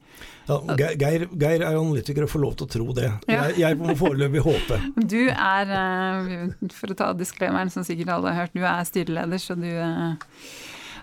Ja, 0.49 0.57
Geir, 0.79 1.27
Geir, 1.29 1.61
er 1.61 1.77
analytiker 1.77 2.25
og 2.25 2.33
får 2.33 2.43
lov 2.43 2.57
til 2.57 2.67
å 2.67 2.71
tro 2.75 2.97
det. 2.97 3.11
Ja. 3.29 3.45
Jeg, 3.51 3.59
jeg 3.61 3.79
må 3.81 3.95
foreløpig 3.99 4.45
håpe. 4.47 4.81
Du 5.11 5.21
er, 5.29 5.71
eh, 5.75 6.67
for 6.73 6.93
å 6.93 6.97
ta 6.97 7.11
disclaimeren 7.17 7.71
som 7.73 7.85
sikkert 7.85 8.15
alle 8.15 8.33
har 8.33 8.45
hørt, 8.45 8.57
du 8.57 8.65
er 8.65 8.85
styreleder, 8.87 9.41
så 9.41 9.57
du 9.59 9.69
eh, 9.69 10.37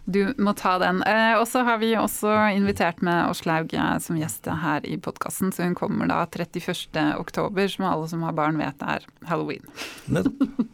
du 0.09 0.23
må 0.41 0.55
ta 0.57 0.79
den. 0.81 1.03
Eh, 1.05 1.35
og 1.37 1.45
så 1.51 1.63
har 1.69 1.83
vi 1.83 1.93
også 2.01 2.33
invitert 2.57 3.03
med 3.05 3.29
Åslaug 3.29 3.75
som 4.01 4.17
gjest 4.17 4.49
her 4.49 4.87
i 4.89 4.97
podkasten, 4.97 5.53
så 5.53 5.69
hun 5.69 5.77
kommer 5.79 6.09
da 6.09 6.23
31. 6.25 6.97
oktober, 7.19 7.69
som 7.69 7.91
alle 7.91 8.09
som 8.09 8.25
har 8.25 8.37
barn 8.37 8.61
vet 8.61 8.83
er 8.83 9.05
halloween. 9.29 9.69
Nettopp. 10.09 10.65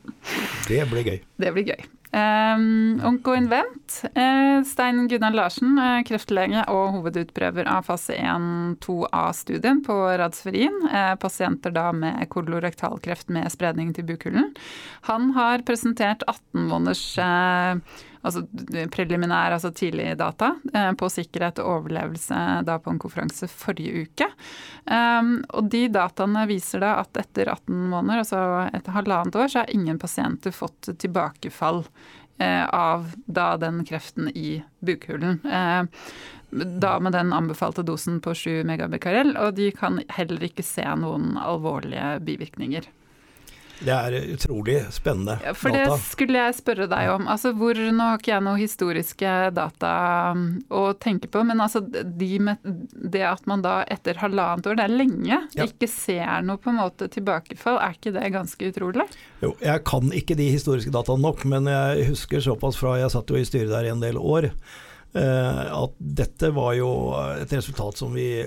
Det 0.68 0.80
blir 0.89 1.11
gøy. 1.11 1.20
Det 1.43 1.53
blir 1.53 1.74
gøy. 1.74 1.85
Um, 2.14 3.01
Onkoinvent. 3.03 4.05
Uh, 4.14 4.62
Stein 4.62 5.09
Gunnar 5.11 5.35
Larsen, 5.35 5.74
kreftlege 6.07 6.62
og 6.70 6.93
hovedutprøver 6.95 7.66
av 7.66 7.89
fase 7.89 8.14
1-2A-studien 8.14 9.82
på 9.82 9.97
Radsferien. 10.20 10.78
Uh, 10.93 11.16
pasienter 11.18 11.74
da 11.74 11.89
med 11.91 12.28
kolorektalkreft 12.30 13.35
med 13.35 13.51
spredning 13.51 13.91
til 13.97 14.07
bukhulen. 14.12 14.53
Han 15.11 15.32
har 15.35 15.66
presentert 15.66 16.22
18 16.30 16.68
måneders 16.70 17.03
altså 18.25 18.45
preliminær, 18.93 19.55
altså 19.55 19.70
tidlig 19.77 20.14
data 20.20 20.55
på 20.99 21.11
sikkerhet 21.12 21.61
og 21.62 21.79
overlevelse 21.79 22.41
da 22.66 22.79
på 22.83 22.95
en 22.95 23.01
konferanse 23.03 23.49
forrige 23.51 24.07
uke. 24.07 24.29
Um, 24.89 25.37
og 25.55 25.70
de 25.72 25.87
dataene 25.93 26.45
viser 26.51 26.83
da 26.85 26.97
at 27.03 27.20
etter 27.20 27.53
18 27.53 27.89
måneder, 27.93 28.25
altså 28.25 28.43
etter 28.70 28.97
halvannet 28.97 29.37
år, 29.39 29.49
så 29.49 29.62
har 29.62 29.75
ingen 29.75 30.01
pasienter 30.01 30.55
fått 30.55 30.91
tilbakefall 31.01 31.85
eh, 32.39 32.64
av 32.64 33.12
da 33.27 33.55
den 33.61 33.85
kreften 33.89 34.31
i 34.35 34.62
bukhulen. 34.85 35.41
Eh, 35.45 35.85
da 36.55 36.99
med 37.01 37.12
den 37.12 37.33
anbefalte 37.33 37.83
dosen 37.83 38.20
på 38.22 38.35
7 38.35 38.64
megabekarell, 38.68 39.35
og 39.41 39.57
de 39.59 39.70
kan 39.75 40.01
heller 40.14 40.45
ikke 40.47 40.66
se 40.66 40.85
noen 41.01 41.35
alvorlige 41.41 42.18
bivirkninger. 42.27 42.87
Det 43.83 43.93
er 43.93 44.14
utrolig 44.33 44.77
spennende 44.95 45.37
ja, 45.43 45.53
for 45.57 45.75
data. 45.75 45.97
det 45.97 46.07
skulle 46.07 46.39
jeg 46.39 46.57
spørre 46.57 46.87
deg 46.91 47.11
om. 47.14 47.27
Altså 47.31 47.51
hvor, 47.59 47.75
nå 47.75 48.07
har 48.11 48.20
ikke 48.20 48.33
jeg 48.33 48.45
noe 48.47 48.61
historiske 48.61 49.35
data 49.57 49.93
um, 50.35 50.45
å 50.70 50.85
tenke 51.01 51.31
på, 51.33 51.43
men 51.47 51.62
altså 51.64 51.83
de 51.83 52.31
med, 52.47 52.62
det 52.95 53.25
at 53.27 53.45
man 53.51 53.64
da 53.64 53.81
etter 53.91 54.20
halvannet 54.22 54.70
år, 54.70 54.79
det 54.79 54.87
er 54.87 54.95
lenge, 54.95 55.41
ja. 55.57 55.66
ikke 55.66 55.91
ser 55.91 56.47
noe 56.47 56.61
på 56.62 56.72
en 56.72 56.81
måte 56.81 57.11
tilbakefall, 57.12 57.81
er 57.83 57.99
ikke 57.99 58.14
det 58.14 58.33
ganske 58.35 58.72
utrolig? 58.72 59.09
Jo, 59.43 59.55
jeg 59.62 59.85
kan 59.89 60.14
ikke 60.14 60.39
de 60.39 60.51
historiske 60.55 60.95
dataene 60.95 61.27
nok, 61.27 61.45
men 61.51 61.70
jeg 61.70 62.11
husker 62.12 62.45
såpass 62.45 62.79
fra 62.81 62.99
jeg 63.01 63.12
satt 63.14 63.31
jo 63.31 63.41
i 63.41 63.47
styret 63.49 63.75
der 63.75 63.89
i 63.89 63.95
en 63.95 64.05
del 64.05 64.20
år, 64.20 64.53
eh, 65.18 65.64
at 65.75 65.97
dette 65.99 66.55
var 66.55 66.77
jo 66.79 66.91
et 67.35 67.59
resultat 67.59 67.99
som 68.01 68.14
vi 68.14 68.47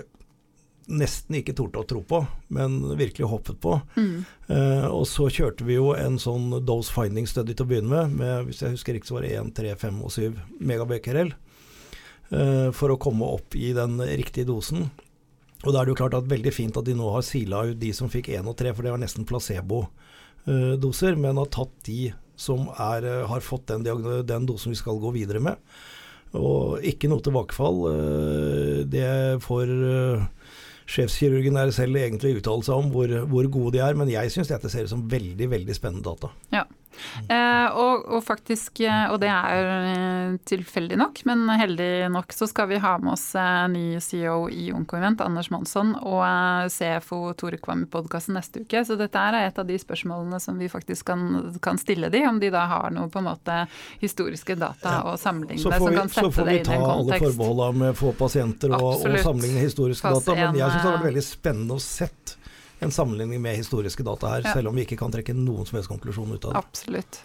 nesten 0.88 1.40
ikke 1.40 1.56
torde 1.58 1.82
å 1.82 1.88
tro 1.88 2.02
på, 2.08 2.22
men 2.54 2.80
virkelig 2.98 3.28
hoppet 3.28 3.60
på. 3.64 3.76
Mm. 3.98 4.24
Eh, 4.48 4.86
og 4.88 5.04
så 5.10 5.28
kjørte 5.34 5.68
vi 5.68 5.76
jo 5.76 5.92
en 5.98 6.16
sånn 6.22 6.50
dose 6.66 6.94
finding 6.94 7.28
study 7.28 7.54
til 7.54 7.68
å 7.68 7.72
begynne 7.72 7.92
med, 7.92 8.16
med 8.22 8.48
hvis 8.48 8.64
jeg 8.64 8.78
husker 8.78 8.96
riktig 8.96 9.12
så 9.12 9.18
var 9.18 9.28
det 9.28 9.34
1, 9.42 9.52
3, 9.58 9.74
5 9.84 9.98
og 10.08 10.14
7 10.16 10.40
megabecquerel, 10.70 11.34
eh, 12.32 12.70
for 12.76 12.94
å 12.94 13.00
komme 13.02 13.28
opp 13.38 13.58
i 13.60 13.74
den 13.76 14.00
riktige 14.00 14.48
dosen. 14.48 14.88
Og 15.66 15.74
da 15.74 15.82
er 15.82 15.88
det 15.88 15.96
jo 15.96 16.00
klart 16.00 16.16
at 16.16 16.32
veldig 16.32 16.54
fint 16.56 16.80
at 16.80 16.88
de 16.88 16.96
nå 16.96 17.10
har 17.12 17.26
sila 17.26 17.66
ut 17.68 17.82
de 17.82 17.92
som 17.96 18.12
fikk 18.14 18.32
1 18.38 18.48
og 18.48 18.56
3, 18.60 18.72
for 18.78 18.86
det 18.86 18.94
var 18.94 19.04
nesten 19.04 19.28
placebo-doser, 19.28 21.20
men 21.20 21.42
har 21.42 21.52
tatt 21.52 21.74
de 21.90 22.14
som 22.38 22.68
er, 22.78 23.08
har 23.28 23.42
fått 23.42 23.72
den, 23.74 23.84
den 24.30 24.46
dosen 24.48 24.72
vi 24.72 24.80
skal 24.80 25.02
gå 25.02 25.12
videre 25.16 25.42
med. 25.44 25.58
Og 26.38 26.84
ikke 26.86 27.10
noe 27.10 27.24
tilbakefall. 27.24 27.80
Uh, 27.90 28.80
det 28.86 29.42
får 29.42 29.72
sjefskirurgen 30.88 31.58
der 31.60 31.72
selv 31.76 32.00
egentlig 32.00 32.38
uttale 32.40 32.64
seg 32.66 32.82
om 32.82 32.92
hvor, 32.94 33.12
hvor, 33.28 33.50
gode 33.52 33.76
de 33.76 33.84
er, 33.84 33.98
men 34.00 34.12
jeg 34.12 34.32
syns 34.34 34.52
dette 34.52 34.72
ser 34.72 34.88
ut 34.88 34.94
som 34.94 35.06
veldig, 35.12 35.50
veldig 35.52 35.76
spennende 35.76 36.08
data. 36.08 36.32
Ja. 36.56 36.64
Eh, 37.28 37.68
og, 37.78 38.06
og, 38.08 38.24
faktisk, 38.26 38.82
eh, 38.86 39.06
og 39.12 39.20
det 39.22 39.30
er 39.32 39.72
eh, 39.92 40.38
tilfeldig 40.48 41.00
nok, 41.00 41.22
men 41.30 41.46
heldig 41.60 42.10
nok, 42.14 42.34
så 42.36 42.48
skal 42.50 42.70
vi 42.72 42.82
ha 42.84 42.96
med 43.02 43.14
oss 43.16 43.30
eh, 43.38 43.66
ny 43.72 43.86
CEO 44.04 44.48
i 44.54 44.70
Onkoinvent, 44.76 45.22
Anders 45.26 45.50
Monsson, 45.54 45.94
og 45.98 46.72
CFO 46.74 47.22
Tore 47.40 47.60
Kvam 47.62 47.86
i 47.86 47.90
podkasten 47.92 48.38
neste 48.38 48.64
uke. 48.66 48.84
Så 48.88 48.98
dette 49.00 49.22
er 49.22 49.40
et 49.42 49.60
av 49.60 49.68
de 49.68 49.78
spørsmålene 49.82 50.40
som 50.44 50.58
vi 50.60 50.70
faktisk 50.72 51.10
kan, 51.12 51.28
kan 51.64 51.80
stille 51.82 52.12
de, 52.14 52.24
om 52.30 52.42
de 52.42 52.52
da 52.54 52.66
har 52.72 52.94
noe 52.96 53.12
på 53.12 53.22
en 53.22 53.30
måte 53.30 53.60
historiske 54.02 54.58
data 54.60 55.00
å 55.12 55.16
sammenligne 55.20 55.64
som 55.64 55.74
kan 55.74 56.12
sette 56.12 56.48
det 56.48 56.60
inn 56.62 56.72
i 56.72 56.78
en 56.78 56.88
kontekst. 56.88 56.98
Så 56.98 57.12
får 57.12 57.14
vi 57.14 57.18
ta 57.18 57.22
alle 57.22 57.22
forbeholda 57.26 57.72
med 57.84 57.98
få 57.98 58.14
pasienter 58.18 58.76
og, 58.78 58.90
og 59.02 59.22
sammenligne 59.24 59.64
historiske 59.64 60.08
Pass 60.08 60.26
data, 60.26 60.38
men 60.40 60.60
jeg 60.60 60.72
syns 60.72 60.84
det 60.84 60.88
har 60.88 60.98
vært 60.98 61.10
veldig 61.12 61.26
spennende 61.26 61.78
å 61.78 61.84
sett 61.84 62.38
en 62.80 62.92
sammenligning 62.92 63.42
med 63.42 63.58
historiske 63.58 64.04
data 64.04 64.36
her, 64.36 64.46
ja. 64.46 64.54
selv 64.54 64.70
om 64.72 64.78
vi 64.78 64.86
ikke 64.86 65.00
kan 65.00 65.14
trekke 65.14 65.36
noen 65.38 65.66
som 65.66 65.80
helst 65.80 65.92
konklusjon 65.92 66.36
ut 66.36 66.46
av 66.46 66.54
det. 66.54 66.62
Absolutt. 66.62 67.24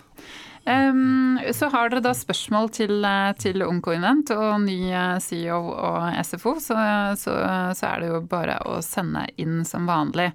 Um, 0.64 1.40
så 1.52 1.66
har 1.72 1.88
dere 1.90 2.04
da 2.04 2.12
spørsmål 2.14 2.68
til, 2.70 2.92
eh, 3.02 3.32
til 3.34 3.64
Onkoinvent 3.66 4.30
og 4.30 4.60
ny 4.62 4.76
eh, 4.94 5.16
CEO 5.18 5.56
og 5.74 6.20
SFO, 6.22 6.52
så, 6.62 6.76
så, 7.18 7.34
så, 7.74 7.88
er 7.88 7.98
det 7.98 8.10
jo 8.12 8.20
bare 8.30 8.60
å 8.70 8.76
sende 8.86 9.24
inn 9.42 9.64
som 9.66 9.90
vanlig. 9.90 10.28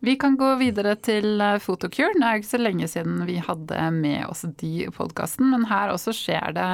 Vi 0.00 0.16
kan 0.20 0.38
gå 0.40 0.54
videre 0.62 0.96
til 0.96 1.36
Fotokuren. 1.60 2.16
Det 2.16 2.30
er 2.30 2.40
ikke 2.40 2.52
så 2.54 2.62
lenge 2.62 2.88
siden 2.88 3.26
vi 3.28 3.36
hadde 3.44 3.90
med 3.98 4.24
oss 4.30 4.46
de 4.56 4.72
i 4.86 4.88
podkasten, 4.88 5.52
men 5.52 5.68
her 5.68 5.92
også 5.92 6.16
skjer 6.16 6.56
det 6.56 6.70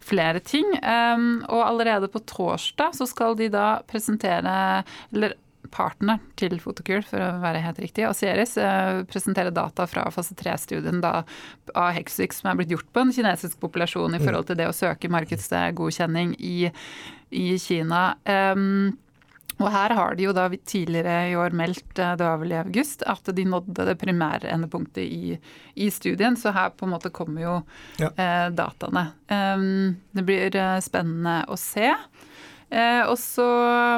flere 0.00 0.40
ting. 0.40 0.64
Um, 0.80 1.44
og 1.52 1.66
allerede 1.68 2.08
på 2.08 2.24
torsdag 2.24 2.96
så 2.96 3.08
skal 3.10 3.36
de 3.36 3.52
da 3.52 3.68
presentere, 3.90 4.86
eller 5.12 5.36
partner 5.72 6.20
til 6.40 6.56
Fotokur, 6.62 7.04
for 7.06 7.22
å 7.22 7.30
være 7.42 7.62
helt 7.64 7.80
riktig. 7.82 8.06
og 8.08 8.16
Ceres 8.18 8.56
presenterer 9.10 9.54
data 9.54 9.86
fra 9.90 10.06
fase 10.14 10.36
3-studien 10.38 11.00
av 11.04 11.24
Hexvix 11.96 12.40
som 12.40 12.50
er 12.50 12.58
blitt 12.58 12.74
gjort 12.74 12.90
på 12.92 13.04
en 13.04 13.14
kinesisk 13.14 13.60
populasjon 13.62 14.14
i 14.14 14.20
mm. 14.20 14.26
forhold 14.26 14.50
til 14.50 14.60
det 14.60 14.68
å 14.70 14.76
søke 14.76 15.10
markedsgodkjenning 15.12 16.36
i, 16.38 16.58
i 17.30 17.48
Kina. 17.62 18.04
Um, 18.28 18.92
og 19.62 19.70
her 19.70 19.94
har 19.94 20.16
de 20.16 20.26
jo 20.26 20.32
da 20.34 20.48
tidligere 20.66 21.28
i 21.30 21.36
år 21.38 21.54
meldt, 21.56 21.98
eh, 21.98 22.14
det 22.18 22.26
var 22.26 22.40
vel 22.42 22.54
i 22.54 22.58
august, 22.58 23.04
at 23.06 23.28
de 23.36 23.44
nådde 23.46 23.86
det 23.86 23.96
primære 24.00 24.50
endepunktet 24.50 25.04
i, 25.04 25.36
i 25.78 25.90
studien. 25.94 26.36
Så 26.36 26.52
her 26.54 26.72
på 26.74 26.88
en 26.88 26.94
måte 26.96 27.12
kommer 27.14 27.44
jo 27.44 27.54
ja. 28.02 28.10
eh, 28.10 28.48
dataene. 28.54 29.06
Um, 29.30 29.94
det 30.16 30.26
blir 30.26 30.58
eh, 30.58 30.78
spennende 30.82 31.42
å 31.46 31.58
se. 31.60 31.92
Eh, 32.74 33.04
og 33.06 33.14
så 33.20 33.44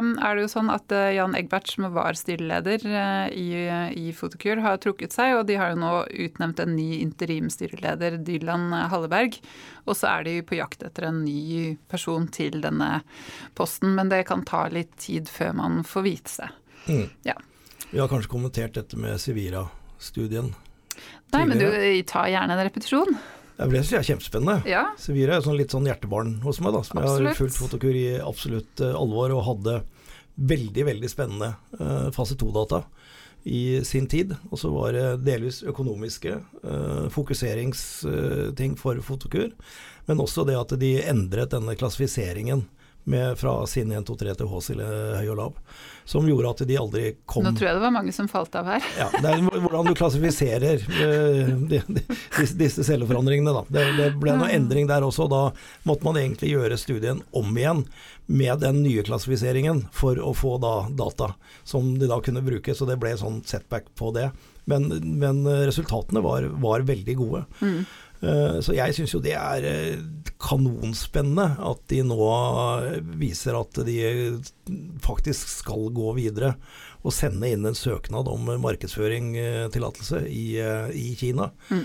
um, 0.03 0.11
er 0.21 0.37
det 0.37 0.43
jo 0.45 0.51
sånn 0.53 0.69
at 0.69 0.93
eh, 0.93 1.15
Jan 1.17 1.37
Egbert, 1.39 1.71
som 1.73 1.87
var 1.95 2.17
styreleder 2.19 2.83
eh, 2.85 3.29
i, 3.33 3.47
i 3.97 4.11
Fotokur, 4.13 4.61
har 4.61 4.77
trukket 4.83 5.17
seg, 5.17 5.33
og 5.39 5.47
de 5.49 5.57
har 5.57 5.73
jo 5.73 5.79
nå 5.81 5.93
utnevnt 6.27 6.61
en 6.61 6.75
ny 6.77 6.99
interimstyreleder, 6.99 8.19
Dylan 8.27 8.69
Halleberg. 8.93 9.39
Og 9.87 9.97
så 9.97 10.11
er 10.11 10.27
de 10.29 10.35
på 10.45 10.59
jakt 10.59 10.85
etter 10.85 11.09
en 11.09 11.23
ny 11.25 11.73
person 11.89 12.29
til 12.29 12.61
denne 12.67 13.01
posten, 13.57 13.95
men 13.97 14.13
det 14.13 14.27
kan 14.29 14.45
ta 14.45 14.67
litt 14.69 14.93
tid 15.01 15.33
før 15.33 15.57
man 15.63 15.81
får 15.87 16.07
vite 16.11 16.35
seg. 16.35 16.61
Mm. 16.91 17.09
Ja. 17.31 17.39
Vi 17.89 18.03
har 18.03 18.13
kanskje 18.13 18.35
kommentert 18.35 18.77
dette 18.77 19.01
med 19.01 19.17
Sivira-studien. 19.23 20.53
Nei, 21.33 21.43
men 21.49 21.59
du 21.61 21.69
tar 22.09 22.29
gjerne 22.29 22.59
en 22.59 22.65
repetisjon. 22.67 23.17
Det 23.57 23.69
ble 23.73 23.81
jeg 23.81 24.05
kjempespennende. 24.11 24.61
Ja. 24.69 24.91
Sevira 25.01 25.39
er 25.39 25.45
sånn 25.45 25.57
litt 25.57 25.73
sånn 25.73 25.87
hjertebarn 25.89 26.37
hos 26.45 26.61
meg, 26.61 26.75
da, 26.77 26.83
som 26.85 27.01
absolutt. 27.01 27.23
jeg 27.23 27.33
har 27.33 27.39
fulgt 27.39 27.57
fotokur 27.57 27.97
i 27.97 28.07
absolutt 28.21 28.83
uh, 28.85 28.93
alvor, 28.99 29.33
og 29.33 29.47
hadde 29.47 29.79
veldig, 30.37 30.85
veldig 30.91 31.09
spennende 31.09 31.55
uh, 31.81 32.13
fase 32.13 32.37
to-data 32.37 32.83
i 33.49 33.81
sin 33.87 34.09
tid. 34.11 34.35
Og 34.51 34.61
så 34.61 34.69
var 34.75 34.93
det 34.93 35.07
delvis 35.25 35.63
økonomiske 35.65 36.37
uh, 36.37 37.07
fokuseringsting 37.15 38.77
for 38.81 39.01
Fotokur. 39.07 39.53
Men 40.07 40.21
også 40.23 40.45
det 40.47 40.59
at 40.59 40.77
de 40.81 40.93
endret 41.07 41.55
denne 41.55 41.79
klassifiseringen 41.79 42.67
med, 43.07 43.39
fra 43.39 43.67
sin 43.67 43.93
1, 43.93 44.07
2, 44.07 44.17
3 44.17 44.35
til 44.35 44.49
høy 44.51 45.29
og 45.31 45.37
lav. 45.39 45.59
Som 46.07 46.27
gjorde 46.27 46.51
at 46.51 46.63
de 46.67 46.79
aldri 46.79 47.05
kom 47.27 47.43
Nå 47.47 47.53
tror 47.55 47.69
jeg 47.69 47.77
det 47.79 47.83
var 47.83 47.95
mange 47.95 48.15
som 48.15 48.29
falt 48.31 48.55
av 48.59 48.67
her. 48.71 48.89
Ja, 48.99 49.07
Det 49.15 49.31
er 49.31 49.63
hvordan 49.63 49.87
du 49.87 49.95
klassifiserer 49.99 50.83
uh, 50.83 51.53
de, 51.71 51.81
de, 51.87 52.03
disse, 52.39 52.57
disse 52.59 52.87
celleforandringene. 52.87 53.55
Da. 53.55 53.63
Det, 53.79 53.85
det 53.99 54.09
ble 54.23 54.35
noe 54.39 54.51
endring 54.55 54.91
der 54.91 55.07
også. 55.07 55.27
og 55.27 55.33
Da 55.35 55.43
måtte 55.87 56.07
man 56.07 56.19
egentlig 56.19 56.53
gjøre 56.55 56.79
studien 56.83 57.23
om 57.31 57.51
igjen 57.55 57.85
med 58.27 58.63
den 58.63 58.83
nye 58.83 59.07
klassifiseringen 59.07 59.85
for 59.95 60.19
å 60.19 60.33
få 60.35 60.57
da 60.63 60.75
data 60.91 61.33
som 61.67 61.93
de 61.99 62.11
da 62.11 62.19
kunne 62.23 62.43
bruke. 62.47 62.75
Så 62.75 62.91
det 62.91 62.99
ble 63.03 63.15
sånn 63.19 63.43
setback 63.47 63.93
på 63.99 64.11
det. 64.19 64.33
Men, 64.67 64.91
men 65.23 65.45
resultatene 65.47 66.23
var, 66.27 66.51
var 66.59 66.83
veldig 66.87 67.15
gode. 67.19 67.45
Mm. 67.63 67.85
Eh, 68.21 68.59
så 68.65 68.75
jeg 68.77 68.97
syns 68.97 69.13
jo 69.15 69.21
det 69.25 69.35
er 69.37 69.67
eh, 69.69 70.01
kanonspennende 70.41 71.49
at 71.69 71.83
de 71.93 72.03
nå 72.07 72.29
viser 73.21 73.59
at 73.59 73.81
de 73.87 73.97
faktisk 75.05 75.51
skal 75.63 75.89
gå 75.97 76.13
videre 76.17 76.55
og 77.07 77.15
sende 77.15 77.49
inn 77.53 77.67
en 77.69 77.77
søknad 77.77 78.29
om 78.29 78.49
markedsføringtillatelse 78.65 80.25
i, 80.27 80.59
i 80.91 81.11
Kina. 81.15 81.53
Mm. 81.71 81.85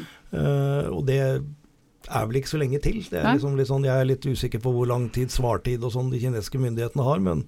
Og 0.96 1.04
det 1.06 1.20
er 1.22 2.26
vel 2.26 2.40
ikke 2.40 2.50
så 2.50 2.60
lenge 2.62 2.80
til. 2.82 2.98
Liksom 3.04 3.60
sånn, 3.70 3.86
jeg 3.86 3.94
er 3.94 4.10
litt 4.10 4.26
usikker 4.26 4.64
på 4.64 4.74
hvor 4.74 4.90
lang 4.90 5.08
tid 5.14 5.34
svartid 5.34 5.86
og 5.86 5.94
sånn 5.94 6.10
de 6.10 6.24
kinesiske 6.24 6.62
myndighetene 6.64 7.06
har, 7.06 7.22
men 7.22 7.46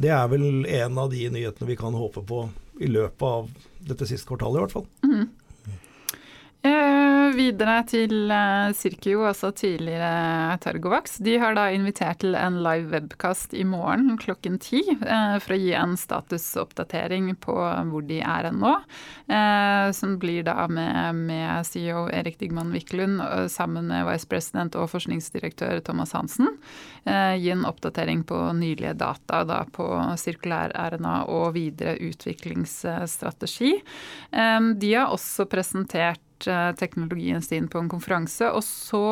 det 0.00 0.14
er 0.16 0.30
vel 0.32 0.64
en 0.64 1.02
av 1.02 1.12
de 1.12 1.26
nyhetene 1.34 1.68
vi 1.68 1.78
kan 1.78 1.98
håpe 1.98 2.24
på 2.26 2.46
i 2.80 2.88
løpet 2.88 3.26
av 3.26 3.50
dette 3.90 4.08
siste 4.08 4.28
kvartalet, 4.28 4.56
i 4.56 4.64
hvert 4.64 4.76
fall. 4.78 4.88
Mm. 5.04 5.28
Eh, 6.60 7.30
videre 7.32 7.78
til 7.88 8.28
eh, 8.28 8.72
Sirkio, 8.76 9.22
altså 9.24 9.48
tidligere 9.56 10.58
Targovax. 10.60 11.14
De 11.24 11.38
har 11.40 11.54
da 11.56 11.70
invitert 11.72 12.20
til 12.20 12.36
en 12.36 12.58
live 12.60 12.90
webkast 12.92 13.54
i 13.56 13.62
morgen 13.64 14.18
klokken 14.20 14.58
ti 14.60 14.82
eh, 14.84 15.38
for 15.40 15.56
å 15.56 15.58
gi 15.62 15.72
en 15.78 15.96
statusoppdatering 15.96 17.32
på 17.40 17.56
hvor 17.88 18.04
de 18.04 18.20
er 18.20 18.50
nå. 18.52 18.74
Eh, 19.32 19.88
som 19.96 20.18
blir 20.20 20.44
da 20.50 20.68
med, 20.68 21.24
med 21.32 21.64
CEO 21.64 22.04
Erik 22.12 22.36
Digman 22.42 22.76
Wiklund 22.76 23.24
sammen 23.48 23.88
med 23.88 24.04
vice 24.10 24.28
president 24.28 24.76
og 24.76 24.90
forskningsdirektør 24.92 25.80
Thomas 25.86 26.12
Hansen. 26.12 26.58
Eh, 27.08 27.40
gi 27.40 27.54
en 27.56 27.64
oppdatering 27.64 28.26
på 28.28 28.36
nylige 28.60 28.98
data 29.00 29.46
da 29.48 29.62
på 29.64 29.88
sirkulær 30.20 30.76
RNA 30.76 31.22
og 31.32 31.54
videre 31.56 31.96
utviklingsstrategi. 32.10 33.78
Eh, 34.28 34.74
de 34.76 34.98
har 34.98 35.14
også 35.16 35.48
presentert 35.48 36.26
Eh, 36.46 36.72
teknologien 36.72 37.42
sin 37.42 37.68
på 37.68 37.78
en 37.78 37.88
konferanse. 37.88 38.50
Og 38.50 38.64
så 38.64 39.04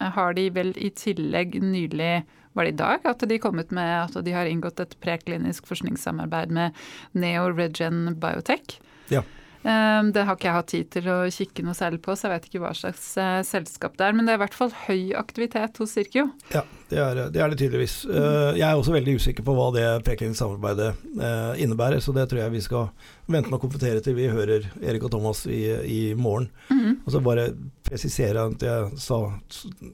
eh, 0.00 0.10
har 0.14 0.34
de 0.34 0.48
vel 0.54 0.74
i 0.76 0.90
tillegg 0.90 1.58
nylig 1.62 2.22
var 2.56 2.66
det 2.66 2.74
i 2.74 2.78
dag 2.80 3.04
at 3.06 3.22
de 3.30 3.38
kom 3.38 3.54
med 3.54 3.70
at 3.78 4.16
de 4.24 4.32
har 4.34 4.48
inngått 4.50 4.80
et 4.82 4.96
preklinisk 5.04 5.68
forskningssamarbeid 5.68 6.50
med 6.50 6.78
Neo 7.12 7.52
Regen 7.54 8.16
Biotech. 8.18 8.80
Ja. 9.12 9.22
Ehm, 9.66 10.12
det 10.14 10.22
har 10.24 10.36
ikke 10.38 10.46
jeg 10.48 10.56
hatt 10.56 10.70
tid 10.70 10.90
til 10.94 11.08
å 11.10 11.16
kikke 11.34 11.64
noe 11.66 11.76
særlig 11.76 12.00
på, 12.04 12.14
så 12.14 12.28
jeg 12.28 12.34
vet 12.36 12.48
ikke 12.48 12.62
hva 12.62 12.72
slags 12.76 13.06
eh, 13.18 13.40
selskap 13.46 13.96
det 13.98 14.06
er. 14.06 14.16
Men 14.16 14.28
det 14.28 14.34
er 14.34 14.38
i 14.38 14.42
hvert 14.44 14.56
fall 14.56 14.74
høy 14.86 15.14
aktivitet 15.18 15.80
hos 15.82 15.94
Sirkio. 15.96 16.28
Ja, 16.54 16.62
det 16.92 17.00
er, 17.02 17.22
det 17.34 17.42
er 17.42 17.52
det, 17.52 17.58
tydeligvis. 17.60 17.96
Eh, 18.06 18.58
jeg 18.60 18.66
er 18.68 18.78
også 18.78 18.94
veldig 18.94 19.16
usikker 19.18 19.46
på 19.46 19.56
hva 19.58 19.70
det 19.74 19.86
prekliniske 20.06 20.44
samarbeidet 20.44 20.92
eh, 21.18 21.62
innebærer, 21.64 22.02
så 22.04 22.14
det 22.16 22.28
tror 22.30 22.44
jeg 22.44 22.54
vi 22.54 22.64
skal 22.64 22.92
vente 23.28 23.50
med 23.50 23.58
å 23.58 23.62
kommentere 23.62 24.04
til 24.04 24.16
vi 24.16 24.28
hører 24.32 24.68
Erik 24.80 25.08
og 25.08 25.12
Thomas 25.12 25.44
i, 25.50 25.64
i 25.84 26.02
morgen. 26.14 26.48
Mm 26.70 26.78
-hmm. 26.84 26.94
Og 27.04 27.12
så 27.12 27.20
bare 27.20 27.48
presisere 27.82 28.46
at 28.46 28.62
jeg 28.62 28.98
sa 28.98 29.18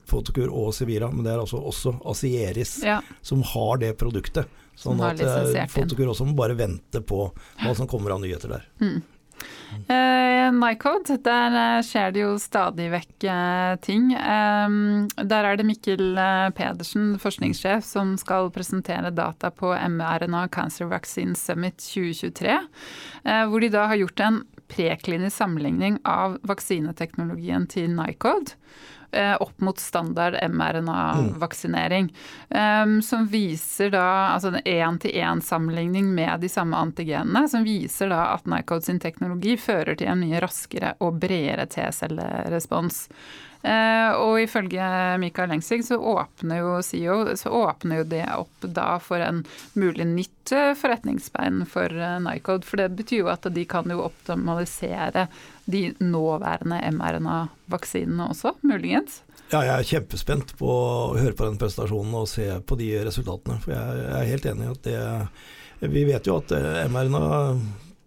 Fotokur 0.06 0.52
og 0.52 0.74
Sivira, 0.74 1.10
men 1.10 1.24
det 1.24 1.32
er 1.32 1.40
altså 1.40 1.56
også 1.56 1.98
Asieris 2.04 2.82
ja. 2.84 3.00
som 3.22 3.42
har 3.42 3.78
det 3.78 3.96
produktet. 3.96 4.46
Sånn 4.74 5.00
at 5.00 5.70
Fotokur 5.70 6.08
også 6.08 6.24
må 6.24 6.34
bare 6.34 6.54
vente 6.54 7.00
på 7.00 7.32
hva 7.62 7.74
som 7.74 7.86
kommer 7.86 8.10
av 8.10 8.20
nyheter 8.20 8.48
der. 8.48 8.64
Mm. 8.80 9.02
Uh, 9.84 10.48
Nycode, 10.54 11.18
der 11.26 11.56
uh, 11.56 11.82
skjer 11.84 12.14
det 12.14 12.22
jo 12.22 12.34
stadig 12.40 12.86
vekk 12.92 13.26
uh, 13.26 13.74
ting. 13.84 14.12
Der 14.14 15.48
er 15.48 15.58
det 15.58 15.66
Mikkel 15.68 16.16
Pedersen, 16.56 17.14
forskningssjef, 17.20 17.84
som 17.86 18.14
skal 18.20 18.52
presentere 18.54 19.12
data 19.14 19.50
på 19.52 19.74
mRNA 19.74 20.46
Cancer 20.54 20.88
Vaccine 20.90 21.36
Summit 21.38 21.78
2023. 21.82 22.58
hvor 23.50 23.60
de 23.60 23.70
da 23.72 23.86
har 23.90 24.00
gjort 24.00 24.20
en 24.24 24.42
preklinisk 24.70 25.36
sammenligning 25.36 25.98
av 26.08 26.38
vaksineteknologien 26.48 27.66
til 27.70 27.92
Nycode. 27.92 28.56
Eh, 29.14 29.36
opp 29.40 29.60
mot 29.60 29.78
standard 29.78 30.34
mRNA-vaksinering. 30.50 32.14
Mm. 32.50 33.02
som 33.02 33.26
viser 33.26 33.90
da 33.90 34.34
altså 34.34 34.48
en 34.48 34.60
én-til-én-sammenligning 34.64 36.14
med 36.14 36.40
de 36.40 36.48
samme 36.48 36.76
antigenene. 36.76 37.48
Som 37.48 37.64
viser 37.64 38.10
da 38.10 38.26
at 38.34 38.46
Nycode 38.50 38.82
sin 38.82 39.00
teknologi 39.00 39.56
fører 39.56 39.94
til 39.98 40.10
en 40.10 40.22
mye 40.24 40.42
raskere 40.42 40.94
og 41.04 41.20
bredere 41.22 41.66
T-cellerespons. 41.70 43.04
Uh, 43.64 44.12
og 44.20 44.42
ifølge 44.42 44.86
Mikael 45.22 45.48
Lengsvig 45.48 45.86
så 45.86 45.96
åpner 45.96 46.60
jo 46.60 46.72
CEO 46.84 47.32
så 47.40 47.48
åpner 47.64 48.02
jo 48.02 48.08
det 48.10 48.24
opp 48.36 48.66
da 48.76 48.98
for 49.00 49.24
en 49.24 49.40
mulig 49.72 50.04
nytt 50.10 50.52
forretningsbein 50.76 51.62
for 51.70 51.88
uh, 51.88 52.18
Nycode. 52.20 52.68
For 52.68 52.82
det 52.82 52.90
betyr 52.98 53.22
jo 53.22 53.32
at 53.32 53.48
de 53.48 53.64
kan 53.68 53.88
jo 53.88 54.04
optimalisere 54.04 55.28
de 55.64 55.86
nåværende 56.04 56.82
mRNA-vaksinene 56.92 58.28
også, 58.34 58.52
muligens? 58.68 59.22
Ja, 59.52 59.60
jeg 59.62 59.74
er 59.74 59.88
kjempespent 59.88 60.54
på 60.58 60.68
å 60.68 61.16
høre 61.18 61.34
på 61.36 61.46
den 61.46 61.58
presentasjonen 61.60 62.14
og 62.18 62.30
se 62.30 62.46
på 62.66 62.78
de 62.80 62.90
resultatene. 63.06 63.58
For 63.62 63.74
jeg 63.74 64.04
er 64.18 64.30
helt 64.32 64.48
enig 64.50 64.66
i 64.66 64.72
at 64.72 64.86
det 64.88 65.90
Vi 65.92 66.04
vet 66.08 66.26
jo 66.26 66.38
at 66.40 66.52
eh, 66.56 66.86
mRNA 66.88 67.24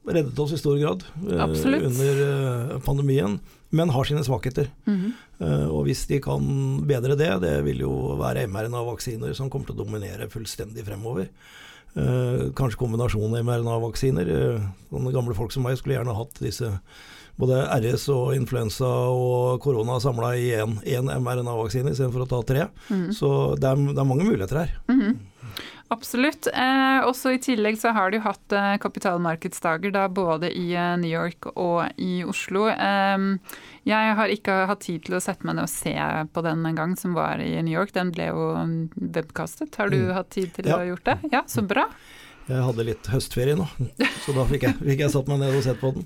reddet 0.07 0.39
oss 0.39 0.53
i 0.55 0.57
stor 0.57 0.79
grad 0.81 1.03
eh, 1.27 1.41
Absolutt. 1.43 1.83
under 1.85 2.21
eh, 2.23 2.79
pandemien, 2.81 3.35
men 3.69 3.89
har 3.89 4.05
sine 4.05 4.23
svakheter. 4.23 4.69
Mm 4.85 4.97
-hmm. 4.97 5.69
Og 5.69 5.83
hvis 5.83 6.05
de 6.07 6.19
kan 6.21 6.41
bedre 6.87 7.15
det, 7.15 7.41
det 7.41 7.63
vil 7.65 7.79
jo 7.79 8.17
være 8.19 8.47
mRNA-vaksiner 8.47 9.33
som 9.33 9.49
kommer 9.49 9.67
til 9.67 9.75
å 9.75 9.83
dominere 9.83 10.29
fullstendig 10.29 10.85
fremover. 10.85 11.27
Kanskje 12.55 12.77
kombinasjon 12.77 13.43
mRNA-vaksiner. 13.45 14.25
Sånne 14.89 15.11
gamle 15.11 15.35
folk 15.35 15.51
som 15.51 15.63
meg 15.63 15.77
skulle 15.77 15.95
gjerne 15.95 16.15
hatt 16.15 16.39
disse 16.39 16.79
både 17.37 17.61
RS 17.69 18.07
og 18.13 18.35
influensa 18.35 18.87
og 19.13 19.61
korona 19.61 19.99
samla 20.01 20.33
i 20.37 20.49
én 20.57 21.09
mRNA-vaksine 21.21 21.93
istedenfor 21.93 22.25
å 22.25 22.29
ta 22.31 22.41
tre. 22.49 22.67
Mm. 22.89 23.11
Så 23.13 23.29
det 23.61 23.69
er, 23.69 23.75
det 23.75 23.97
er, 23.97 24.09
mange 24.09 24.25
muligheter 24.25 24.63
her. 24.63 24.79
Mm 24.87 25.01
-hmm. 25.01 25.15
Absolutt. 25.93 26.49
Eh, 26.51 26.99
også 27.07 27.31
I 27.35 27.39
tillegg 27.43 27.77
så 27.79 27.93
har 27.95 28.11
de 28.11 28.19
hatt 28.23 28.55
eh, 28.55 28.75
kapitalmarkedsdager 28.83 29.93
da, 29.95 30.07
både 30.11 30.49
i 30.51 30.65
eh, 30.75 30.95
New 30.99 31.11
York 31.11 31.49
og 31.53 31.87
i 31.95 32.23
Oslo. 32.27 32.65
Jeg 32.67 34.15
har 34.19 34.33
ikke 34.33 34.57
hatt 34.67 34.83
tid 34.83 35.05
til 35.07 35.15
å 35.15 35.23
sette 35.23 35.47
meg 35.47 35.55
ned 35.55 35.67
og 35.67 35.71
se 35.71 35.95
på 36.33 36.43
den 36.43 36.65
en 36.67 36.77
gang 36.77 36.95
som 36.99 37.15
var 37.15 37.39
i 37.43 37.53
New 37.61 37.71
York. 37.71 37.93
Den 37.95 38.11
ble 38.15 38.29
jo 38.33 38.49
webkastet. 38.95 39.79
Har 39.79 39.93
du 39.93 40.01
mm. 40.09 40.15
hatt 40.17 40.31
tid 40.35 40.51
til 40.57 40.67
ja. 40.67 40.81
å 40.81 40.89
gjort 40.89 41.07
det? 41.07 41.17
Ja, 41.31 41.45
så 41.47 41.63
bra. 41.63 41.87
Jeg 42.47 42.63
hadde 42.63 42.87
litt 42.87 43.07
høstferie 43.11 43.57
nå, 43.59 43.65
så 44.23 44.35
da 44.35 44.45
fikk 44.47 44.67
jeg, 44.67 44.77
fikk 44.79 45.01
jeg 45.03 45.11
satt 45.11 45.31
meg 45.31 45.41
ned 45.41 45.55
og 45.55 45.65
sett 45.65 45.79
på 45.81 45.91
den. 45.95 46.05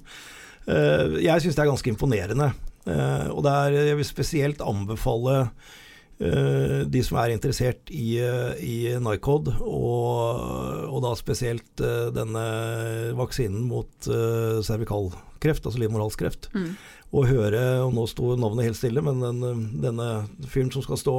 Eh, 0.69 1.19
jeg 1.25 1.43
syns 1.43 1.57
det 1.57 1.63
er 1.63 1.69
ganske 1.69 1.91
imponerende. 1.91 2.49
Eh, 2.89 3.27
og 3.29 3.45
er, 3.45 3.77
jeg 3.91 3.99
vil 3.99 4.07
spesielt 4.07 4.63
anbefale 4.65 5.45
de 6.21 7.01
som 7.01 7.17
er 7.17 7.31
interessert 7.33 7.89
i, 7.89 8.19
i 8.61 8.75
Nycod, 9.01 9.47
og, 9.57 10.41
og, 10.85 10.99
da 11.01 11.15
spesielt 11.17 11.81
denne 12.13 12.43
vaksinen 13.17 13.63
mot 13.65 13.89
cervikalkreft, 14.05 15.65
altså 15.65 15.81
livmorhalskreft. 15.81 16.51
Mm. 16.53 16.71
Og 17.17 17.25
høre, 17.31 17.63
og 17.87 17.95
nå 17.97 18.05
sto 18.11 18.35
navnet 18.37 18.69
helt 18.69 18.77
stille, 18.77 19.01
men 19.03 19.23
den, 19.23 19.65
denne 19.81 20.09
fyren 20.45 20.69
som 20.75 20.85
skal 20.85 21.01
stå 21.01 21.17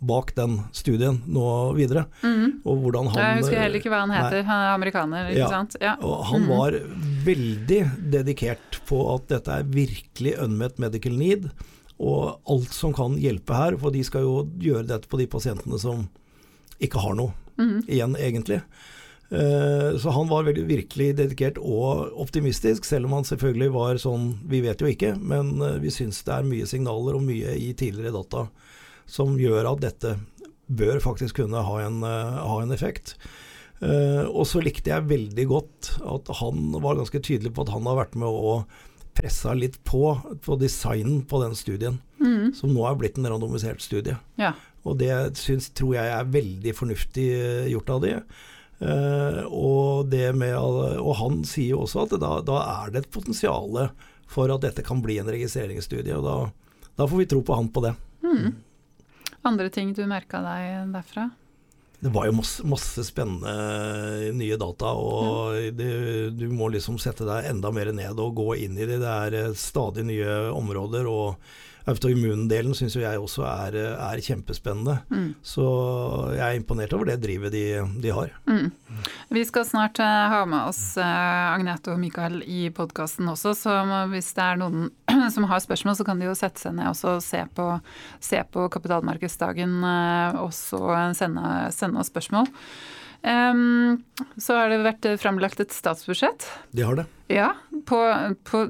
bak 0.00 0.32
den 0.34 0.60
studien 0.72 1.20
nå 1.28 1.46
videre. 1.76 2.06
Mm. 2.24 2.60
Og 2.64 2.84
hvordan 2.84 3.10
han 3.12 3.20
Jeg 3.20 3.42
husker 3.42 3.60
heller 3.60 3.80
ikke 3.82 3.92
hva 3.92 4.04
han 4.06 4.14
heter. 4.14 4.38
Nei. 4.40 4.46
Han 4.48 4.62
er 4.64 4.70
amerikaner, 4.74 5.28
ikke 5.32 5.42
ja. 5.42 5.50
sant? 5.52 5.76
Ja. 5.82 5.96
Og 6.00 6.24
han 6.30 6.46
mm. 6.46 6.52
var 6.54 6.78
veldig 7.26 7.80
dedikert 8.16 8.80
på 8.88 9.02
at 9.14 9.28
dette 9.32 9.60
er 9.60 9.68
virkelig 9.68 10.38
unmet 10.40 10.80
medical 10.80 11.18
need, 11.20 11.50
og 12.00 12.40
alt 12.48 12.72
som 12.72 12.94
kan 12.96 13.18
hjelpe 13.20 13.56
her. 13.56 13.76
For 13.80 13.92
de 13.94 14.02
skal 14.06 14.24
jo 14.24 14.46
gjøre 14.62 14.88
dette 14.88 15.10
på 15.10 15.20
de 15.20 15.28
pasientene 15.30 15.80
som 15.80 16.06
ikke 16.80 17.02
har 17.02 17.16
noe 17.18 17.34
mm. 17.60 17.84
igjen, 17.86 18.16
egentlig. 18.16 18.62
Eh, 19.30 19.98
så 20.00 20.10
han 20.10 20.30
var 20.30 20.48
veldig, 20.48 20.64
virkelig 20.66 21.12
dedikert 21.20 21.58
og 21.62 22.08
optimistisk, 22.18 22.86
selv 22.88 23.06
om 23.06 23.20
han 23.20 23.28
selvfølgelig 23.28 23.68
var 23.76 24.00
sånn 24.02 24.32
Vi 24.50 24.58
vet 24.64 24.82
jo 24.82 24.88
ikke, 24.90 25.12
men 25.14 25.60
eh, 25.62 25.76
vi 25.78 25.92
syns 25.94 26.24
det 26.26 26.34
er 26.34 26.48
mye 26.48 26.66
signaler 26.66 27.14
og 27.14 27.22
mye 27.28 27.54
i 27.54 27.70
tidligere 27.78 28.16
data 28.16 28.48
som 29.10 29.36
gjør 29.38 29.68
at 29.70 29.84
dette 29.84 30.16
bør 30.70 30.98
faktisk 31.02 31.40
kunne 31.40 31.62
ha 31.66 31.78
en, 31.82 32.02
uh, 32.06 32.42
ha 32.46 32.60
en 32.62 32.70
effekt. 32.70 33.16
Og 33.80 34.44
så 34.46 34.60
likte 34.60 34.90
jeg 34.92 35.08
veldig 35.08 35.44
godt 35.48 35.88
at 36.04 36.28
han 36.36 36.66
var 36.84 36.98
ganske 36.98 37.16
tydelig 37.24 37.54
på 37.56 37.64
at 37.64 37.72
han 37.72 37.86
har 37.88 37.96
vært 37.96 38.18
med 38.20 38.28
å 38.28 38.52
pressa 39.20 39.54
litt 39.54 39.78
på 39.84 40.14
på 40.42 40.56
designen 40.60 41.22
på 41.28 41.42
den 41.44 41.54
studien, 41.58 42.00
Mm. 42.20 42.54
som 42.54 42.72
nå 42.72 42.84
er 42.88 42.96
blitt 42.96 43.18
en 43.18 43.28
randomisert 43.28 43.80
studie. 43.80 44.16
Ja. 44.36 44.54
Og 44.84 44.98
det 44.98 45.36
syns, 45.36 45.68
tror 45.76 45.94
jeg 45.94 46.08
er 46.08 46.24
veldig 46.24 46.74
fornuftig 46.76 47.26
eh, 47.36 47.68
gjort 47.72 47.90
av 47.90 48.00
de. 48.00 48.14
Uh, 48.80 49.44
og, 49.52 50.08
det 50.08 50.34
med, 50.34 50.56
og 50.56 51.10
han 51.18 51.42
sier 51.44 51.74
jo 51.74 51.82
også 51.84 52.06
at 52.06 52.14
da, 52.16 52.38
da 52.40 52.60
er 52.64 52.94
det 52.94 53.02
et 53.02 53.10
potensial 53.12 53.90
for 54.30 54.48
at 54.48 54.62
dette 54.64 54.80
kan 54.86 55.02
bli 55.04 55.18
en 55.20 55.28
registreringsstudie. 55.28 56.16
Og 56.16 56.24
da, 56.24 56.88
da 56.96 57.08
får 57.10 57.20
vi 57.20 57.28
tro 57.28 57.42
på 57.44 57.58
han 57.58 57.68
på 57.68 57.82
det. 57.84 57.92
Mm. 58.24 58.54
Andre 59.44 59.68
ting 59.68 59.92
du 59.92 60.00
merka 60.08 60.40
deg 60.44 60.94
derfra? 60.94 61.28
Det 62.00 62.08
var 62.14 62.30
jo 62.30 62.32
masse, 62.38 62.64
masse 62.64 63.02
spennende 63.04 63.50
eh, 63.52 64.28
nye 64.32 64.56
data, 64.56 64.94
og 64.96 65.56
det, 65.76 65.90
du 66.32 66.46
må 66.48 66.70
liksom 66.72 66.96
sette 67.00 67.26
deg 67.28 67.50
enda 67.50 67.68
mer 67.76 67.90
ned 67.92 68.22
og 68.22 68.38
gå 68.38 68.54
inn 68.64 68.78
i 68.78 68.86
det. 68.88 69.02
Det 69.02 69.10
er 69.10 69.36
eh, 69.36 69.50
stadig 69.58 70.06
nye 70.08 70.38
områder, 70.56 71.08
og 71.10 71.36
autoimmundelen 71.88 72.74
syns 72.76 72.96
jo 72.96 73.02
jeg 73.02 73.20
også 73.20 73.44
er, 73.48 73.76
eh, 73.78 74.04
er 74.10 74.22
kjempespennende. 74.24 74.98
Mm. 75.10 75.30
Så 75.42 75.64
jeg 76.34 76.44
er 76.44 76.58
imponert 76.58 76.92
over 76.96 77.10
det 77.10 77.20
drivet 77.22 77.54
de, 77.54 77.64
de 78.02 78.12
har. 78.14 78.34
Mm. 78.50 78.70
Vi 79.30 79.44
skal 79.48 79.66
snart 79.68 80.00
eh, 80.02 80.28
ha 80.34 80.42
med 80.48 80.68
oss 80.68 80.82
eh, 81.00 81.54
Agnete 81.54 81.94
og 81.94 82.00
Mikael 82.02 82.40
i 82.44 82.68
podkasten 82.74 83.28
også, 83.32 83.54
så 83.56 83.76
hvis 84.12 84.32
det 84.36 84.46
er 84.46 84.60
noen 84.60 84.88
som 85.34 85.48
har 85.50 85.64
spørsmål, 85.64 85.98
så 85.98 86.06
kan 86.06 86.20
de 86.20 86.28
jo 86.28 86.36
sette 86.38 86.62
seg 86.62 86.76
ned 86.78 86.90
og 86.90 87.22
se 87.24 87.44
på, 87.56 87.68
se 88.22 88.40
på 88.52 88.68
kapitalmarkedsdagen 88.72 89.76
eh, 89.90 90.40
og 90.44 90.54
så 90.56 90.82
sende, 91.16 91.44
sende 91.76 92.02
oss 92.02 92.12
spørsmål. 92.12 92.50
Så 93.20 94.54
har 94.56 94.70
det 94.72 94.78
vært 94.80 95.06
framlagt 95.20 95.60
et 95.60 95.74
statsbudsjett. 95.76 96.46
De 96.72 96.84
har 96.86 96.96
det. 96.96 97.04
Ja, 97.30 97.50
på, 97.86 97.98
på, 98.48 98.62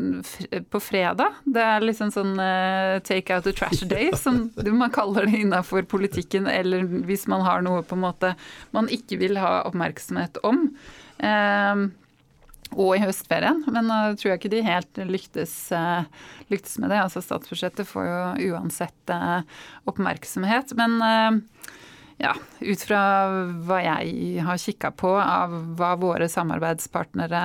på 0.68 0.80
fredag. 0.82 1.38
Det 1.46 1.62
er 1.64 1.86
liksom 1.86 2.10
sånn 2.12 2.34
eh, 2.42 2.98
take 3.06 3.36
out 3.36 3.46
the 3.46 3.54
trash 3.56 3.86
day, 3.88 4.10
som 4.24 4.50
man 4.74 4.92
kaller 4.92 5.30
det 5.30 5.44
innafor 5.46 5.86
politikken, 5.88 6.50
eller 6.50 6.84
hvis 7.08 7.28
man 7.30 7.46
har 7.46 7.62
noe 7.64 7.84
på 7.86 7.96
en 7.96 8.04
måte 8.04 8.34
man 8.76 8.90
ikke 8.92 9.20
vil 9.22 9.40
ha 9.40 9.60
oppmerksomhet 9.70 10.42
om. 10.44 10.66
Og 12.70 12.94
i 12.94 13.00
høstferien, 13.02 13.64
men 13.66 13.88
nå 13.90 13.98
tror 14.18 14.30
jeg 14.30 14.40
ikke 14.40 14.52
de 14.52 14.62
helt 14.62 15.00
lyktes, 15.08 15.54
eh, 15.74 16.04
lyktes 16.52 16.76
med 16.78 16.92
det. 16.92 17.00
Altså 17.02 17.22
Statsbudsjettet 17.24 17.88
får 17.88 18.06
jo 18.06 18.52
uansett 18.52 19.14
eh, 19.14 19.40
oppmerksomhet. 19.90 20.76
Men 20.78 21.00
ja, 22.20 22.34
ut 22.60 22.82
fra 22.84 23.02
hva 23.64 23.78
jeg 23.84 24.42
har 24.44 24.60
kikka 24.60 24.92
på 24.92 25.14
av 25.20 25.54
hva 25.78 25.94
våre 26.00 26.28
samarbeidspartnere 26.28 27.44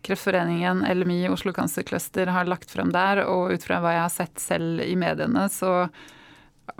Kreftforeningen, 0.00 0.80
LMI, 0.88 1.28
Oslo 1.28 1.52
Cancer 1.52 1.84
Cluster 1.84 2.30
har 2.32 2.48
lagt 2.48 2.70
frem 2.72 2.88
der, 2.92 3.20
og 3.28 3.52
ut 3.52 3.66
fra 3.66 3.82
hva 3.84 3.92
jeg 3.92 4.04
har 4.06 4.14
sett 4.14 4.40
selv 4.40 4.80
i 4.80 4.94
mediene, 4.96 5.44
så 5.52 5.90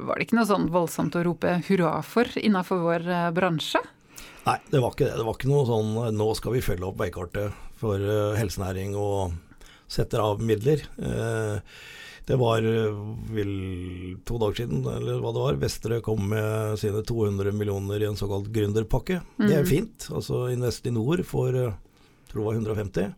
var 0.01 0.17
det 0.17 0.25
ikke 0.25 0.39
noe 0.39 0.49
sånn 0.49 0.71
voldsomt 0.73 1.19
å 1.19 1.25
rope 1.27 1.59
hurra 1.69 1.99
for 2.07 2.31
innafor 2.41 2.81
vår 2.81 3.09
eh, 3.11 3.31
bransje. 3.37 3.83
Nei, 4.47 4.57
det 4.73 4.81
var 4.81 4.95
ikke 4.95 5.05
det. 5.11 5.19
Det 5.19 5.27
var 5.27 5.37
ikke 5.37 5.51
noe 5.51 5.67
sånn 5.69 5.95
nå 6.17 6.29
skal 6.39 6.57
vi 6.57 6.65
følge 6.65 6.89
opp 6.89 7.01
veikartet 7.01 7.65
for 7.81 8.01
uh, 8.01 8.37
helsenæring 8.39 8.95
og 8.97 9.35
setter 9.91 10.23
av 10.25 10.41
midler. 10.45 10.81
Uh, 10.97 11.61
det 12.31 12.37
var 12.39 12.63
uh, 12.63 12.99
vel 13.35 13.53
to 14.29 14.39
dager 14.39 14.63
siden, 14.63 14.85
eller 14.87 15.19
hva 15.23 15.33
det 15.35 15.43
var. 15.43 15.59
Vestre 15.65 15.99
kom 16.07 16.29
med 16.31 16.79
sine 16.79 17.03
200 17.07 17.51
millioner 17.57 18.03
i 18.05 18.07
en 18.07 18.19
såkalt 18.19 18.53
gründerpakke. 18.55 19.21
Det 19.41 19.51
er 19.57 19.65
Mhm. 19.65 19.71
fint. 19.71 20.07
Altså 20.15 20.47
Investinor 20.53 21.25
får 21.27 21.51
jeg 21.59 21.75
tror 22.31 22.39
det 22.41 22.47
var 22.47 22.55
150. 22.55 23.15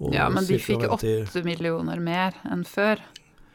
og 0.00 0.12
Ja, 0.14 0.28
men 0.28 0.44
de 0.46 0.58
fikk 0.58 0.84
8 0.90 1.44
millioner 1.44 2.00
mer 2.02 2.34
enn 2.44 2.64
før. 2.66 2.98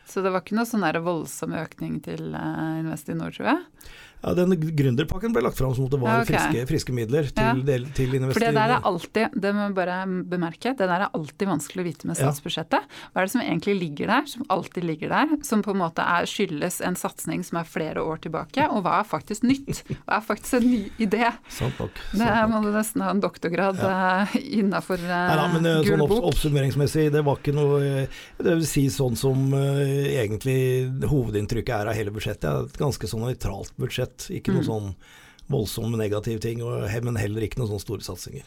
Så 0.07 0.21
det 0.23 0.31
var 0.31 0.41
ikke 0.41 0.55
noe 0.57 0.67
sånn 0.67 0.83
voldsom 1.03 1.53
økning 1.55 2.01
til 2.03 2.33
eh, 2.35 2.79
Investinor, 2.83 3.31
tror 3.31 3.47
jeg. 3.53 3.61
Ja, 4.23 4.33
den 4.37 4.55
gründerpakken 4.55 5.33
ble 5.35 5.43
lagt 5.43 5.59
fram 5.59 5.73
som 5.75 5.85
om 5.85 5.91
det 5.91 5.99
var 5.99 6.13
Ja, 6.13 6.21
ok. 6.23 6.31
friske, 6.31 6.67
friske 6.69 6.95
midler 6.95 7.27
til, 7.27 7.43
Ja. 7.43 7.53
del, 7.53 7.85
til 7.91 8.09
For 8.31 8.39
det 8.39 8.53
der 8.55 8.77
er 8.77 8.81
alltid, 8.83 9.35
det 9.35 9.53
må 9.53 9.67
jeg 9.67 9.75
bare 9.75 9.97
bemerke, 10.23 10.71
det 10.71 10.87
der 10.87 11.07
er 11.07 11.09
alltid 11.13 11.47
vanskelig 11.47 11.83
å 11.83 11.87
vite 11.87 12.07
med 12.07 12.17
statsbudsjettet. 12.17 12.87
Hva 13.11 13.21
er 13.21 13.27
det 13.27 13.33
som 13.33 13.41
egentlig 13.41 13.75
ligger 13.79 14.07
der, 14.07 14.25
som 14.25 14.45
alltid 14.49 14.83
ligger 14.83 15.09
der, 15.09 15.43
som 15.43 15.61
på 15.61 15.71
en 15.71 15.81
måte 15.81 15.99
er, 15.99 16.25
skyldes 16.29 16.79
en 16.81 16.95
satsing 16.95 17.43
som 17.43 17.59
er 17.59 17.67
flere 17.67 17.99
år 18.03 18.21
tilbake, 18.23 18.69
og 18.69 18.83
hva 18.83 19.01
er 19.01 19.09
faktisk 19.09 19.43
nytt? 19.43 19.83
Hva 20.07 20.19
er 20.19 20.25
faktisk 20.25 20.61
en 20.61 20.69
ny 20.71 20.81
idé? 21.03 21.33
Sant 21.49 21.77
nok. 21.79 21.93
Det 21.93 22.19
sant 22.19 22.29
er, 22.29 22.47
nok. 22.47 22.53
må 22.53 22.63
du 22.63 22.71
nesten 22.77 23.03
ha 23.03 23.11
en 23.11 23.23
doktorgrad 23.23 23.81
ja. 23.83 24.25
innafor 24.61 25.01
Nei 25.03 25.35
ja, 25.35 25.47
men 25.51 25.65
eh, 25.67 25.81
gul 25.83 25.97
sånn 25.97 26.05
opps 26.05 26.21
oppsummeringsmessig, 26.29 27.07
det 27.13 27.23
var 27.25 27.39
ikke 27.39 27.55
noe 27.55 27.79
eh, 27.83 28.21
Det 28.39 28.55
vil 28.59 28.67
si 28.67 28.85
sånn 28.93 29.15
som 29.19 29.53
uh, 29.55 29.81
egentlig 29.83 30.57
hovedinntrykket 31.09 31.73
er 31.75 31.91
av 31.91 31.97
hele 31.97 32.13
budsjettet. 32.13 32.43
Det 32.43 32.49
er 32.49 32.69
et 32.69 32.79
ganske 32.81 33.09
sånn 33.09 33.23
nøytralt 33.25 33.73
budsjett. 33.79 34.12
Ikke 34.29 34.53
noe 34.53 34.61
Mm. 34.63 34.69
sånn 34.69 34.95
voldsomme 35.51 35.97
negative 35.99 36.39
ting, 36.39 36.61
og, 36.63 36.87
men 37.03 37.15
heller 37.19 37.41
ikke 37.43 37.57
noen 37.59 37.67
sånne 37.73 37.81
store 37.83 37.99
satsinger. 38.01 38.43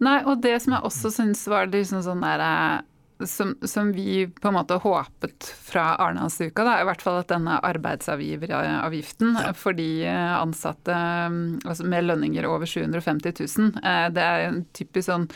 Nei, 0.00 0.22
og 0.24 0.40
det 0.42 0.56
som 0.62 0.72
jeg 0.74 0.82
også 0.88 1.10
syns 1.12 1.44
var 1.46 1.66
liksom 1.68 2.00
sånn 2.02 2.20
der 2.24 2.40
eh, 2.40 2.80
som, 3.26 3.54
som 3.66 3.90
vi 3.92 4.26
på 4.30 4.48
en 4.48 4.54
måte 4.54 4.78
håpet 4.80 5.42
fra 5.66 5.96
Arendalsuka, 5.98 6.62
da, 6.64 6.78
i 6.80 6.84
hvert 6.86 7.02
fall 7.02 7.18
at 7.20 7.28
denne 7.28 7.58
arbeidsavgiften 7.66 9.36
for 9.58 9.72
de 9.76 9.88
eh, 10.06 10.34
ansatte 10.38 10.94
mm, 10.94 11.58
altså 11.66 11.84
med 11.84 12.04
lønninger 12.06 12.46
over 12.48 12.66
750 12.70 13.32
000, 13.58 13.72
eh, 13.82 14.08
det 14.14 14.22
er 14.22 14.46
en 14.48 14.62
typisk 14.72 15.06
sånn 15.10 15.28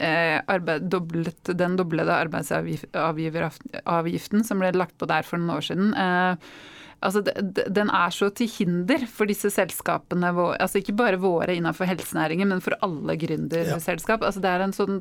arbeid, 0.00 0.86
doblet, 0.92 1.42
den 1.58 1.74
doblede 1.76 2.12
arbeidsavgiveravgiften 2.14 4.44
som 4.46 4.58
ble 4.62 4.70
lagt 4.76 4.96
på 5.00 5.06
der 5.10 5.22
for 5.26 5.36
noen 5.40 5.56
år 5.58 5.62
siden. 5.66 5.94
eh, 5.94 6.36
Altså, 7.00 7.22
den 7.24 7.90
er 7.96 8.12
så 8.12 8.28
til 8.36 8.50
hinder 8.52 9.06
for 9.08 9.30
disse 9.30 9.48
selskapene, 9.52 10.32
altså 10.60 10.80
ikke 10.80 10.96
bare 10.98 11.20
våre 11.20 11.54
innenfor 11.56 11.88
helsenæringen, 11.88 12.50
men 12.52 12.60
for 12.64 12.76
alle 12.84 13.16
gründerselskap. 13.20 14.24
Altså, 14.26 14.42
det 14.44 14.50
er 14.50 14.64
en 14.66 14.74
sånn, 14.76 14.98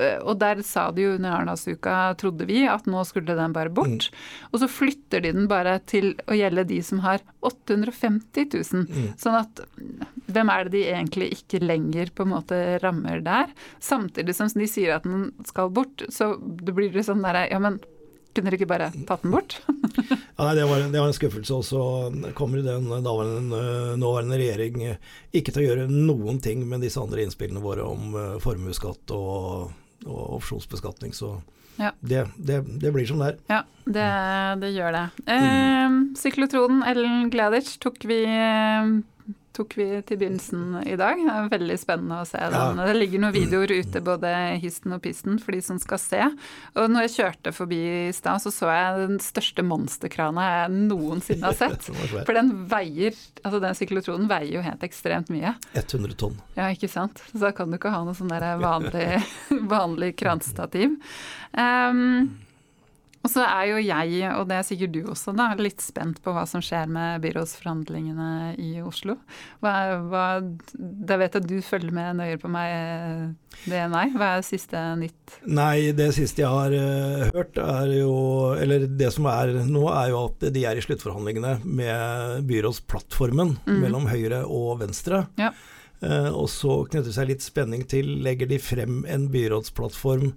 øh, 0.00 0.18
og 0.22 0.38
der 0.40 0.62
sa 0.64 0.86
de 0.94 1.04
jo 1.04 1.16
under 1.18 1.34
Arendalsuka, 1.36 1.96
trodde 2.20 2.48
vi, 2.48 2.62
at 2.70 2.88
nå 2.88 3.04
skulle 3.08 3.36
den 3.36 3.56
bare 3.56 3.72
bort. 3.72 4.08
Og 4.52 4.62
så 4.62 4.70
flytter 4.72 5.24
de 5.26 5.34
den 5.36 5.50
bare 5.50 5.76
til 5.90 6.14
å 6.24 6.38
gjelde 6.38 6.64
de 6.72 6.80
som 6.86 7.04
har 7.04 7.20
850 7.44 8.48
000. 8.56 9.12
Sånn 9.20 9.36
at 9.36 9.62
hvem 10.32 10.50
er 10.52 10.64
det 10.64 10.74
de 10.78 10.84
egentlig 10.94 11.30
ikke 11.36 11.60
lenger 11.64 12.14
på 12.14 12.24
en 12.24 12.32
måte 12.38 12.62
rammer 12.82 13.20
der? 13.24 13.52
Samtidig 13.84 14.36
som 14.36 14.48
de 14.48 14.68
sier 14.70 14.96
at 14.96 15.04
den 15.04 15.30
skal 15.48 15.68
bort, 15.76 16.08
så 16.08 16.34
det 16.40 16.72
blir 16.76 16.92
det 16.94 17.04
sånn 17.04 17.24
derre, 17.24 17.46
ja 17.52 17.60
men 17.62 17.80
kunne 18.36 18.50
dere 18.50 18.58
ikke 18.60 18.68
bare 18.70 18.90
tatt 19.08 19.24
den 19.26 19.34
bort? 19.34 19.58
Ja, 20.38 20.44
nei, 20.46 20.52
det, 20.54 20.64
var, 20.70 20.82
det 20.92 21.00
var 21.02 21.08
en 21.10 21.16
skuffelse. 21.16 21.54
Og 21.56 21.64
så 21.66 21.80
kommer 22.38 22.60
den 22.62 22.84
daværende, 23.02 23.58
eh, 23.58 23.94
nåværende 23.98 24.36
regjering 24.38 24.82
eh, 24.86 25.00
ikke 25.34 25.50
til 25.56 25.64
å 25.64 25.66
gjøre 25.66 25.86
noen 25.90 26.38
ting 26.44 26.62
med 26.70 26.84
disse 26.86 27.00
andre 27.02 27.24
innspillene 27.26 27.62
våre 27.64 27.82
om 27.88 28.14
eh, 28.14 28.36
formuesskatt 28.44 29.10
og, 29.16 29.72
og 30.06 30.20
opsjonsbeskatning. 30.38 31.10
Så 31.18 31.32
Ja. 31.78 31.90
det, 32.02 32.24
det, 32.38 32.60
det 32.82 32.90
blir 32.94 33.06
som 33.10 33.18
det 33.22 33.32
er. 33.32 33.36
Ja, 33.50 33.58
det, 33.86 34.06
det 34.62 34.70
gjør 34.76 34.94
det. 35.00 35.04
Eh, 35.34 35.98
syklotronen 36.22 36.80
Ellen 36.90 37.28
Gladitsch 37.34 37.76
tok 37.82 37.98
vi, 38.10 38.22
eh, 38.30 38.94
tok 39.58 39.74
vi 39.78 39.86
til 40.06 40.20
begynnelsen 40.20 40.78
i 40.86 40.94
dag. 40.98 41.18
Det 41.18 41.34
er 41.34 41.50
veldig 41.52 41.76
spennende 41.80 42.20
å 42.22 42.26
se 42.28 42.40
den. 42.52 42.78
Det 42.78 42.94
ligger 42.96 43.22
noen 43.24 43.34
videoer 43.34 43.74
ute, 43.80 44.02
både 44.04 44.32
histen 44.62 44.94
og 44.94 45.02
pisten, 45.04 45.40
for 45.42 45.56
de 45.56 45.62
som 45.64 45.80
skal 45.82 46.00
se. 46.02 46.22
Og 46.78 46.92
når 46.92 47.08
jeg 47.08 47.14
kjørte 47.16 47.54
forbi 47.56 47.80
i 48.08 48.14
stad, 48.16 48.42
så 48.44 48.52
så 48.54 48.70
jeg 48.70 49.02
den 49.02 49.20
største 49.22 49.64
monsterkrana 49.66 50.46
jeg 50.48 50.74
noensinne 50.88 51.50
har 51.50 51.58
sett. 51.58 51.90
For 52.28 52.34
den 52.36 52.52
veier, 52.70 53.16
altså 53.42 53.60
den 53.62 53.76
syklotronen 53.78 54.28
veier 54.30 54.58
jo 54.58 54.64
helt 54.64 54.84
ekstremt 54.86 55.32
mye. 55.32 55.54
100 55.74 56.18
tonn. 56.20 56.36
Ja, 56.58 56.68
ikke 56.74 56.90
sant. 56.90 57.22
Så 57.32 57.40
da 57.42 57.52
kan 57.56 57.70
du 57.70 57.78
ikke 57.78 57.92
ha 57.94 58.02
noe 58.06 58.16
sånn 58.18 58.32
der 58.32 58.60
vanlig, 58.62 59.06
vanlig 59.74 60.14
kranstativ. 60.20 60.98
Ehm, 61.58 62.28
og 63.24 63.30
så 63.32 63.42
er 63.42 63.64
jo 63.72 63.78
jeg, 63.82 64.22
og 64.38 64.44
det 64.48 64.56
er 64.58 64.66
sikkert 64.66 64.92
du 64.94 65.00
også, 65.10 65.32
da, 65.36 65.48
litt 65.58 65.80
spent 65.82 66.20
på 66.22 66.32
hva 66.32 66.44
som 66.48 66.62
skjer 66.64 66.86
med 66.92 67.20
byrådsforhandlingene 67.24 68.54
i 68.62 68.80
Oslo. 68.84 69.16
Hva, 69.64 69.72
hva, 70.08 70.24
da 70.78 71.18
vet 71.20 71.34
jeg 71.34 71.42
at 71.42 71.48
du 71.50 71.56
følger 71.66 71.94
med 71.94 72.18
nøyere 72.20 72.40
på 72.42 72.50
meg, 72.52 73.34
det 73.66 73.80
er 73.82 73.90
nei. 73.92 74.04
Hva 74.14 74.30
er 74.38 74.46
siste 74.46 74.80
nytt? 75.00 75.38
Nei, 75.50 75.90
det 75.98 76.10
siste 76.16 76.44
jeg 76.44 76.52
har 76.52 76.74
uh, 76.74 77.24
hørt 77.34 77.58
er 77.58 77.90
jo 77.98 78.12
Eller 78.60 78.84
det 78.86 79.08
som 79.14 79.26
er 79.30 79.50
nå, 79.66 79.82
er 79.90 80.12
jo 80.12 80.20
at 80.28 80.46
de 80.54 80.62
er 80.68 80.78
i 80.78 80.84
sluttforhandlingene 80.84 81.56
med 81.64 82.46
byrådsplattformen 82.48 83.56
Mhm. 83.66 83.80
mellom 83.82 84.06
Høyre 84.08 84.44
og 84.46 84.78
Venstre. 84.82 85.26
Ja. 85.40 85.50
Uh, 85.98 86.30
og 86.30 86.46
så 86.52 86.84
knytter 86.86 87.10
det 87.10 87.16
seg 87.16 87.28
litt 87.32 87.42
spenning 87.42 87.82
til 87.90 88.06
Legger 88.22 88.46
de 88.46 88.58
frem 88.62 89.00
en 89.10 89.26
byrådsplattform, 89.34 90.30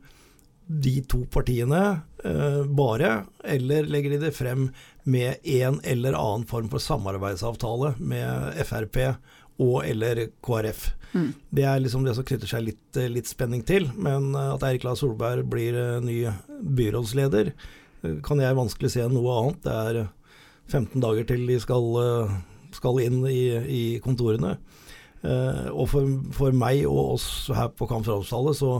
de 0.67 1.01
to 1.03 1.25
partiene, 1.25 2.01
eh, 2.23 2.63
bare, 2.63 3.25
eller 3.43 3.83
legger 3.83 4.15
de 4.15 4.17
det 4.17 4.35
frem 4.35 4.69
med 5.03 5.35
en 5.43 5.81
eller 5.83 6.13
annen 6.13 6.47
form 6.47 6.69
for 6.69 6.79
samarbeidsavtale 6.79 7.95
med 7.99 8.59
Frp 8.65 8.99
og 9.61 9.85
eller 9.85 10.27
KrF. 10.43 10.91
Mm. 11.11 11.33
Det 11.49 11.65
er 11.67 11.81
liksom 11.81 12.05
det 12.05 12.15
som 12.15 12.25
knytter 12.25 12.47
seg 12.47 12.63
litt, 12.69 13.01
litt 13.11 13.27
spenning 13.27 13.65
til. 13.67 13.89
Men 13.97 14.31
at 14.35 14.63
Eirik 14.63 14.85
Lahr 14.87 14.95
Solberg 14.95 15.43
blir 15.51 15.75
ny 16.05 16.23
byrådsleder, 16.61 17.51
kan 18.25 18.41
jeg 18.41 18.57
vanskelig 18.57 18.93
se 18.95 19.05
noe 19.11 19.35
annet. 19.41 19.61
Det 19.65 19.75
er 19.75 19.99
15 20.71 21.03
dager 21.03 21.27
til 21.29 21.43
de 21.49 21.59
skal, 21.61 21.99
skal 22.73 23.03
inn 23.03 23.19
i, 23.29 23.43
i 23.59 23.83
kontorene. 24.01 24.55
Og 25.21 25.85
for, 25.91 26.07
for, 26.33 26.55
meg 26.57 26.87
og 26.89 27.17
oss 27.17 27.27
her 27.53 27.69
på 27.75 27.85
Kamp 27.91 28.07
Framstallet 28.07 28.57
så, 28.57 28.79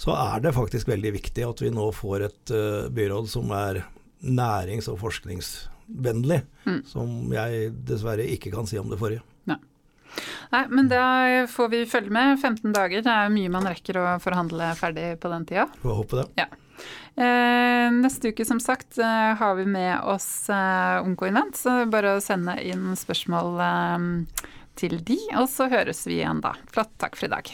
så, 0.00 0.14
er 0.16 0.44
det 0.44 0.56
faktisk 0.56 0.88
veldig 0.88 1.12
viktig 1.18 1.44
at 1.44 1.60
vi 1.60 1.72
nå 1.74 1.90
får 1.92 2.26
et 2.30 2.52
byråd 2.96 3.28
som 3.28 3.52
er 3.52 3.82
nærings- 4.20 4.88
og 4.88 4.98
forskningsvennlig, 5.00 6.40
mm. 6.66 6.80
som 6.88 7.32
jeg 7.34 7.72
dessverre 7.88 8.26
ikke 8.36 8.52
kan 8.54 8.68
si 8.68 8.80
om 8.80 8.88
det 8.92 9.00
forrige. 9.00 9.24
Nei. 9.48 9.58
Nei, 10.50 10.64
men 10.72 10.88
da 10.90 11.04
får 11.50 11.70
vi 11.72 11.84
følge 11.88 12.12
med. 12.14 12.40
15 12.40 12.72
dager, 12.74 13.04
det 13.04 13.12
er 13.12 13.32
mye 13.32 13.52
man 13.52 13.68
rekker 13.70 14.00
å 14.00 14.08
forhandle 14.22 14.72
ferdig 14.80 15.14
på 15.22 15.30
den 15.32 15.46
tida. 15.48 15.68
Får 15.84 16.02
håpe 16.02 16.20
det. 16.20 16.26
Ja. 16.42 16.48
Eh, 17.20 17.92
neste 17.92 18.32
uke, 18.32 18.44
som 18.44 18.60
sagt, 18.60 18.98
eh, 18.98 19.34
har 19.36 19.54
vi 19.54 19.66
med 19.68 20.00
oss 20.08 20.48
eh, 20.50 21.02
Onkoinvent, 21.04 21.56
så 21.56 21.84
bare 21.90 22.16
å 22.16 22.22
sende 22.24 22.56
inn 22.64 22.94
spørsmål 22.96 23.60
eh, 23.66 24.06
til 24.80 25.00
de, 25.04 25.18
og 25.36 25.48
så 25.52 25.68
høres 25.72 26.06
vi 26.08 26.20
igjen 26.20 26.40
da. 26.44 26.54
Flott, 26.72 26.94
takk 27.02 27.18
for 27.18 27.28
i 27.28 27.34
dag. 27.34 27.52